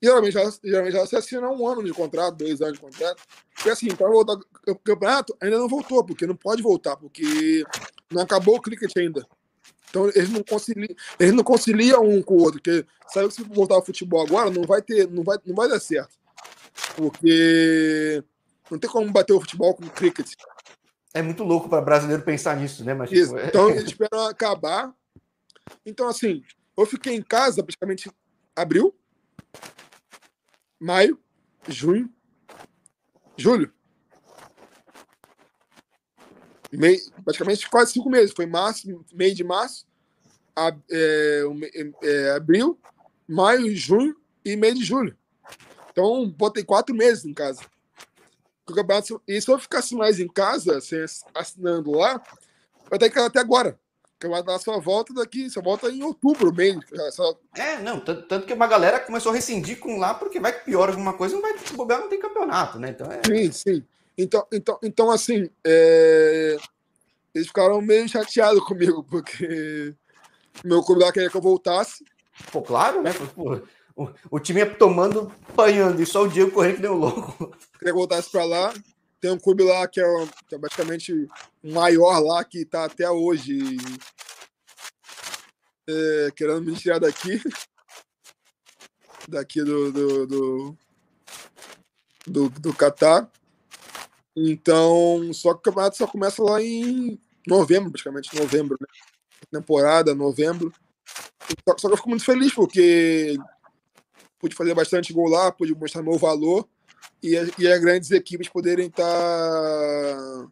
Geralmente, 0.00 0.32
já, 0.32 0.52
geralmente 0.62 0.92
já 0.92 1.06
se 1.06 1.16
assina 1.16 1.50
um 1.50 1.66
ano 1.66 1.82
de 1.82 1.92
contrato, 1.92 2.36
dois 2.36 2.60
anos 2.60 2.74
de 2.74 2.80
contrato. 2.80 3.22
Porque 3.54 3.70
assim, 3.70 3.94
para 3.94 4.08
voltar 4.08 4.36
o 4.68 4.76
campeonato, 4.76 5.36
ainda 5.40 5.58
não 5.58 5.68
voltou, 5.68 6.04
porque 6.04 6.26
não 6.26 6.36
pode 6.36 6.62
voltar, 6.62 6.96
porque 6.96 7.64
não 8.10 8.22
acabou 8.22 8.56
o 8.56 8.60
cricket 8.60 8.96
ainda. 8.96 9.26
Então 9.90 10.08
eles 10.14 10.30
não 10.30 10.42
conciliam, 10.42 10.94
eles 11.18 11.34
não 11.34 11.42
conciliam 11.42 12.02
um 12.02 12.22
com 12.22 12.34
o 12.34 12.42
outro, 12.42 12.60
porque 12.62 12.86
sabe 13.08 13.28
que 13.28 13.34
se 13.34 13.42
voltar 13.42 13.74
ao 13.74 13.84
futebol 13.84 14.24
agora, 14.24 14.50
não 14.50 14.62
vai 14.62 14.82
ter, 14.82 15.08
não 15.08 15.24
vai, 15.24 15.38
não 15.44 15.54
vai 15.54 15.68
dar 15.68 15.80
certo. 15.80 16.16
Porque 16.94 18.22
não 18.70 18.78
tem 18.78 18.90
como 18.90 19.10
bater 19.10 19.32
o 19.32 19.40
futebol 19.40 19.74
com 19.74 19.84
o 19.84 19.90
cricket. 19.90 20.30
É 21.12 21.22
muito 21.22 21.42
louco 21.42 21.68
para 21.68 21.80
brasileiro 21.80 22.22
pensar 22.22 22.56
nisso, 22.56 22.84
né? 22.84 22.94
Mas, 22.94 23.10
Isso. 23.10 23.34
Tipo, 23.34 23.38
é... 23.38 23.46
Então 23.46 23.70
eles 23.70 23.84
esperam 23.90 24.26
acabar. 24.26 24.92
Então, 25.84 26.08
assim, 26.08 26.42
eu 26.76 26.86
fiquei 26.86 27.14
em 27.14 27.22
casa 27.22 27.62
praticamente 27.62 28.10
abril, 28.54 28.94
maio, 30.78 31.18
junho, 31.68 32.12
julho. 33.36 33.72
Mei, 36.70 37.00
praticamente 37.24 37.68
quase 37.68 37.92
cinco 37.92 38.10
meses. 38.10 38.34
Foi 38.34 38.46
março, 38.46 39.04
meio 39.12 39.34
de 39.34 39.42
março, 39.42 39.86
ab, 40.54 40.80
é, 40.90 41.42
é, 42.02 42.30
abril, 42.32 42.78
maio, 43.26 43.74
junho 43.74 44.16
e 44.44 44.56
meio 44.56 44.74
de 44.74 44.84
julho. 44.84 45.16
Então, 45.90 46.28
botei 46.30 46.62
quatro 46.62 46.94
meses 46.94 47.24
em 47.24 47.32
casa. 47.34 47.62
E 49.26 49.40
se 49.40 49.50
eu 49.50 49.58
ficasse 49.58 49.94
mais 49.94 50.20
em 50.20 50.28
casa, 50.28 50.80
sem, 50.80 51.04
assinando 51.34 51.90
lá, 51.90 52.22
eu 52.90 52.98
ter 52.98 53.10
que 53.10 53.18
até 53.18 53.40
agora. 53.40 53.80
Que 54.18 54.26
vai 54.26 54.42
dar 54.42 54.58
sua 54.58 54.80
volta 54.80 55.14
daqui, 55.14 55.48
sua 55.48 55.62
volta 55.62 55.88
em 55.88 56.02
outubro 56.02 56.52
mesmo. 56.52 56.82
Só... 57.12 57.38
É, 57.56 57.78
não, 57.78 58.00
tanto, 58.00 58.22
tanto, 58.22 58.46
que 58.46 58.52
uma 58.52 58.66
galera 58.66 58.98
começou 58.98 59.30
a 59.30 59.34
rescindir 59.34 59.78
com 59.78 59.98
lá, 59.98 60.12
porque 60.12 60.40
vai 60.40 60.52
que 60.52 60.64
piora 60.64 60.90
alguma 60.90 61.12
coisa, 61.12 61.34
não 61.36 61.42
vai 61.42 61.56
se 61.58 61.74
bobear, 61.74 62.00
não 62.00 62.08
tem 62.08 62.18
campeonato, 62.18 62.80
né? 62.80 62.90
Então 62.90 63.06
é... 63.12 63.20
Sim, 63.24 63.52
sim. 63.52 63.84
Então, 64.16 64.44
então, 64.52 64.78
então 64.82 65.10
assim, 65.10 65.48
é... 65.64 66.56
eles 67.32 67.46
ficaram 67.46 67.80
meio 67.80 68.08
chateados 68.08 68.64
comigo, 68.64 69.04
porque 69.04 69.94
meu 70.64 70.82
clube 70.82 71.04
lá 71.04 71.12
queria 71.12 71.30
que 71.30 71.36
eu 71.36 71.40
voltasse. 71.40 72.04
Pô, 72.50 72.60
claro, 72.60 73.02
né? 73.02 73.12
Pô, 73.36 73.60
o, 73.94 74.08
o 74.30 74.40
time 74.40 74.60
ia 74.60 74.74
tomando, 74.74 75.32
apanhando, 75.48 76.00
e 76.00 76.06
só 76.06 76.22
o 76.22 76.28
Diego 76.28 76.50
correndo 76.50 76.80
que 76.80 76.88
um 76.88 76.94
louco. 76.94 77.56
Queria 77.78 77.82
que 77.82 77.88
eu 77.90 77.94
voltasse 77.94 78.30
para 78.30 78.44
lá. 78.44 78.74
Tem 79.20 79.32
um 79.32 79.38
clube 79.38 79.64
lá 79.64 79.86
que 79.88 80.00
é, 80.00 80.04
que 80.48 80.54
é 80.54 80.58
basicamente 80.58 81.26
maior 81.62 82.20
lá, 82.20 82.44
que 82.44 82.58
está 82.58 82.84
até 82.84 83.10
hoje 83.10 83.76
é, 85.88 86.30
querendo 86.36 86.62
me 86.62 86.76
tirar 86.76 87.00
daqui. 87.00 87.42
Daqui 89.28 89.62
do, 89.62 89.92
do, 89.92 90.26
do, 90.26 90.78
do, 92.26 92.48
do 92.48 92.74
Catar. 92.74 93.28
Então, 94.36 95.32
só 95.34 95.52
que 95.52 95.58
o 95.58 95.62
campeonato 95.62 95.96
só 95.96 96.06
começa 96.06 96.42
lá 96.42 96.62
em 96.62 97.20
novembro, 97.46 97.90
praticamente, 97.90 98.34
novembro, 98.36 98.76
né? 98.80 98.86
Temporada, 99.50 100.14
novembro. 100.14 100.72
Só, 101.68 101.76
só 101.76 101.88
que 101.88 101.94
eu 101.94 101.96
fico 101.96 102.10
muito 102.10 102.24
feliz 102.24 102.54
porque 102.54 103.36
pude 104.38 104.54
fazer 104.54 104.74
bastante 104.74 105.12
gol 105.12 105.28
lá, 105.28 105.50
pude 105.50 105.74
mostrar 105.74 106.02
meu 106.02 106.16
valor 106.16 106.68
e, 107.22 107.34
e 107.58 107.66
as 107.66 107.80
grandes 107.80 108.10
equipes 108.10 108.48
poderem 108.48 108.86
estar 108.86 109.04
tá 109.04 110.48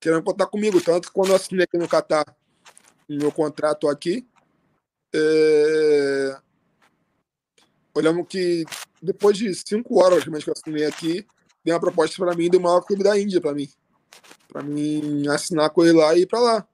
querendo 0.00 0.22
contar 0.22 0.46
comigo. 0.46 0.80
Tanto 0.80 1.12
quando 1.12 1.30
eu 1.30 1.36
assinei 1.36 1.64
aqui 1.64 1.78
no 1.78 1.88
Catar, 1.88 2.24
meu 3.08 3.32
contrato 3.32 3.88
aqui, 3.88 4.26
é... 5.14 6.36
olhamos 7.94 8.26
que 8.28 8.64
depois 9.00 9.36
de 9.36 9.54
cinco 9.54 10.02
horas 10.02 10.24
que 10.24 10.30
eu 10.30 10.54
assinei 10.54 10.86
aqui, 10.86 11.26
deu 11.64 11.74
uma 11.74 11.80
proposta 11.80 12.16
para 12.16 12.34
mim 12.34 12.48
do 12.48 12.60
maior 12.60 12.80
clube 12.80 13.04
da 13.04 13.18
Índia 13.18 13.40
para 13.40 13.54
mim. 13.54 13.68
Para 14.48 14.62
mim 14.62 15.26
assinar 15.28 15.70
com 15.70 15.84
ele 15.84 15.98
lá 15.98 16.14
e 16.14 16.22
ir 16.22 16.26
para 16.26 16.40
lá. 16.40 16.68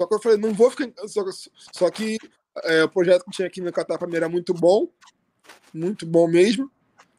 Só 0.00 0.06
que 0.06 0.14
eu 0.14 0.20
falei, 0.20 0.38
não 0.38 0.52
vou 0.52 0.70
ficar. 0.70 0.90
Só, 1.08 1.24
só 1.72 1.90
que 1.90 2.18
é, 2.64 2.84
o 2.84 2.88
projeto 2.88 3.24
que 3.24 3.30
tinha 3.30 3.48
aqui 3.48 3.60
no 3.60 3.72
Catar 3.72 3.98
para 3.98 4.06
mim 4.06 4.16
era 4.16 4.28
muito 4.28 4.52
bom, 4.52 4.88
muito 5.72 6.06
bom 6.06 6.28
mesmo. 6.28 6.70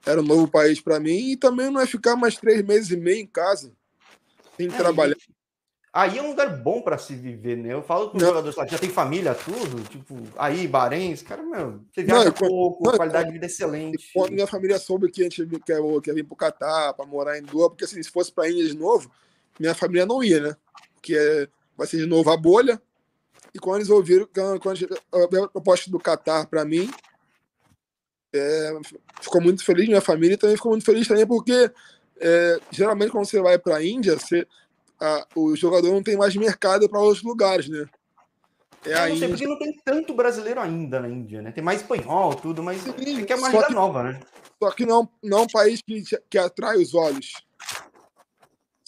Era 0.06 0.22
um 0.22 0.26
novo 0.26 0.48
país 0.48 0.80
para 0.80 1.00
mim 1.00 1.32
e 1.32 1.38
também 1.38 1.70
não 1.70 1.82
é 1.82 1.86
ficar 1.86 2.16
mais 2.16 2.38
três 2.38 2.64
meses 2.64 2.92
e 2.92 2.98
meio 2.98 3.22
em 3.22 3.28
casa, 3.28 3.74
sem 4.56 4.68
é, 4.68 4.72
trabalhar. 4.72 5.18
Aí 5.92 6.18
é 6.18 6.22
um 6.22 6.30
lugar 6.30 6.56
bom 6.62 6.82
para 6.82 6.98
se 6.98 7.16
viver, 7.16 7.58
né? 7.58 7.74
Eu 7.74 7.82
falo 7.82 8.12
com 8.12 8.18
os 8.18 8.24
jogadores 8.24 8.56
lá, 8.56 8.68
já 8.68 8.78
tem 8.78 8.90
família, 8.90 9.34
tudo, 9.34 9.84
tipo, 9.90 10.16
aí, 10.38 10.68
Bahrein, 10.68 11.16
cara, 11.18 11.42
meu, 11.42 11.82
você 11.92 12.04
viaja 12.04 12.26
não, 12.26 12.32
pouco, 12.34 12.84
não, 12.86 12.98
qualidade 12.98 13.24
quando, 13.24 13.28
de 13.28 13.34
vida 13.34 13.46
excelente. 13.48 14.12
Quando 14.14 14.34
minha 14.34 14.46
família 14.46 14.78
soube 14.78 15.10
que 15.10 15.22
a 15.22 15.24
gente 15.24 15.46
quer, 15.66 15.80
quer 16.04 16.14
vir 16.14 16.24
pro 16.24 16.36
Catar, 16.36 16.94
para 16.94 17.06
morar 17.06 17.40
em 17.40 17.42
Doha, 17.42 17.70
porque 17.70 17.86
assim, 17.86 18.02
se 18.04 18.12
fosse 18.12 18.32
para 18.32 18.48
Índia 18.48 18.68
de 18.68 18.78
novo, 18.78 19.10
minha 19.60 19.74
família 19.74 20.06
não 20.06 20.24
ia, 20.24 20.40
né? 20.40 20.56
Porque 20.94 21.16
é, 21.16 21.48
vai 21.76 21.88
ser 21.88 21.98
de 21.98 22.06
novo 22.06 22.30
a 22.30 22.38
bolha. 22.38 22.80
E 23.54 23.60
quando 23.60 23.78
eles 23.78 23.90
ouviram, 23.90 24.28
quando 24.62 25.00
a 25.12 25.48
proposta 25.48 25.90
do 25.90 25.98
Catar 25.98 26.46
para 26.46 26.64
mim, 26.64 26.92
é, 28.34 28.80
ficou 29.22 29.42
muito 29.42 29.64
feliz, 29.64 29.88
minha 29.88 30.02
família 30.02 30.38
também 30.38 30.56
ficou 30.56 30.72
muito 30.72 30.86
feliz 30.86 31.08
também, 31.08 31.26
porque 31.26 31.72
é, 32.20 32.60
geralmente 32.72 33.12
quando 33.12 33.26
você 33.26 33.42
vai 33.42 33.58
para 33.58 33.78
a 33.78 33.86
Índia, 33.86 34.18
você 34.18 34.48
a, 35.00 35.26
o 35.36 35.56
jogador 35.56 35.92
não 35.92 36.04
tem 36.04 36.18
mais 36.18 36.36
mercado 36.36 36.90
para 36.90 37.00
outros 37.00 37.24
lugares, 37.24 37.70
né? 37.70 37.86
É, 38.86 38.92
é 38.92 39.10
não 39.10 39.18
sei 39.18 39.28
porque 39.28 39.48
não 39.48 39.60
tem 39.60 39.76
tanto 39.84 40.14
brasileiro 40.14 40.60
ainda 40.60 41.00
na 41.00 41.10
Índia, 41.10 41.42
né? 41.42 41.52
Tem 41.52 41.64
mais 41.64 41.82
espanhol, 41.82 42.36
tudo, 42.36 42.64
mas 42.64 42.82
Sim, 42.82 42.94
é 43.28 43.36
uma 43.36 43.50
liga 43.50 43.70
nova, 43.70 44.04
né? 44.04 44.20
Só 44.62 44.72
que 44.72 44.86
não, 44.86 45.08
não 45.24 45.40
é 45.40 45.42
um 45.42 45.48
país 45.48 45.82
que, 45.82 46.04
que 46.30 46.38
atrai 46.38 46.78
os 46.78 46.96
olhos. 46.96 47.34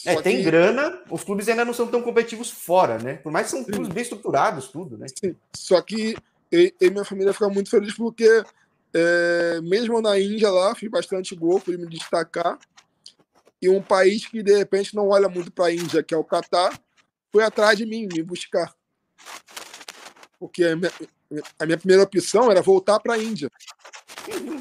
É, 0.06 0.14
só 0.14 0.22
tem 0.22 0.38
que... 0.38 0.44
grana, 0.44 1.02
os 1.10 1.24
clubes 1.24 1.48
ainda 1.50 1.66
não 1.66 1.74
são 1.74 1.86
tão 1.86 2.02
competitivos 2.02 2.50
fora, 2.50 2.98
né? 2.98 3.16
Por 3.16 3.32
mais 3.32 3.48
que 3.48 3.52
são 3.52 3.64
Sim. 3.64 3.72
clubes 3.72 3.90
bem 3.90 4.02
estruturados, 4.02 4.70
tudo, 4.70 4.98
né? 4.98 5.08
Sim. 5.08 5.36
Só 5.54 5.82
que 5.82 6.16
eu 6.52 6.72
e 6.80 6.90
minha 6.90 7.06
família 7.06 7.34
ficam 7.34 7.50
muito 7.50 7.70
felizes 7.70 7.96
porque, 7.96 8.44
é, 8.94 9.62
mesmo 9.62 10.02
na 10.02 10.20
Índia 10.20 10.50
lá, 10.50 10.74
fiz 10.76 10.90
bastante 10.90 11.36
gol, 11.36 11.60
pude 11.60 11.78
me 11.78 11.88
destacar 11.88 12.58
e 13.62 13.70
um 13.70 13.82
país 13.82 14.26
que 14.26 14.42
de 14.42 14.56
repente 14.56 14.96
não 14.96 15.10
olha 15.10 15.28
muito 15.28 15.52
para 15.52 15.66
a 15.66 15.74
Índia, 15.74 16.02
que 16.02 16.14
é 16.14 16.18
o 16.18 16.24
Catar, 16.24 16.80
foi 17.32 17.44
atrás 17.44 17.78
de 17.78 17.86
mim, 17.86 18.08
me 18.12 18.24
buscar. 18.24 18.74
Porque 20.40 20.64
a 20.64 20.76
minha, 20.76 20.92
a 21.60 21.66
minha 21.66 21.78
primeira 21.78 22.04
opção 22.04 22.50
era 22.50 22.62
voltar 22.62 23.00
para 23.00 23.16
a 23.16 23.18
Índia. 23.18 23.50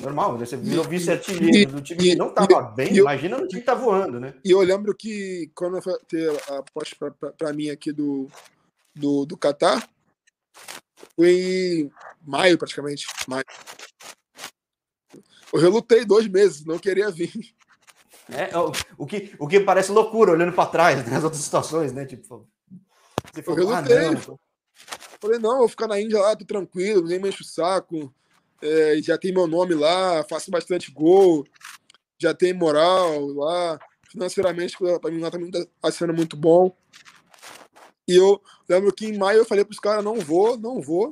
Normal, 0.01 0.39
você 0.39 0.57
virou 0.57 0.85
vice-artilheiro 0.85 1.73
do 1.73 1.81
time 1.81 2.01
que 2.01 2.15
não 2.15 2.29
estava 2.29 2.63
bem, 2.63 2.97
eu, 2.97 3.03
imagina 3.03 3.37
no 3.37 3.47
time 3.47 3.61
que 3.61 3.67
tá 3.67 3.75
voando, 3.75 4.19
né? 4.19 4.35
E 4.45 4.51
eu 4.51 4.61
lembro 4.61 4.95
que 4.95 5.51
quando 5.55 5.77
eu 5.77 5.99
ter 6.09 6.31
a 6.49 6.59
aposta 6.59 7.15
para 7.37 7.53
mim 7.53 7.69
aqui 7.69 7.93
do, 7.93 8.29
do, 8.95 9.27
do 9.27 9.37
Catar, 9.37 9.89
foi 11.17 11.31
em 11.31 11.91
maio 12.25 12.59
praticamente, 12.59 13.07
maio. 13.27 13.45
Eu 15.53 15.61
relutei 15.61 16.05
dois 16.05 16.29
meses, 16.29 16.65
não 16.65 16.79
queria 16.79 17.11
vir. 17.11 17.33
É, 18.31 18.57
o, 18.59 18.73
o, 18.99 19.07
que, 19.07 19.35
o 19.39 19.49
que 19.49 19.61
parece 19.61 19.91
loucura 19.91 20.33
olhando 20.33 20.53
para 20.53 20.69
trás 20.69 20.99
nas 20.99 21.07
né, 21.07 21.19
outras 21.19 21.43
situações, 21.43 21.93
né? 21.93 22.05
Tipo, 22.05 22.47
você 23.33 23.43
falou, 23.43 23.73
ah, 23.73 23.83
não. 23.83 24.39
Falei, 25.21 25.39
não, 25.39 25.59
vou 25.59 25.69
ficar 25.69 25.89
na 25.89 26.01
Índia 26.01 26.21
lá, 26.21 26.37
tô 26.37 26.45
tranquilo, 26.45 27.07
nem 27.07 27.19
me 27.19 27.29
encho 27.29 27.43
o 27.43 27.47
saco. 27.47 28.13
É, 28.61 29.01
já 29.03 29.17
tem 29.17 29.33
meu 29.33 29.47
nome 29.47 29.75
lá, 29.75 30.25
faço 30.29 30.51
bastante 30.51 30.91
gol, 30.91 31.47
já 32.19 32.35
tem 32.35 32.53
moral 32.53 33.27
lá. 33.29 33.79
Financeiramente, 34.11 34.77
para 35.01 35.11
mim 35.11 35.21
lá 35.21 35.31
também 35.31 35.51
tá 35.51 35.91
sendo 35.91 36.15
muito 36.15 36.37
bom. 36.37 36.75
E 38.09 38.17
eu 38.17 38.43
lembro 38.67 38.91
que 38.91 39.05
em 39.05 39.19
maio 39.19 39.41
eu 39.41 39.45
falei 39.45 39.65
para 39.65 39.73
os 39.73 39.79
caras, 39.79 40.03
não 40.03 40.19
vou, 40.19 40.57
não 40.57 40.81
vou. 40.81 41.11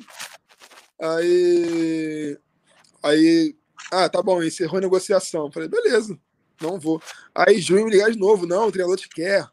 Aí, 0.98 2.38
aí, 3.02 3.54
ah, 3.92 4.08
tá 4.08 4.22
bom, 4.22 4.42
encerrou 4.42 4.78
a 4.78 4.80
negociação. 4.80 5.52
Falei, 5.52 5.68
beleza, 5.68 6.18
não 6.58 6.80
vou. 6.80 7.00
Aí 7.34 7.60
junho 7.60 7.84
me 7.84 7.90
ligar 7.90 8.10
de 8.10 8.18
novo, 8.18 8.46
não, 8.46 8.66
o 8.66 8.72
treinador 8.72 8.96
te 8.96 9.10
quer. 9.10 9.46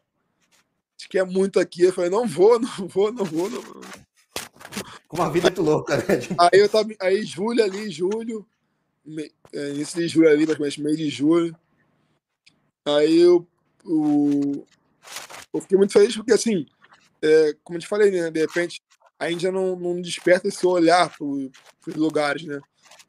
Te 0.96 1.06
quer 1.06 1.26
muito 1.26 1.60
aqui. 1.60 1.82
Eu 1.82 1.92
falei, 1.92 2.08
não 2.08 2.26
vou, 2.26 2.58
não 2.58 2.88
vou, 2.88 3.12
não 3.12 3.24
vou, 3.26 3.50
não 3.50 3.60
vou. 3.60 3.82
Com 5.06 5.18
uma 5.18 5.30
vida 5.30 5.48
muito 5.48 5.62
louca, 5.62 5.98
né? 5.98 6.04
Aí 6.38 6.58
eu 6.58 6.68
tava, 6.68 6.88
aí 6.98 7.22
julho 7.24 7.62
ali, 7.62 7.90
julho, 7.90 8.46
me, 9.04 9.30
é, 9.52 9.68
início 9.70 10.00
de 10.00 10.08
julho 10.08 10.30
ali, 10.30 10.46
praticamente 10.46 10.82
meio 10.82 10.96
de 10.96 11.10
julho. 11.10 11.54
Aí 12.86 13.20
eu, 13.20 13.46
eu, 13.84 14.66
eu 15.52 15.60
fiquei 15.60 15.76
muito 15.76 15.92
feliz 15.92 16.16
porque 16.16 16.32
assim, 16.32 16.66
é, 17.24 17.56
como 17.64 17.78
eu 17.78 17.80
te 17.80 17.88
falei, 17.88 18.10
né? 18.10 18.30
De 18.30 18.40
repente, 18.40 18.82
a 19.18 19.30
Índia 19.30 19.50
não, 19.50 19.74
não 19.76 20.00
desperta 20.00 20.48
esse 20.48 20.66
olhar 20.66 21.08
para 21.08 21.24
os 21.24 21.96
lugares, 21.96 22.44
né? 22.44 22.60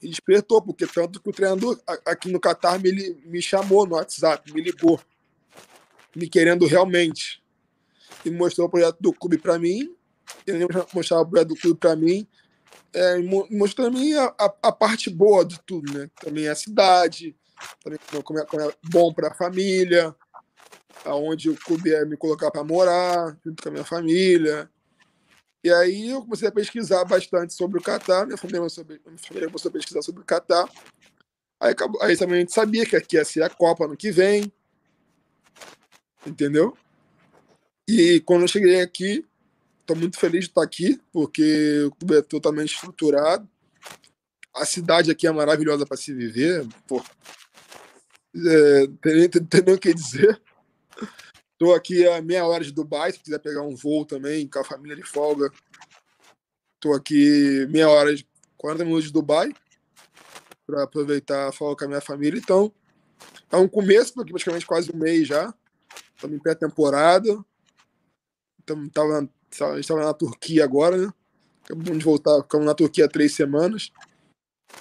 E 0.02 0.08
despertou, 0.08 0.62
porque 0.62 0.88
tanto 0.88 1.22
que 1.22 1.30
o 1.30 1.34
treinador 1.34 1.80
aqui 2.06 2.32
no 2.32 2.40
Catar 2.40 2.80
me, 2.80 2.92
me 3.26 3.42
chamou 3.42 3.86
no 3.86 3.96
WhatsApp, 3.96 4.54
me 4.54 4.62
ligou, 4.62 5.00
me 6.16 6.30
querendo 6.30 6.66
realmente. 6.66 7.44
E 8.24 8.30
mostrou 8.30 8.68
o 8.68 8.70
projeto 8.70 8.98
do 9.02 9.12
clube 9.12 9.38
para 9.38 9.60
mim, 9.60 9.94
ele 10.48 10.66
mostrava 10.94 11.24
o 11.24 11.30
projeto 11.30 11.50
do 11.50 11.56
clube 11.56 11.80
para 11.80 11.96
mim, 11.96 12.28
é, 12.94 13.18
mostrou 13.52 13.92
para 13.92 14.00
mim 14.00 14.14
a, 14.14 14.34
a, 14.40 14.54
a, 14.64 14.72
parte 14.72 15.10
boa 15.10 15.44
de 15.44 15.60
tudo, 15.62 15.92
né? 15.92 16.10
Também 16.22 16.48
a 16.48 16.56
cidade, 16.56 17.36
também 17.84 18.00
como 18.24 18.40
é, 18.40 18.46
como 18.46 18.64
é 18.64 18.74
bom 18.90 19.14
para 19.14 19.30
a 19.30 19.34
família, 19.34 20.16
aonde 21.04 21.50
o 21.50 21.56
clube 21.56 21.90
ia 21.90 22.06
me 22.06 22.16
colocar 22.16 22.50
para 22.52 22.64
morar, 22.64 23.38
junto 23.44 23.62
com 23.62 23.70
a 23.70 23.72
minha 23.72 23.84
família. 23.84 24.70
E 25.64 25.72
aí 25.72 26.12
eu 26.12 26.22
comecei 26.22 26.48
a 26.48 26.52
pesquisar 26.52 27.04
bastante 27.06 27.54
sobre 27.54 27.80
o 27.80 27.82
Catar, 27.82 28.26
minha 28.26 28.38
família, 28.38 28.62
minha 28.62 29.18
família 29.18 29.48
começou 29.48 29.70
a 29.70 29.72
pesquisar 29.72 30.02
sobre 30.02 30.22
o 30.22 30.26
Catar. 30.26 30.70
Aí, 31.60 31.74
aí 32.02 32.18
também 32.18 32.38
a 32.38 32.40
gente 32.42 32.54
sabia 32.54 32.86
que 32.86 32.96
aqui 32.96 33.16
ia 33.16 33.26
ser 33.26 33.42
a 33.42 33.50
Copa 33.50 33.88
no 33.88 33.98
que 33.98 34.12
vem. 34.12 34.52
Entendeu? 36.26 36.78
E 37.88 38.20
quando 38.22 38.44
eu 38.44 38.48
cheguei 38.48 38.82
aqui, 38.82 39.26
estou 39.82 39.96
muito 39.96 40.20
feliz 40.20 40.46
de 40.46 40.52
estar 40.52 40.64
aqui, 40.64 41.00
porque 41.12 41.84
o 41.86 41.92
clube 41.92 42.18
é 42.18 42.22
totalmente 42.22 42.74
estruturado. 42.74 43.48
A 44.56 44.66
cidade 44.66 45.12
aqui 45.12 45.28
é 45.28 45.32
maravilhosa 45.32 45.86
para 45.86 45.98
se 45.98 46.14
viver. 46.14 46.66
Pô, 46.88 47.04
é, 48.36 48.88
tem, 49.02 49.30
tem, 49.30 49.46
tem 49.46 49.62
nem 49.62 49.76
o 49.76 49.80
que 49.80 49.94
dizer. 49.94 50.42
Estou 51.52 51.74
aqui 51.74 52.06
a 52.08 52.22
meia 52.22 52.46
hora 52.46 52.64
de 52.64 52.72
Dubai, 52.72 53.14
se 53.14 53.20
quiser 53.20 53.40
pegar 53.40 53.62
um 53.62 53.76
voo 53.76 54.06
também, 54.06 54.48
com 54.48 54.60
a 54.60 54.64
família 54.64 54.96
de 54.96 55.04
folga. 55.04 55.50
Estou 56.76 56.94
aqui 56.94 57.66
meia 57.70 57.90
hora, 57.90 58.14
de 58.14 58.28
40 58.58 58.84
minutos 58.84 59.06
de 59.06 59.14
Dubai, 59.14 59.54
para 60.68 60.84
aproveitar 60.84 61.48
a 61.48 61.52
folga 61.52 61.78
com 61.78 61.86
a 61.86 61.88
minha 61.88 62.02
família. 62.02 62.38
Então, 62.38 62.72
é 63.52 63.58
um 63.58 63.68
começo, 63.68 64.14
porque 64.14 64.32
praticamente 64.32 64.66
quase 64.66 64.92
um 64.92 64.98
mês 64.98 65.28
já. 65.28 65.54
Estamos 66.14 66.36
em 66.36 66.40
pré-temporada. 66.40 67.44
Estava 68.60 69.30
estava 69.80 70.04
na 70.04 70.14
Turquia 70.14 70.64
agora, 70.64 70.98
né? 70.98 71.14
Acabamos 71.64 71.98
de 71.98 72.04
voltar, 72.04 72.42
ficamos 72.44 72.66
na 72.66 72.76
Turquia 72.76 73.06
há 73.06 73.08
três 73.08 73.34
semanas. 73.34 73.92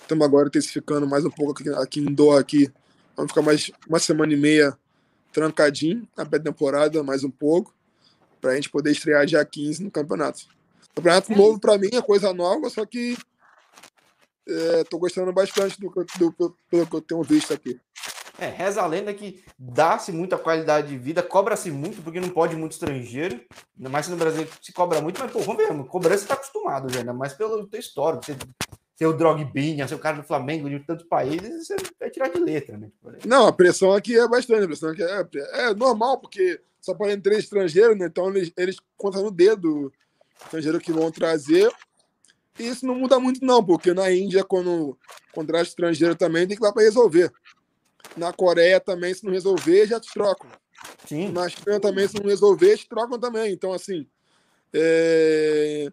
Estamos 0.03 0.25
agora 0.25 0.49
intensificando 0.49 1.07
mais 1.07 1.25
um 1.25 1.31
pouco 1.31 1.53
aqui, 1.53 1.69
aqui 1.71 2.01
em 2.01 2.13
Doha. 2.13 2.41
Aqui. 2.41 2.71
Vamos 3.17 3.31
ficar 3.31 3.43
mais 3.43 3.71
uma 3.89 3.99
semana 3.99 4.33
e 4.33 4.37
meia 4.37 4.77
trancadinho 5.35 6.09
na 6.17 6.25
pré-temporada, 6.25 7.03
mais 7.03 7.25
um 7.25 7.31
pouco, 7.31 7.75
para 8.41 8.53
a 8.53 8.55
gente 8.55 8.71
poder 8.71 8.93
estrear 8.93 9.27
dia 9.27 9.45
15 9.45 9.83
no 9.83 9.91
campeonato. 9.91 10.47
Campeonato 10.95 11.33
é. 11.33 11.37
novo 11.37 11.59
para 11.59 11.77
mim, 11.77 11.91
é 11.93 12.01
coisa 12.01 12.33
nova, 12.33 12.71
só 12.71 12.87
que 12.87 13.19
estou 14.47 14.99
é, 14.99 15.01
gostando 15.01 15.33
bastante 15.33 15.79
do, 15.81 15.91
do, 15.91 16.35
do, 16.39 16.57
pelo 16.71 16.87
que 16.87 16.95
eu 16.95 17.01
tenho 17.01 17.23
visto 17.23 17.53
aqui. 17.53 17.79
É, 18.39 18.47
reza 18.47 18.83
a 18.83 18.87
lenda 18.87 19.13
que 19.15 19.45
dá-se 19.59 20.11
muita 20.13 20.37
qualidade 20.37 20.89
de 20.89 20.99
vida, 20.99 21.23
cobra-se 21.23 21.71
muito, 21.71 22.03
porque 22.03 22.21
não 22.21 22.29
pode 22.29 22.57
muito 22.57 22.73
estrangeiro, 22.73 23.41
ainda 23.77 23.89
mais 23.89 24.09
no 24.09 24.17
Brasil 24.17 24.47
se 24.61 24.73
cobra 24.73 25.01
muito, 25.01 25.21
mas, 25.21 25.31
pô, 25.33 25.41
vamos 25.41 25.57
ver, 25.57 25.85
cobrança 25.87 26.25
está 26.25 26.35
acostumado 26.35 26.93
já, 26.93 27.01
ainda 27.01 27.13
mais 27.13 27.33
pelo 27.33 27.67
teu 27.67 27.81
histórico, 27.81 28.25
você 28.25 28.37
ser 28.95 29.07
o 29.07 29.13
Drogbinha, 29.13 29.89
ser 29.89 29.95
o 29.95 29.99
cara 29.99 30.19
do 30.19 30.23
Flamengo 30.23 30.71
de 30.71 30.79
tantos 30.81 31.07
países, 31.07 31.67
você 31.67 31.77
vai 31.99 32.11
tirar 32.11 32.29
de 32.29 32.39
letra, 32.39 32.77
né? 32.77 32.91
Não, 33.27 33.47
a 33.47 33.53
pressão 33.53 33.93
aqui 33.93 34.17
é 34.17 34.29
bastante, 34.29 34.65
a 34.65 34.67
pressão 34.67 34.91
aqui 34.91 35.03
é, 35.03 35.69
é 35.69 35.75
normal, 35.75 36.21
porque 36.21 36.61
só 36.81 36.95
podem 36.95 37.21
ter 37.21 37.33
estrangeiros, 37.33 37.99
né? 37.99 38.07
Então 38.07 38.29
eles, 38.29 38.53
eles 38.57 38.77
contam 38.97 39.23
no 39.23 39.31
dedo 39.31 39.87
o 39.87 39.93
estrangeiro 40.45 40.81
que 40.81 40.93
vão 40.93 41.11
trazer. 41.11 41.71
E 42.59 42.69
isso 42.69 42.87
não 42.87 42.95
muda 42.95 43.19
muito, 43.19 43.45
não, 43.45 43.65
porque 43.65 43.93
na 43.93 44.13
Índia, 44.13 44.45
quando 44.45 44.97
contrata 45.33 45.65
estrangeiro 45.65 46.15
também, 46.15 46.47
tem 46.47 46.57
que 46.57 46.63
ir 46.63 46.67
lá 46.67 46.73
para 46.73 46.85
resolver. 46.85 47.33
Na 48.17 48.33
Coreia 48.33 48.79
também, 48.79 49.13
se 49.13 49.25
não 49.25 49.33
resolver, 49.33 49.89
já 49.89 49.99
te 49.99 50.13
trocam. 50.13 50.49
Sim. 51.09 51.33
Na 51.33 51.49
China 51.49 51.81
também, 51.81 52.07
se 52.07 52.15
não 52.21 52.29
resolver, 52.29 52.77
te 52.77 52.89
trocam 52.89 53.19
também. 53.19 53.53
Então, 53.53 53.73
assim, 53.73 54.07
é 54.73 55.91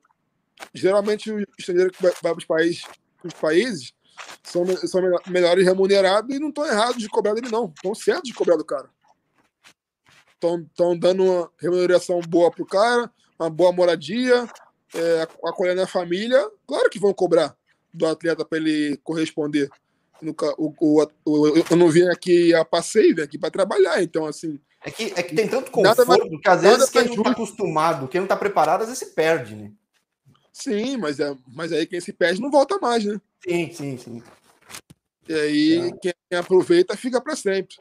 geralmente 0.73 1.31
o 1.31 1.39
estrangeiro 1.57 1.91
que 1.91 2.01
vai, 2.01 2.11
vai 2.21 2.31
para 2.33 2.39
os 2.39 2.45
países, 2.45 2.83
os 3.23 3.33
países 3.33 3.93
são, 4.43 4.65
são 4.87 5.01
melhores 5.27 5.65
remunerados 5.65 6.35
e 6.35 6.39
não 6.39 6.49
estão 6.49 6.65
errados 6.65 6.97
de 6.97 7.09
cobrar 7.09 7.33
dele, 7.33 7.49
não. 7.49 7.71
Estão 7.75 7.95
certos 7.95 8.29
de 8.29 8.33
cobrar 8.33 8.57
do 8.57 8.65
cara. 8.65 8.89
Estão 10.33 10.97
dando 10.97 11.23
uma 11.23 11.51
remuneração 11.59 12.19
boa 12.21 12.49
pro 12.49 12.65
cara, 12.65 13.11
uma 13.39 13.49
boa 13.49 13.71
moradia, 13.71 14.47
é, 14.93 15.27
acolhendo 15.45 15.81
a 15.81 15.87
família. 15.87 16.49
Claro 16.65 16.89
que 16.89 16.99
vão 16.99 17.13
cobrar 17.13 17.55
do 17.93 18.07
atleta 18.07 18.43
para 18.43 18.57
ele 18.57 18.97
corresponder. 19.03 19.69
No, 20.21 20.35
o, 20.57 20.73
o, 20.79 21.07
o, 21.25 21.47
eu 21.57 21.77
não 21.77 21.89
vim 21.89 22.07
aqui 22.07 22.53
a 22.53 22.63
passeio, 22.63 23.15
vim 23.15 23.21
aqui 23.21 23.37
para 23.37 23.51
trabalhar. 23.51 24.01
Então, 24.01 24.25
assim. 24.25 24.59
É 24.83 24.89
que, 24.89 25.13
é 25.15 25.23
que 25.23 25.35
tem 25.35 25.47
tanto 25.47 25.69
conforto 25.69 26.05
nada, 26.05 26.39
que 26.41 26.49
às 26.49 26.61
vezes 26.61 26.89
quem 26.89 27.05
não 27.05 27.13
está 27.13 27.31
acostumado, 27.31 28.07
quem 28.07 28.19
não 28.19 28.25
está 28.25 28.35
preparado, 28.35 28.81
às 28.81 28.87
vezes 28.87 28.99
se 28.99 29.13
perde, 29.13 29.55
né? 29.55 29.71
Sim, 30.61 30.97
mas, 30.97 31.19
é, 31.19 31.35
mas 31.47 31.71
aí 31.73 31.87
quem 31.87 31.99
se 31.99 32.13
perde 32.13 32.39
não 32.39 32.51
volta 32.51 32.77
mais, 32.77 33.03
né? 33.03 33.19
Sim, 33.43 33.73
sim, 33.73 33.97
sim. 33.97 34.23
E 35.27 35.33
aí 35.33 35.89
é. 35.89 35.91
quem 35.97 36.37
aproveita 36.37 36.95
fica 36.95 37.19
para 37.19 37.35
sempre. 37.35 37.75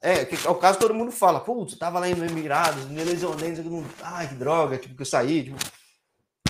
É, 0.00 0.24
que, 0.24 0.46
é 0.46 0.50
o 0.50 0.54
caso 0.54 0.78
todo 0.78 0.94
mundo 0.94 1.10
fala, 1.10 1.40
putz, 1.40 1.76
tava 1.76 1.98
lá 1.98 2.08
no 2.08 2.24
Emirados, 2.24 2.86
me 2.86 3.04
lesionei, 3.04 3.52
não... 3.52 3.84
ai, 4.02 4.26
que 4.26 4.34
droga, 4.36 4.78
tipo, 4.78 4.94
que 4.94 5.02
eu 5.02 5.06
saí. 5.06 5.44
Tipo... 5.44 5.58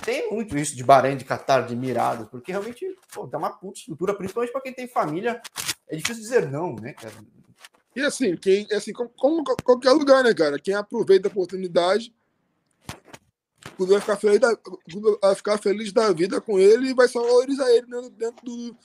Tem 0.01 0.31
muito 0.31 0.57
isso 0.57 0.77
de 0.77 0.83
Bahrein, 0.83 1.17
de 1.17 1.25
Qatar, 1.25 1.67
de 1.67 1.73
Emirados, 1.73 2.29
porque 2.29 2.53
realmente 2.53 2.97
pô, 3.13 3.27
dá 3.27 3.37
uma 3.37 3.49
puta 3.49 3.79
estrutura, 3.79 4.15
principalmente 4.15 4.53
para 4.53 4.61
quem 4.61 4.73
tem 4.73 4.87
família. 4.87 5.41
É 5.89 5.97
difícil 5.97 6.23
dizer 6.23 6.49
não, 6.49 6.73
né, 6.73 6.93
cara? 6.93 7.13
E 7.93 8.01
assim, 8.01 8.37
quem, 8.37 8.65
assim 8.71 8.93
como, 8.93 9.09
como 9.09 9.43
qualquer 9.61 9.91
lugar, 9.91 10.23
né, 10.23 10.33
cara? 10.33 10.57
Quem 10.57 10.73
aproveita 10.73 11.27
a 11.27 11.31
oportunidade 11.31 12.13
o 13.83 13.87
vai 13.87 13.99
ficar 13.99 14.17
feliz 14.17 14.39
da, 14.39 14.57
vai 15.21 15.35
ficar 15.35 15.57
feliz 15.57 15.91
da 15.91 16.11
vida 16.11 16.39
com 16.41 16.59
ele 16.59 16.89
e 16.89 16.93
vai 16.93 17.07
só 17.07 17.21
valorizar 17.21 17.69
ele 17.71 17.87
né, 17.87 18.09
dentro, 18.17 18.45
do, 18.45 18.77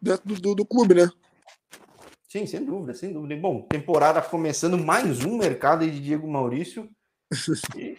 dentro 0.00 0.28
do, 0.28 0.40
do, 0.40 0.54
do, 0.56 0.64
clube, 0.64 0.94
né? 0.94 1.10
Sim, 2.28 2.46
sem 2.46 2.64
dúvida, 2.64 2.94
sem 2.94 3.12
dúvida. 3.12 3.36
Bom, 3.36 3.62
temporada 3.62 4.22
começando 4.22 4.78
mais 4.78 5.24
um 5.24 5.36
mercado 5.36 5.84
de 5.84 6.00
Diego 6.00 6.30
Maurício. 6.30 6.88
E... 7.76 7.96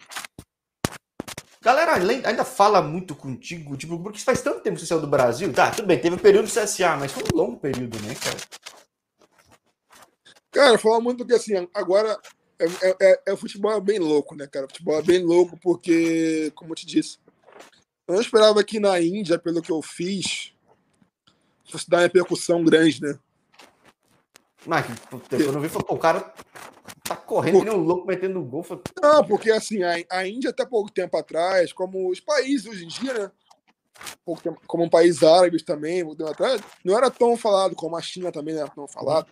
Galera, 1.62 1.92
ainda 1.94 2.44
fala 2.44 2.82
muito 2.82 3.14
contigo, 3.14 3.76
tipo, 3.76 3.96
porque 4.02 4.18
faz 4.18 4.42
tanto 4.42 4.60
tempo 4.62 4.74
que 4.74 4.80
você 4.80 4.86
saiu 4.86 5.00
do 5.00 5.06
Brasil. 5.06 5.52
Tá, 5.52 5.70
tudo 5.70 5.86
bem, 5.86 6.00
teve 6.00 6.16
um 6.16 6.18
período 6.18 6.46
do 6.46 6.50
CSA, 6.50 6.96
mas 6.96 7.12
foi 7.12 7.22
um 7.32 7.36
longo 7.36 7.56
período, 7.56 8.00
né, 8.00 8.16
cara? 8.16 8.36
Cara, 10.50 10.76
fala 10.76 11.00
muito 11.00 11.18
porque 11.18 11.34
assim, 11.34 11.68
agora 11.72 12.18
é, 12.62 12.88
é, 12.88 12.96
é, 13.00 13.22
é, 13.26 13.32
o 13.32 13.36
futebol 13.36 13.72
é 13.72 13.80
bem 13.80 13.98
louco, 13.98 14.36
né, 14.36 14.46
cara? 14.46 14.66
O 14.66 14.68
futebol 14.68 14.98
é 14.98 15.02
bem 15.02 15.22
louco 15.24 15.58
porque, 15.60 16.52
como 16.54 16.72
eu 16.72 16.76
te 16.76 16.86
disse, 16.86 17.18
eu 18.06 18.14
não 18.14 18.20
esperava 18.20 18.62
que 18.62 18.78
na 18.78 19.00
Índia, 19.00 19.38
pelo 19.38 19.60
que 19.60 19.72
eu 19.72 19.82
fiz, 19.82 20.52
fosse 21.64 21.88
dar 21.88 21.98
uma 21.98 22.02
repercussão 22.04 22.62
grande, 22.62 23.02
né? 23.02 23.18
Mas 24.64 24.86
eu 25.32 25.52
não 25.52 25.60
vi, 25.60 25.68
o 25.88 25.98
cara 25.98 26.32
tá 27.02 27.16
correndo 27.16 27.56
porque... 27.56 27.70
nem 27.70 27.78
um 27.78 27.82
louco 27.82 28.06
metendo 28.06 28.42
gol. 28.44 28.62
Falei... 28.62 28.82
Não, 29.02 29.24
porque 29.24 29.50
assim, 29.50 29.82
a, 29.82 29.94
a 30.10 30.28
Índia 30.28 30.50
até 30.50 30.64
pouco 30.64 30.90
tempo 30.90 31.16
atrás, 31.16 31.72
como 31.72 32.08
os 32.10 32.20
países 32.20 32.66
hoje 32.66 32.84
em 32.84 32.88
dia, 32.88 33.12
né? 33.12 33.30
Tempo, 34.42 34.60
como 34.66 34.84
um 34.84 34.88
país 34.88 35.22
árabe 35.22 35.62
também, 35.62 36.02
atrás, 36.28 36.60
não 36.84 36.96
era 36.96 37.10
tão 37.10 37.36
falado 37.36 37.74
como 37.74 37.96
a 37.96 38.02
China 38.02 38.30
também 38.30 38.54
não 38.54 38.62
era 38.62 38.70
tão 38.70 38.86
falado. 38.86 39.26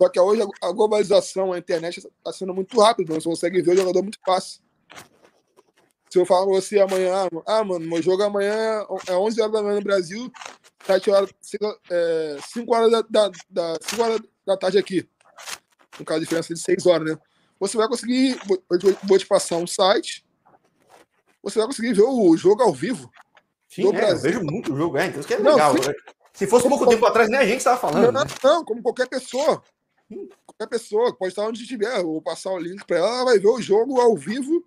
Só 0.00 0.08
que 0.08 0.20
hoje 0.20 0.42
a 0.62 0.72
globalização, 0.72 1.52
a 1.52 1.58
internet 1.58 1.98
está 1.98 2.32
sendo 2.32 2.52
muito 2.52 2.78
rápida, 2.78 3.14
você 3.14 3.28
consegue 3.28 3.62
ver 3.62 3.72
o 3.72 3.76
jogador 3.76 4.02
muito 4.02 4.18
fácil. 4.24 4.60
Se 6.10 6.18
eu 6.18 6.26
falar 6.26 6.46
pra 6.46 6.54
você 6.54 6.78
amanhã, 6.78 7.28
ah, 7.46 7.64
mano, 7.64 7.86
meu 7.86 8.02
jogo 8.02 8.22
amanhã 8.22 8.86
é 9.08 9.12
11 9.12 9.40
horas 9.40 9.52
da 9.52 9.62
manhã 9.62 9.76
no 9.76 9.82
Brasil, 9.82 10.30
7 10.86 11.10
horas, 11.10 11.30
5, 11.40 11.80
é, 11.90 12.36
5 12.52 12.74
horas 12.74 12.90
da, 12.90 13.02
da, 13.02 13.30
da, 13.50 13.78
5 13.82 14.02
horas 14.02 14.20
da 14.46 14.56
tarde 14.56 14.78
aqui. 14.78 15.08
No 15.98 16.04
caso, 16.04 16.18
a 16.18 16.22
diferença 16.22 16.54
de 16.54 16.60
6 16.60 16.86
horas, 16.86 17.10
né? 17.10 17.18
Você 17.58 17.76
vai 17.76 17.88
conseguir, 17.88 18.38
vou, 18.46 18.62
vou 19.02 19.18
te 19.18 19.26
passar 19.26 19.56
um 19.56 19.66
site, 19.66 20.24
você 21.42 21.58
vai 21.58 21.66
conseguir 21.66 21.94
ver 21.94 22.02
o 22.02 22.36
jogo 22.36 22.62
ao 22.62 22.72
vivo. 22.72 23.10
Sim, 23.68 23.94
é, 23.94 24.12
eu 24.12 24.18
vejo 24.18 24.42
muito 24.42 24.76
jogo, 24.76 24.96
é, 24.98 25.06
então 25.06 25.20
isso 25.20 25.28
que 25.28 25.34
é 25.34 25.38
legal. 25.38 25.74
Não, 25.74 25.94
Se 26.32 26.46
fosse 26.46 26.68
pouco 26.68 26.86
tempo 26.86 27.04
atrás, 27.06 27.28
nem 27.28 27.40
a 27.40 27.46
gente 27.46 27.58
estava 27.58 27.78
falando. 27.78 28.12
Não, 28.12 28.24
né? 28.24 28.30
não, 28.44 28.64
como 28.64 28.82
qualquer 28.82 29.08
pessoa. 29.08 29.62
Qualquer 30.46 30.68
pessoa, 30.68 31.14
pode 31.14 31.32
estar 31.32 31.46
onde 31.46 31.62
estiver, 31.62 32.02
vou 32.02 32.22
passar 32.22 32.52
o 32.52 32.58
link 32.58 32.84
para 32.84 32.98
ela, 32.98 33.08
ela 33.08 33.24
vai 33.24 33.38
ver 33.38 33.48
o 33.48 33.60
jogo 33.60 34.00
ao 34.00 34.16
vivo, 34.16 34.64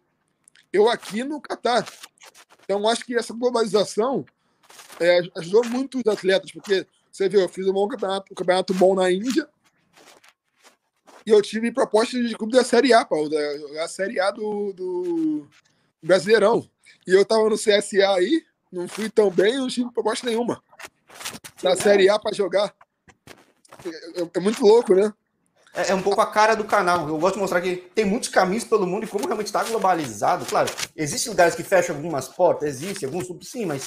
eu 0.72 0.90
aqui 0.90 1.24
no 1.24 1.40
Catar. 1.40 1.88
Então, 2.64 2.88
acho 2.88 3.06
que 3.06 3.16
essa 3.16 3.34
globalização 3.34 4.26
é, 5.00 5.22
ajudou 5.38 5.66
muito 5.66 6.00
os 6.00 6.08
atletas, 6.08 6.52
porque 6.52 6.86
você 7.12 7.30
viu, 7.30 7.42
eu 7.42 7.50
fiz 7.50 7.68
um 7.68 7.74
bom 7.74 7.88
campeonato, 7.88 8.32
um 8.32 8.36
campeonato 8.36 8.74
bom 8.74 8.94
na 8.94 9.12
Índia, 9.12 9.48
e 11.26 11.32
eu 11.32 11.42
tive 11.42 11.72
proposta 11.72 12.22
de 12.22 12.36
clube 12.36 12.54
da 12.54 12.64
Série 12.64 12.94
A, 12.94 13.06
Paulo, 13.06 13.30
da, 13.30 13.88
Série 13.88 14.20
A 14.20 14.32
do, 14.32 14.74
do 14.74 15.48
Brasileirão. 16.02 16.68
E 17.06 17.12
eu 17.12 17.24
tava 17.24 17.50
no 17.50 17.56
CSA 17.56 18.16
aí, 18.16 18.44
não 18.72 18.88
fui 18.88 19.10
tão 19.10 19.30
bem, 19.30 19.58
não 19.58 19.68
tive 19.68 19.92
proposta 19.92 20.28
nenhuma. 20.28 20.62
Da 21.62 21.76
Série 21.76 22.10
A 22.10 22.18
para 22.18 22.34
jogar. 22.34 22.74
É, 23.86 24.22
é, 24.22 24.30
é, 24.34 24.40
muito 24.40 24.66
louco, 24.66 24.96
né? 24.96 25.14
É, 25.74 25.92
é, 25.92 25.96
um 25.96 26.02
pouco 26.02 26.20
a 26.22 26.26
cara 26.26 26.56
do 26.56 26.64
canal. 26.64 27.08
Eu 27.08 27.18
gosto 27.18 27.36
de 27.36 27.42
mostrar 27.42 27.62
que 27.62 27.76
tem 27.76 28.06
muitos 28.06 28.30
caminhos 28.30 28.64
pelo 28.64 28.88
mundo 28.88 29.04
e 29.04 29.08
como 29.08 29.26
realmente 29.26 29.48
está 29.48 29.64
globalizado. 29.64 30.46
Claro, 30.46 30.70
existem 30.96 31.32
lugares 31.32 31.56
que 31.56 31.64
fecham 31.64 31.96
algumas 31.96 32.28
portas, 32.28 32.70
existe 32.70 33.06
alguns 33.06 33.28
sim, 33.48 33.66
mas 33.66 33.86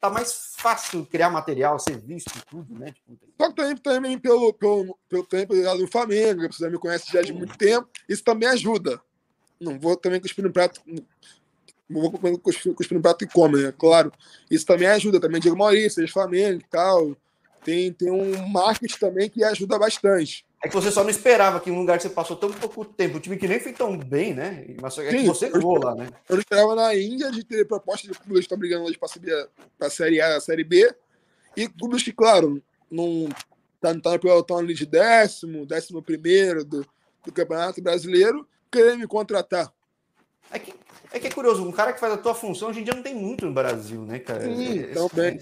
tá 0.00 0.08
mais 0.08 0.52
fácil 0.56 1.04
criar 1.04 1.30
material, 1.30 1.78
ser 1.78 1.98
visto 1.98 2.30
e 2.36 2.42
tudo, 2.48 2.78
né? 2.78 2.92
Tipo, 2.92 3.18
Só 3.40 3.52
que 3.52 3.80
também, 3.80 4.18
pelo, 4.18 4.52
pelo, 4.54 4.98
pelo 5.08 5.24
tempo 5.24 5.54
do 5.54 5.88
Flamengo, 5.88 6.46
você 6.52 6.70
me 6.70 6.78
conhece 6.78 7.12
já 7.12 7.20
de 7.20 7.32
muito 7.32 7.56
tempo, 7.58 7.88
isso 8.08 8.22
também 8.22 8.48
ajuda. 8.48 9.00
Não 9.60 9.78
vou 9.78 9.96
também 9.96 10.20
cuspir 10.20 10.44
no 10.44 10.52
prato. 10.52 10.80
Não 11.88 12.02
vou 12.02 12.38
cuspir, 12.38 12.72
cuspir 12.74 12.96
no 12.96 13.02
prato 13.02 13.24
e 13.24 13.28
comer, 13.28 13.66
né? 13.66 13.74
Claro. 13.76 14.12
Isso 14.50 14.64
também 14.64 14.86
ajuda. 14.86 15.20
Também 15.20 15.40
Diego 15.40 15.56
Maurício, 15.56 16.06
Flamengo 16.08 16.60
e 16.60 16.68
tal. 16.70 17.16
Tem, 17.64 17.92
tem 17.92 18.10
um 18.10 18.46
marketing 18.48 18.98
também 18.98 19.28
que 19.28 19.42
ajuda 19.42 19.78
bastante. 19.78 20.46
É 20.60 20.68
que 20.68 20.74
você 20.74 20.90
só 20.90 21.04
não 21.04 21.10
esperava 21.10 21.60
que 21.60 21.70
um 21.70 21.78
lugar 21.78 21.98
que 21.98 22.02
você 22.02 22.10
passou 22.10 22.36
tão 22.36 22.50
pouco 22.50 22.84
tempo, 22.84 23.18
um 23.18 23.20
time 23.20 23.36
que 23.36 23.46
nem 23.46 23.60
foi 23.60 23.72
tão 23.72 23.96
bem, 23.96 24.34
né? 24.34 24.66
Mas 24.80 24.98
é 24.98 25.08
que 25.08 25.22
você 25.22 25.48
voou 25.50 25.78
lá, 25.78 25.94
né? 25.94 26.08
Eu 26.28 26.38
esperava 26.38 26.74
na 26.74 26.94
Índia 26.96 27.30
de 27.30 27.44
ter 27.44 27.64
proposta 27.66 28.08
de 28.08 28.14
clubes 28.14 28.40
que 28.40 28.44
estão 28.46 28.58
brigando 28.58 28.84
hoje 28.84 28.98
para 28.98 29.08
subir 29.08 29.48
para 29.78 29.86
a 29.86 29.90
Série 29.90 30.20
A, 30.20 30.36
a 30.36 30.40
Série 30.40 30.64
B, 30.64 30.92
e 31.56 31.68
clubes 31.68 32.02
que, 32.02 32.12
claro, 32.12 32.60
não 32.90 33.28
tá, 33.80 33.94
tá 34.00 34.12
no 34.12 34.18
pelotão 34.18 34.58
ali 34.58 34.74
de 34.74 34.84
décimo, 34.84 35.64
décimo 35.64 36.02
primeiro 36.02 36.64
do, 36.64 36.84
do 37.24 37.32
Campeonato 37.32 37.80
Brasileiro, 37.80 38.46
querer 38.70 38.96
me 38.96 39.06
contratar. 39.06 39.72
É 40.50 40.58
que, 40.58 40.74
é 41.12 41.20
que 41.20 41.26
é 41.28 41.30
curioso, 41.30 41.62
um 41.62 41.70
cara 41.70 41.92
que 41.92 42.00
faz 42.00 42.14
a 42.14 42.18
tua 42.18 42.34
função 42.34 42.70
hoje 42.70 42.80
em 42.80 42.84
dia 42.84 42.94
não 42.94 43.02
tem 43.02 43.14
muito 43.14 43.46
no 43.46 43.52
Brasil, 43.52 44.02
né, 44.02 44.18
cara? 44.18 44.42
Sim, 44.42 44.80
é, 44.80 44.86
também. 44.92 45.40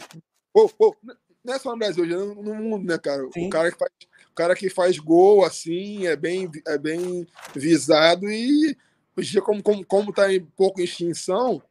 Pô, 0.52 0.68
pô, 0.68 0.94
não 1.42 1.54
é 1.54 1.58
só 1.58 1.70
no 1.70 1.78
Brasil, 1.78 2.04
hoje 2.04 2.14
no 2.14 2.54
mundo, 2.54 2.86
né, 2.86 2.98
cara? 2.98 3.26
Sim. 3.32 3.46
O 3.46 3.50
cara 3.50 3.70
que 3.72 3.78
faz 3.78 3.90
cara 4.36 4.54
que 4.54 4.68
faz 4.68 4.98
gol 4.98 5.44
assim 5.44 6.06
é 6.06 6.14
bem, 6.14 6.50
é 6.66 6.78
bem 6.78 7.26
visado 7.54 8.28
e 8.28 8.76
hoje 9.16 9.30
dia, 9.32 9.42
como, 9.42 9.62
como, 9.62 9.84
como 9.84 10.12
tá 10.12 10.32
em 10.32 10.44
pouco 10.44 10.80
em 10.80 10.84
extinção, 10.84 11.62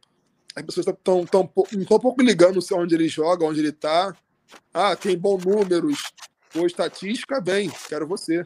as 0.54 0.64
pessoas 0.64 0.86
estão 0.86 1.24
tão, 1.24 1.46
tão, 1.46 2.00
pouco 2.00 2.22
ligando 2.22 2.58
onde 2.72 2.94
ele 2.94 3.08
joga, 3.08 3.44
onde 3.44 3.60
ele 3.60 3.72
tá. 3.72 4.14
Ah, 4.72 4.96
tem 4.96 5.16
bons 5.16 5.44
números. 5.44 6.02
Ou 6.54 6.66
estatística, 6.66 7.40
bem, 7.40 7.70
quero 7.88 8.06
você. 8.06 8.44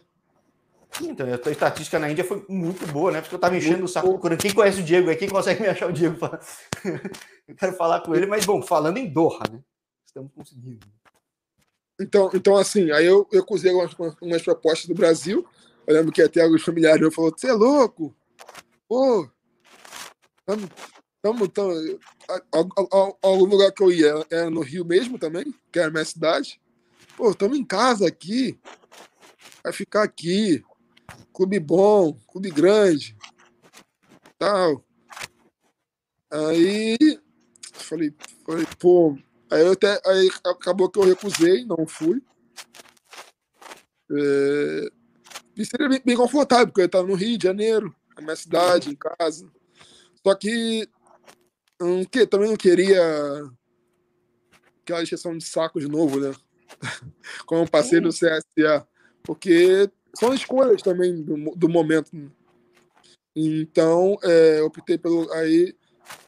Então, 1.01 1.33
a 1.33 1.39
tua 1.39 1.53
estatística 1.53 1.99
na 1.99 2.11
Índia 2.11 2.25
foi 2.25 2.45
muito 2.49 2.85
boa, 2.89 3.13
né? 3.13 3.21
Porque 3.21 3.35
eu 3.35 3.39
tava 3.39 3.57
enchendo 3.57 3.85
o 3.85 3.89
saco. 3.89 4.19
Quem 4.37 4.53
conhece 4.53 4.81
o 4.81 4.85
Diego 4.85 5.09
aí? 5.09 5.17
Quem 5.17 5.29
consegue 5.29 5.63
me 5.63 5.69
achar 5.69 5.89
o 5.89 5.93
Diego? 5.93 6.19
eu 7.47 7.55
quero 7.55 7.73
falar 7.75 8.01
com 8.01 8.15
ele, 8.15 8.27
mas 8.27 8.45
bom, 8.45 8.61
falando 8.61 8.97
em 8.97 9.09
Doha, 9.09 9.45
né? 9.51 9.61
Estamos 10.05 10.33
conseguindo. 10.35 10.85
Então, 12.01 12.31
então 12.33 12.57
assim, 12.57 12.91
aí 12.91 13.05
eu, 13.05 13.29
eu 13.31 13.45
cozei 13.45 13.73
umas, 13.73 13.95
umas 14.21 14.43
propostas 14.43 14.87
do 14.87 14.95
Brasil. 14.95 15.47
Eu 15.87 15.95
lembro 15.95 16.11
que 16.11 16.23
até 16.23 16.41
alguns 16.41 16.63
familiares 16.63 17.03
eu 17.03 17.13
falou: 17.13 17.33
Você 17.37 17.49
é 17.49 17.53
louco? 17.53 18.17
Pô, 18.89 19.29
tamo, 20.47 20.71
tamo, 21.21 21.49
tamo. 21.49 22.01
Algum 23.23 23.45
lugar 23.45 23.71
que 23.73 23.83
eu 23.83 23.93
ia 23.93 24.27
era 24.31 24.49
no 24.49 24.63
Rio 24.63 24.85
mesmo 24.85 25.19
também, 25.19 25.55
que 25.71 25.79
era 25.79 25.89
a 25.89 25.91
minha 25.91 26.05
cidade. 26.05 26.61
Pô, 27.17 27.31
estamos 27.31 27.59
em 27.59 27.65
casa 27.65 28.09
aqui. 28.09 28.59
Vai 29.63 29.73
ficar 29.73 30.03
aqui. 30.03 30.65
Clube 31.33 31.61
bom, 31.61 32.15
clube 32.29 32.51
grande. 32.51 33.17
Tal. 34.39 34.83
Aí 36.31 36.97
falei, 37.73 38.15
falei, 38.47 38.67
pô, 38.79 39.19
Aí, 39.51 39.63
eu 39.63 39.73
até, 39.73 40.01
aí 40.07 40.31
acabou 40.47 40.89
que 40.89 40.99
eu 40.99 41.05
recusei, 41.05 41.65
não 41.65 41.85
fui. 41.85 42.23
É, 44.13 44.89
e 45.57 45.65
seria 45.65 45.89
bem, 45.89 46.01
bem, 46.05 46.17
confortável, 46.17 46.69
porque 46.69 46.83
eu 46.83 46.87
estava 46.87 47.07
no 47.07 47.15
Rio 47.15 47.37
de 47.37 47.45
Janeiro, 47.45 47.95
na 48.15 48.23
minha 48.23 48.37
cidade, 48.37 48.91
em 48.91 48.95
casa. 48.95 49.51
Só 50.25 50.35
que, 50.37 50.89
um, 51.81 52.05
que 52.05 52.27
também 52.27 52.49
não 52.49 52.57
queria 52.57 53.03
aquela 54.83 55.03
injeção 55.03 55.37
de 55.37 55.45
saco 55.45 55.81
de 55.81 55.89
novo, 55.89 56.21
né? 56.21 56.33
Como 57.45 57.63
eu 57.63 57.69
passei 57.69 58.01
no 58.01 58.11
CSA. 58.11 58.87
Porque 59.23 59.91
são 60.15 60.33
escolhas 60.33 60.81
também 60.81 61.23
do, 61.23 61.57
do 61.57 61.69
momento. 61.69 62.11
Então, 63.35 64.17
é, 64.23 64.63
optei 64.63 64.97
pelo 64.97 65.31
aí 65.33 65.75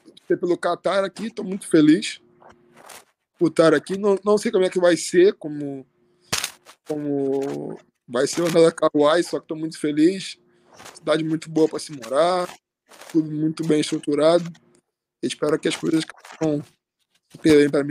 optei 0.09 0.37
pelo 0.37 0.59
Qatar 0.59 1.05
aqui, 1.05 1.27
estou 1.27 1.45
muito 1.45 1.69
feliz 1.69 2.22
disputar 3.43 3.75
aqui. 3.75 3.99
Não, 3.99 4.17
não 4.25 4.39
sei 4.39 4.53
como 4.53 4.65
é 4.65 4.71
que 4.71 4.79
vai 4.79 4.97
ser, 4.97 5.35
como, 5.35 5.85
como 6.87 7.79
vai 8.07 8.27
ser 8.27 8.43
o 8.43 8.73
Kauai, 8.73 9.23
só 9.23 9.39
que 9.39 9.45
estou 9.45 9.57
muito 9.57 9.79
feliz. 9.79 10.39
Cidade 10.95 11.25
muito 11.25 11.51
boa 11.51 11.69
para 11.69 11.79
se 11.79 11.93
morar, 11.93 12.49
tudo 13.11 13.31
muito 13.31 13.67
bem 13.67 13.81
estruturado. 13.81 14.45
Espero 15.23 15.59
que 15.59 15.69
as 15.69 15.77
coisas 15.77 16.05
vão 16.41 16.63
bem 17.43 17.71
para 17.71 17.85
mim. 17.85 17.91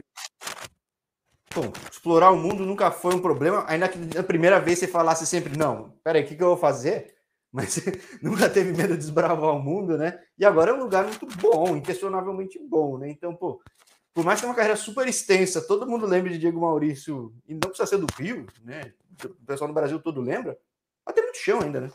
Bom, 1.54 1.72
explorar 1.92 2.32
o 2.32 2.38
mundo 2.38 2.66
nunca 2.66 2.92
foi 2.92 3.14
um 3.14 3.22
problema, 3.22 3.66
ainda 3.68 3.88
que 3.90 3.98
na 3.98 4.24
primeira 4.24 4.60
vez 4.60 4.80
você 4.80 4.88
falasse 4.88 5.28
sempre, 5.28 5.58
não, 5.58 5.98
peraí, 6.02 6.24
o 6.24 6.26
que, 6.26 6.36
que 6.36 6.42
eu 6.42 6.48
vou 6.48 6.58
fazer? 6.58 7.14
Mas 7.52 7.84
nunca 8.24 8.50
teve 8.50 8.72
medo 8.72 8.94
de 8.94 9.00
desbravar 9.00 9.54
o 9.54 9.62
mundo, 9.62 9.98
né? 9.98 10.18
E 10.38 10.46
agora 10.46 10.72
é 10.72 10.74
um 10.74 10.80
lugar 10.80 11.04
muito 11.06 11.28
bom, 11.38 11.76
inquestionavelmente 11.76 12.58
bom, 12.58 12.98
né? 12.98 13.10
Então, 13.10 13.36
pô, 13.36 13.62
por 14.14 14.26
mais 14.26 14.40
que 14.40 14.42
tenha 14.42 14.50
uma 14.50 14.56
carreira 14.56 14.78
super 14.78 15.08
extensa, 15.08 15.62
todo 15.62 15.88
mundo 15.88 16.06
lembra 16.06 16.32
de 16.32 16.38
Diego 16.38 16.62
Maurício, 16.62 17.34
e 17.48 17.54
não 17.54 17.62
precisa 17.62 17.86
ser 17.86 17.98
do 17.98 18.08
Rio, 18.18 18.46
né? 18.64 18.94
O 19.24 19.46
pessoal 19.46 19.68
no 19.68 19.74
Brasil 19.74 20.00
todo 20.00 20.22
lembra, 20.22 20.58
mas 21.06 21.16
tem 21.16 21.24
muito 21.24 21.38
chão 21.38 21.62
ainda, 21.62 21.82
né? 21.82 21.92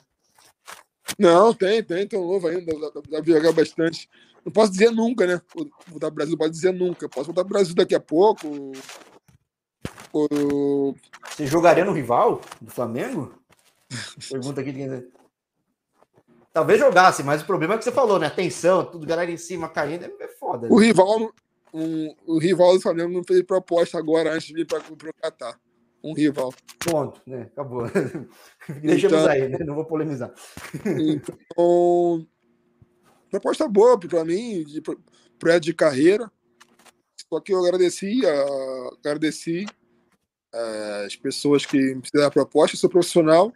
Não, 1.18 1.54
tem, 1.54 1.82
tem, 1.82 2.06
tem 2.06 2.18
um 2.18 2.26
novo 2.26 2.48
ainda, 2.48 2.72
dá 2.90 3.22
pra 3.22 3.22
jogar 3.22 3.52
bastante. 3.52 4.08
Não 4.44 4.52
posso 4.52 4.70
dizer 4.70 4.90
nunca, 4.90 5.26
né? 5.26 5.40
Voltar 5.88 6.06
pro 6.06 6.14
Brasil 6.14 6.32
não 6.32 6.38
pode 6.38 6.52
dizer 6.52 6.72
nunca. 6.72 7.08
Posso 7.08 7.26
voltar 7.26 7.42
pro 7.42 7.54
Brasil 7.54 7.74
daqui 7.74 7.94
a 7.94 8.00
pouco. 8.00 8.72
O... 10.12 10.94
Você 11.28 11.46
jogaria 11.46 11.84
no 11.84 11.92
rival 11.92 12.40
do 12.60 12.70
Flamengo? 12.70 13.34
Pergunta 14.28 14.60
aqui 14.60 14.72
de 14.72 14.78
quem. 14.78 15.12
Talvez 16.52 16.78
jogasse, 16.78 17.22
mas 17.22 17.42
o 17.42 17.46
problema 17.46 17.74
é 17.74 17.78
que 17.78 17.84
você 17.84 17.92
falou, 17.92 18.18
né? 18.18 18.28
Atenção, 18.28 18.84
tudo 18.84 19.06
galera 19.06 19.30
em 19.30 19.36
cima 19.36 19.68
caindo, 19.68 20.04
é 20.04 20.28
foda. 20.28 20.68
Né? 20.68 20.72
O 20.72 20.78
rival, 20.78 21.32
um, 21.72 22.14
o 22.26 22.38
rival 22.38 22.74
do 22.74 22.80
Flamengo 22.80 23.12
não 23.12 23.24
fez 23.24 23.42
proposta 23.42 23.98
agora 23.98 24.32
antes 24.32 24.48
de 24.48 24.54
vir 24.54 24.66
para 24.66 24.78
o 24.78 25.14
Catar. 25.20 25.58
Um 26.02 26.12
rival. 26.12 26.52
Ponto, 26.84 27.20
né? 27.26 27.42
Acabou. 27.52 27.82
Deixamos 28.80 29.18
então, 29.18 29.28
aí, 29.28 29.48
né? 29.48 29.58
Não 29.64 29.74
vou 29.74 29.84
polemizar. 29.84 30.32
Então, 30.84 32.26
proposta 33.30 33.66
boa 33.66 33.98
para 33.98 34.24
mim, 34.24 34.62
de 34.64 34.80
projeto 35.38 35.64
de 35.64 35.74
carreira. 35.74 36.30
Só 37.28 37.40
que 37.40 37.52
eu 37.52 37.58
agradeci, 37.64 38.20
agradeci 39.00 39.66
é, 40.54 41.04
as 41.06 41.16
pessoas 41.16 41.66
que 41.66 41.76
me 41.76 42.02
fizeram 42.02 42.28
a 42.28 42.30
proposta. 42.30 42.76
Eu 42.76 42.80
sou 42.80 42.90
profissional. 42.90 43.52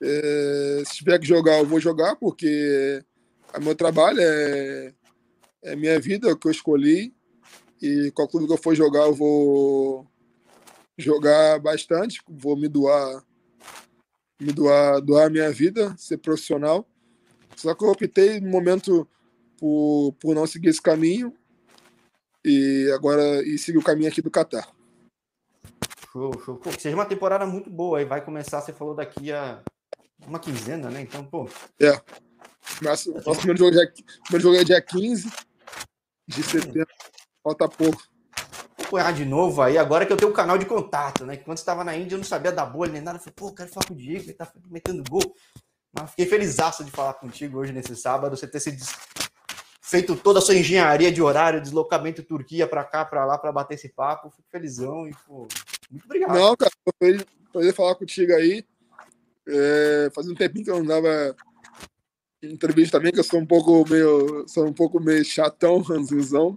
É, 0.00 0.82
se 0.86 0.98
tiver 0.98 1.18
que 1.18 1.26
jogar, 1.26 1.58
eu 1.58 1.66
vou 1.66 1.80
jogar, 1.80 2.14
porque 2.16 3.02
o 3.56 3.60
meu 3.60 3.74
trabalho 3.74 4.20
é, 4.20 4.94
é 5.62 5.76
minha 5.76 5.98
vida, 6.00 6.28
é 6.28 6.32
o 6.32 6.36
que 6.36 6.46
eu 6.46 6.52
escolhi. 6.52 7.14
E 7.80 8.10
qual 8.12 8.28
clube 8.28 8.46
que 8.46 8.52
eu 8.52 8.58
for 8.58 8.74
jogar, 8.74 9.06
eu 9.06 9.14
vou 9.14 10.06
jogar 10.96 11.60
bastante, 11.60 12.20
vou 12.28 12.56
me 12.56 12.68
doar 12.68 13.22
me 14.40 14.52
doar, 14.52 15.00
doar 15.00 15.26
a 15.26 15.30
minha 15.30 15.50
vida, 15.50 15.94
ser 15.98 16.18
profissional. 16.18 16.86
Só 17.56 17.74
que 17.74 17.84
eu 17.84 17.88
optei 17.88 18.40
no 18.40 18.50
momento 18.50 19.08
por, 19.56 20.12
por 20.20 20.34
não 20.34 20.46
seguir 20.46 20.68
esse 20.68 20.80
caminho 20.80 21.34
e 22.44 22.88
agora 22.94 23.42
e 23.42 23.58
seguir 23.58 23.78
o 23.78 23.84
caminho 23.84 24.08
aqui 24.08 24.22
do 24.22 24.30
Catar. 24.30 24.72
Show, 26.12 26.32
show. 26.44 26.56
Pô, 26.56 26.70
que 26.70 26.80
seja 26.80 26.96
uma 26.96 27.04
temporada 27.04 27.44
muito 27.44 27.68
boa. 27.68 27.98
Aí 27.98 28.04
vai 28.04 28.24
começar, 28.24 28.60
você 28.60 28.72
falou 28.72 28.94
daqui 28.94 29.32
a 29.32 29.60
uma 30.26 30.38
quinzena, 30.38 30.88
né? 30.88 31.02
Então, 31.02 31.24
pô. 31.24 31.48
É. 31.80 32.00
Nosso 32.80 33.12
primeiro 33.38 33.58
jogo, 33.58 33.80
é, 33.80 33.86
primeiro 34.22 34.42
jogo 34.42 34.56
é 34.56 34.64
dia 34.64 34.80
15 34.80 35.28
de 36.28 36.42
setembro. 36.42 36.86
Falta 37.42 37.68
pouco. 37.68 38.00
Vou 38.76 38.86
apoiar 38.86 39.12
de 39.12 39.24
novo 39.24 39.60
aí, 39.60 39.76
agora 39.76 40.06
que 40.06 40.12
eu 40.12 40.16
tenho 40.16 40.30
o 40.30 40.32
um 40.32 40.36
canal 40.36 40.56
de 40.56 40.66
contato, 40.66 41.24
né? 41.24 41.36
Que 41.36 41.44
quando 41.44 41.58
estava 41.58 41.82
na 41.82 41.96
Índia 41.96 42.14
eu 42.14 42.18
não 42.18 42.24
sabia 42.24 42.52
da 42.52 42.64
bolha 42.64 42.92
nem 42.92 43.02
nada. 43.02 43.18
Eu 43.18 43.20
falei, 43.20 43.34
pô, 43.34 43.52
quero 43.52 43.70
falar 43.70 43.86
com 43.86 43.94
o 43.94 43.96
Diego, 43.96 44.24
ele 44.24 44.34
tá 44.34 44.50
metendo 44.70 45.02
gol. 45.10 45.34
Mas 45.92 46.10
fiquei 46.10 46.26
feliz 46.26 46.54
de 46.54 46.90
falar 46.90 47.14
contigo 47.14 47.58
hoje 47.58 47.72
nesse 47.72 47.96
sábado, 47.96 48.36
você 48.36 48.46
ter 48.46 48.60
se 48.60 48.76
feito 49.80 50.14
toda 50.14 50.38
a 50.38 50.42
sua 50.42 50.54
engenharia 50.54 51.10
de 51.10 51.22
horário, 51.22 51.62
deslocamento 51.62 52.22
Turquia 52.22 52.66
para 52.66 52.84
cá, 52.84 53.04
para 53.06 53.24
lá, 53.24 53.38
para 53.38 53.50
bater 53.50 53.74
esse 53.74 53.88
papo. 53.88 54.30
Fico 54.30 54.48
felizão 54.50 55.08
e, 55.08 55.14
pô, 55.26 55.48
muito 55.90 56.04
obrigado. 56.04 56.34
Não, 56.34 56.54
cara, 56.54 56.70
foi 56.98 57.24
prazer 57.52 57.74
falar 57.74 57.94
contigo 57.94 58.32
aí. 58.34 58.64
É, 59.46 60.10
fazia 60.14 60.30
um 60.30 60.36
tempinho 60.36 60.64
que 60.64 60.70
eu 60.70 60.78
não 60.78 60.84
dava 60.84 61.34
entrevista 62.42 62.98
também, 62.98 63.12
que 63.12 63.18
eu 63.18 63.24
sou 63.24 63.40
um 63.40 63.46
pouco 63.46 63.84
meio, 63.88 64.44
sou 64.46 64.66
um 64.66 64.72
pouco 64.72 65.00
meio 65.00 65.24
chatão, 65.24 65.80
ranzinzão. 65.80 66.56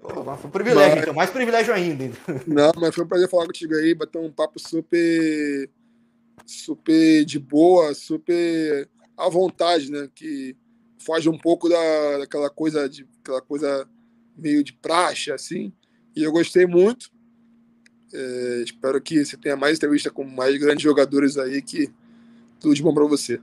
Pô, 0.00 0.36
foi 0.36 0.48
um 0.48 0.50
privilégio, 0.50 0.94
mas, 0.94 1.02
então, 1.02 1.14
mais 1.14 1.30
privilégio 1.30 1.74
ainda. 1.74 2.10
Não, 2.46 2.72
mas 2.76 2.94
foi 2.94 3.04
um 3.04 3.08
prazer 3.08 3.28
falar 3.28 3.46
contigo 3.46 3.74
aí, 3.74 3.94
bater 3.94 4.18
um 4.18 4.32
papo 4.32 4.58
super, 4.58 5.70
super 6.46 7.24
de 7.24 7.38
boa, 7.38 7.92
super 7.94 8.88
à 9.16 9.28
vontade, 9.28 9.90
né? 9.90 10.08
Que 10.14 10.56
foge 10.98 11.28
um 11.28 11.38
pouco 11.38 11.68
da, 11.68 12.18
daquela 12.18 12.48
coisa 12.48 12.88
de 12.88 13.06
aquela 13.22 13.42
coisa 13.42 13.86
meio 14.36 14.64
de 14.64 14.72
praxe, 14.72 15.30
assim. 15.30 15.72
E 16.16 16.22
eu 16.22 16.32
gostei 16.32 16.66
muito. 16.66 17.10
É, 18.12 18.62
espero 18.64 18.98
que 19.00 19.22
você 19.22 19.36
tenha 19.36 19.56
mais 19.56 19.76
entrevista 19.76 20.10
com 20.10 20.24
mais 20.24 20.56
grandes 20.58 20.82
jogadores 20.82 21.36
aí, 21.36 21.60
que 21.60 21.92
tudo 22.58 22.74
de 22.74 22.82
bom 22.82 22.94
para 22.94 23.04
você. 23.04 23.38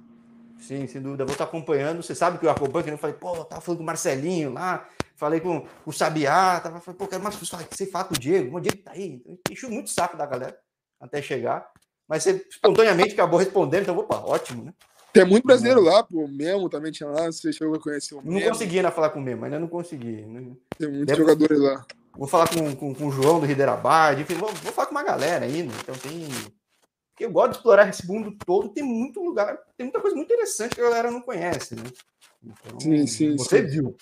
Sim, 0.59 0.87
sem 0.87 1.01
dúvida. 1.01 1.25
Vou 1.25 1.33
estar 1.33 1.43
acompanhando. 1.43 2.01
Você 2.01 2.15
sabe 2.15 2.37
que 2.37 2.45
eu 2.45 2.49
acompanho, 2.49 2.85
que 2.85 2.91
eu 2.91 2.97
falei, 2.97 3.15
pô, 3.15 3.45
tava 3.45 3.61
falando 3.61 3.77
com 3.77 3.83
o 3.83 3.85
Marcelinho 3.85 4.53
lá, 4.53 4.87
falei 5.15 5.39
com 5.39 5.65
o 5.85 5.91
Sabiá, 5.91 6.59
tava 6.59 6.79
falando, 6.79 6.97
pô, 6.97 7.07
quero 7.07 7.23
mais 7.23 7.35
pessoas. 7.35 7.65
Você 7.69 7.85
fala 7.85 8.05
com 8.05 8.15
o 8.15 8.19
Diego, 8.19 8.57
o 8.57 8.61
Diego 8.61 8.77
tá 8.77 8.91
aí. 8.91 9.21
Encheu 9.49 9.69
muito 9.69 9.89
saco 9.89 10.17
da 10.17 10.25
galera 10.25 10.57
até 10.99 11.21
chegar. 11.21 11.69
Mas 12.07 12.23
você 12.23 12.45
espontaneamente 12.49 13.13
acabou 13.13 13.39
respondendo, 13.39 13.83
então, 13.83 13.97
opa, 13.97 14.17
ótimo, 14.17 14.63
né? 14.63 14.73
Tem 15.11 15.25
muito 15.25 15.45
brasileiro 15.45 15.81
lá, 15.81 16.03
pô. 16.03 16.25
O 16.25 16.27
Memo 16.27 16.69
também 16.69 16.91
tinha 16.91 17.09
lá, 17.09 17.31
sei 17.31 17.53
se 17.53 17.63
eu 17.63 17.79
conheci 17.79 18.13
o 18.13 18.21
Memo. 18.21 18.39
Não 18.39 18.49
consegui 18.49 18.77
ainda 18.77 18.91
falar 18.91 19.09
com 19.11 19.19
o 19.19 19.23
Memo, 19.23 19.45
ainda 19.45 19.59
não 19.59 19.67
consegui. 19.67 20.23
Né? 20.23 20.51
Tem 20.77 20.91
muitos 20.91 21.17
jogadores 21.17 21.59
lá. 21.59 21.85
Vou 22.17 22.27
falar 22.27 22.49
com, 22.49 22.75
com, 22.75 22.93
com 22.93 23.07
o 23.07 23.11
João 23.11 23.39
do 23.39 23.45
Riderabad, 23.45 24.19
enfim, 24.19 24.35
vou, 24.35 24.49
vou 24.49 24.71
falar 24.71 24.87
com 24.87 24.91
uma 24.91 25.03
galera 25.03 25.45
ainda. 25.45 25.73
Então 25.81 25.95
tem. 25.95 26.27
Porque 27.15 27.23
eu 27.23 27.31
gosto 27.31 27.51
de 27.51 27.57
explorar 27.59 27.87
esse 27.87 28.05
mundo 28.05 28.35
todo, 28.45 28.67
tem 28.67 28.83
muito 28.83 29.23
lugar, 29.23 29.57
tem 29.77 29.85
muita 29.85 30.01
coisa 30.01 30.17
muito 30.17 30.27
interessante 30.27 30.75
que 30.75 30.81
a 30.81 30.83
galera 30.83 31.09
não 31.09 31.21
conhece, 31.21 31.73
né? 31.73 31.83
Então, 32.43 32.77
sim, 32.77 33.07
sim. 33.07 33.37
Você 33.37 33.61
sim. 33.61 33.67
viu. 33.67 33.97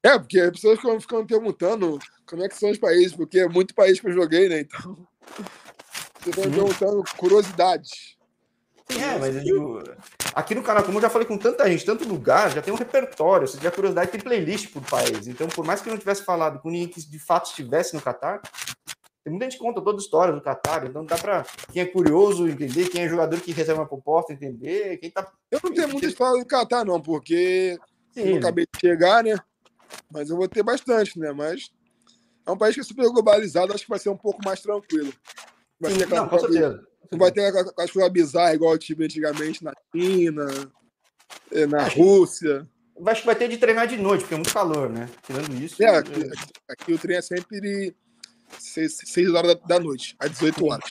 É, 0.00 0.16
porque 0.16 0.38
as 0.38 0.52
pessoas 0.52 0.78
ficam, 1.02 1.26
perguntando 1.26 1.98
como 2.24 2.44
é 2.44 2.48
que 2.48 2.56
são 2.56 2.70
os 2.70 2.78
países, 2.78 3.12
porque 3.12 3.40
é 3.40 3.48
muito 3.48 3.74
país 3.74 3.98
que 3.98 4.06
eu 4.06 4.12
joguei, 4.12 4.48
né? 4.48 4.60
Então. 4.60 4.96
Você 6.20 6.30
estão 6.30 6.50
perguntando 6.50 7.02
curiosidades. 7.16 8.16
É, 8.88 9.18
mas 9.18 9.42
digo, 9.42 9.82
aqui 10.32 10.54
no 10.54 10.62
canal, 10.62 10.84
como 10.84 10.98
eu 10.98 11.02
já 11.02 11.10
falei 11.10 11.26
com 11.26 11.36
tanta 11.36 11.68
gente, 11.68 11.84
tanto 11.84 12.08
lugar, 12.08 12.52
já 12.52 12.62
tem 12.62 12.72
um 12.72 12.76
repertório. 12.76 13.48
Se 13.48 13.56
tiver 13.56 13.72
curiosidade, 13.72 14.12
tem 14.12 14.20
playlist 14.20 14.68
por 14.68 14.82
país. 14.82 15.26
Então, 15.26 15.48
por 15.48 15.64
mais 15.64 15.80
que 15.80 15.88
eu 15.88 15.92
não 15.92 15.98
tivesse 15.98 16.24
falado 16.24 16.60
com 16.60 16.70
ninguém 16.70 16.88
que 16.88 17.00
de 17.00 17.18
fato 17.18 17.50
estivesse 17.50 17.94
no 17.94 18.00
Catar, 18.02 18.40
tem 19.22 19.30
muita 19.30 19.44
gente 19.44 19.58
que 19.58 19.64
conta 19.64 19.82
toda 19.82 19.98
a 19.98 20.00
história 20.00 20.32
do 20.32 20.40
Qatar, 20.40 20.86
então 20.86 21.04
dá 21.04 21.16
para 21.16 21.44
quem 21.72 21.82
é 21.82 21.86
curioso 21.86 22.48
entender, 22.48 22.88
quem 22.88 23.02
é 23.02 23.08
jogador 23.08 23.38
que 23.40 23.52
recebe 23.52 23.78
uma 23.78 23.86
proposta 23.86 24.32
entender, 24.32 24.96
quem 24.96 25.10
tá. 25.10 25.30
Eu 25.50 25.60
não 25.62 25.72
tenho 25.72 25.88
muita 25.88 26.06
história 26.06 26.42
do 26.42 26.48
Qatar, 26.48 26.84
não, 26.86 27.00
porque 27.00 27.78
Sim, 28.12 28.22
eu 28.22 28.38
acabei 28.38 28.64
de 28.64 28.80
chegar, 28.80 29.22
né? 29.22 29.36
Mas 30.10 30.30
eu 30.30 30.36
vou 30.36 30.48
ter 30.48 30.62
bastante, 30.62 31.18
né? 31.18 31.32
Mas 31.32 31.70
é 32.46 32.50
um 32.50 32.56
país 32.56 32.74
que 32.74 32.80
é 32.80 32.84
super 32.84 33.06
globalizado, 33.10 33.74
acho 33.74 33.84
que 33.84 33.90
vai 33.90 33.98
ser 33.98 34.08
um 34.08 34.16
pouco 34.16 34.40
mais 34.42 34.62
tranquilo. 34.62 35.12
Vai 35.78 35.92
Sim, 35.92 36.06
não, 36.06 36.28
com 36.28 36.38
certeza. 36.38 36.86
Não 37.12 37.18
vai 37.18 37.30
ter 37.30 37.44
aquela 37.44 37.72
coisa 37.72 38.08
bizarra 38.08 38.54
igual 38.54 38.72
eu 38.72 38.78
tive 38.78 39.04
antigamente 39.04 39.62
na 39.62 39.72
China, 39.94 40.46
eh, 41.52 41.66
na 41.66 41.88
Rússia. 41.88 42.66
Acho 43.06 43.20
que 43.20 43.26
vai 43.26 43.34
ter 43.34 43.48
de 43.48 43.58
treinar 43.58 43.86
de 43.86 43.96
noite, 43.96 44.20
porque 44.20 44.34
é 44.34 44.36
muito 44.36 44.52
calor, 44.52 44.88
né? 44.88 45.08
Tirando 45.26 45.52
isso. 45.54 45.82
É, 45.82 45.96
aqui, 45.96 46.12
aqui, 46.12 46.52
aqui 46.68 46.92
o 46.92 46.98
treino 46.98 47.18
é 47.18 47.22
sempre 47.22 47.96
6, 48.58 49.34
horas 49.34 49.54
da, 49.54 49.66
da, 49.66 49.80
noite, 49.80 50.16
às 50.18 50.30
18 50.30 50.66
horas. 50.66 50.90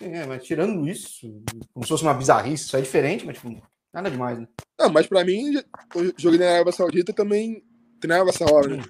É, 0.00 0.24
mas 0.26 0.44
tirando 0.44 0.86
isso, 0.88 1.42
como 1.72 1.84
se 1.84 1.88
fosse 1.88 2.02
uma 2.02 2.14
bizarrice, 2.14 2.64
isso 2.64 2.76
é 2.76 2.80
diferente, 2.80 3.26
mas 3.26 3.36
tipo, 3.36 3.60
nada 3.92 4.10
demais, 4.10 4.38
né? 4.38 4.48
Não, 4.78 4.90
mas 4.90 5.06
pra 5.06 5.24
mim, 5.24 5.54
eu 5.94 6.14
joguei 6.16 6.38
na 6.38 6.50
Arábia 6.50 6.72
Saudita 6.72 7.12
também 7.12 7.64
treinava 8.00 8.30
essa 8.30 8.44
hora, 8.44 8.76
né? 8.76 8.82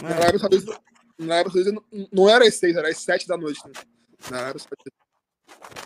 É. 0.00 0.02
Na 0.02 0.10
Arábia 0.16 0.38
Saudita, 0.38 0.80
na 1.18 1.34
Arábia 1.34 1.52
Saudita 1.52 1.82
não 2.12 2.28
era 2.28 2.46
às 2.46 2.54
6, 2.54 2.76
era 2.76 2.88
às 2.88 2.98
7 2.98 3.26
da 3.26 3.36
noite. 3.36 3.60
Né? 3.66 3.72
Na 4.30 4.38
Arábia 4.38 4.60
Saudita. 4.60 4.92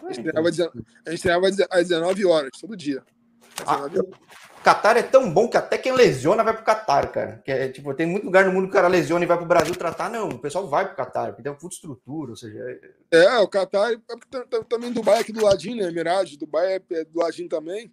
A 0.03 0.13
gente, 0.13 0.23
treinava, 0.23 0.49
a 0.49 1.11
gente 1.11 1.23
treinava 1.23 1.49
às 1.49 1.89
19 1.89 2.25
horas, 2.27 2.51
todo 2.61 2.77
dia. 2.77 3.03
Ah, 3.67 3.89
Qatar 4.63 4.97
é 4.97 5.03
tão 5.03 5.33
bom 5.33 5.49
que 5.49 5.57
até 5.57 5.77
quem 5.77 5.93
lesiona 5.93 6.45
vai 6.45 6.55
pro 6.55 6.65
Qatar, 6.65 7.11
cara. 7.11 7.43
Que 7.45 7.51
é, 7.51 7.69
tipo, 7.69 7.93
tem 7.95 8.07
muito 8.07 8.25
lugar 8.25 8.45
no 8.45 8.53
mundo 8.53 8.65
que 8.65 8.71
o 8.71 8.73
cara 8.73 8.87
lesiona 8.87 9.25
e 9.25 9.29
vai 9.29 9.37
pro 9.37 9.47
Brasil 9.47 9.75
tratar. 9.75 10.09
Não, 10.09 10.29
o 10.29 10.39
pessoal 10.39 10.69
vai 10.69 10.87
pro 10.87 10.97
Qatar, 10.97 11.29
porque 11.29 11.43
tem 11.43 11.51
uma 11.51 11.59
puta 11.59 11.75
estrutura, 11.75 12.31
ou 12.31 12.37
seja... 12.37 12.59
É, 13.11 13.25
é 13.25 13.39
o 13.41 13.49
Qatar, 13.49 13.93
é 13.93 14.63
também 14.69 14.93
Dubai 14.93 15.19
é 15.19 15.21
aqui 15.21 15.33
do 15.33 15.45
ladinho, 15.45 15.77
né? 15.77 15.89
Emirados, 15.89 16.37
Dubai 16.37 16.77
é, 16.77 16.83
é 16.93 17.05
do 17.05 17.19
ladinho 17.19 17.49
também. 17.49 17.93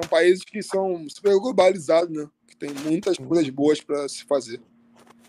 São 0.00 0.08
países 0.08 0.44
que 0.44 0.62
são 0.62 1.04
super 1.08 1.34
globalizados, 1.38 2.16
né? 2.16 2.28
Que 2.46 2.56
tem 2.56 2.70
muitas 2.70 3.16
coisas 3.16 3.48
boas 3.50 3.80
para 3.80 4.08
se 4.08 4.24
fazer. 4.24 4.60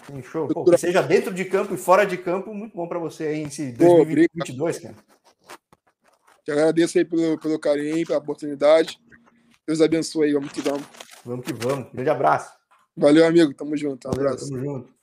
Sim, 0.06 0.22
show. 0.22 0.48
Pô, 0.48 0.64
que 0.64 0.78
seja 0.78 1.02
dentro 1.02 1.34
de 1.34 1.46
campo 1.46 1.74
e 1.74 1.78
fora 1.78 2.06
de 2.06 2.18
campo, 2.18 2.54
muito 2.54 2.76
bom 2.76 2.88
para 2.88 3.00
você 3.00 3.26
aí 3.26 3.42
em 3.42 3.74
2022, 3.74 4.78
Pô, 4.78 4.84
cara. 4.84 4.96
Te 6.44 6.52
agradeço 6.52 6.98
aí 6.98 7.06
pelo, 7.06 7.38
pelo 7.38 7.60
carinho, 7.60 8.08
pela 8.08 8.20
oportunidade. 8.20 9.00
Deus 9.70 9.82
abençoe 9.82 10.26
aí, 10.26 10.34
vamos 10.34 10.52
que 10.52 10.62
vamos. 10.62 10.82
Vamos 11.24 11.46
que 11.46 11.54
vamos. 11.54 11.92
Grande 11.94 12.10
abraço. 12.10 12.52
Valeu, 12.98 13.24
amigo. 13.24 13.54
Tamo 13.54 13.78
junto. 13.78 14.08
Um 14.08 14.12
abraço. 14.12 14.50
Tamo 14.50 14.60
junto. 14.60 14.99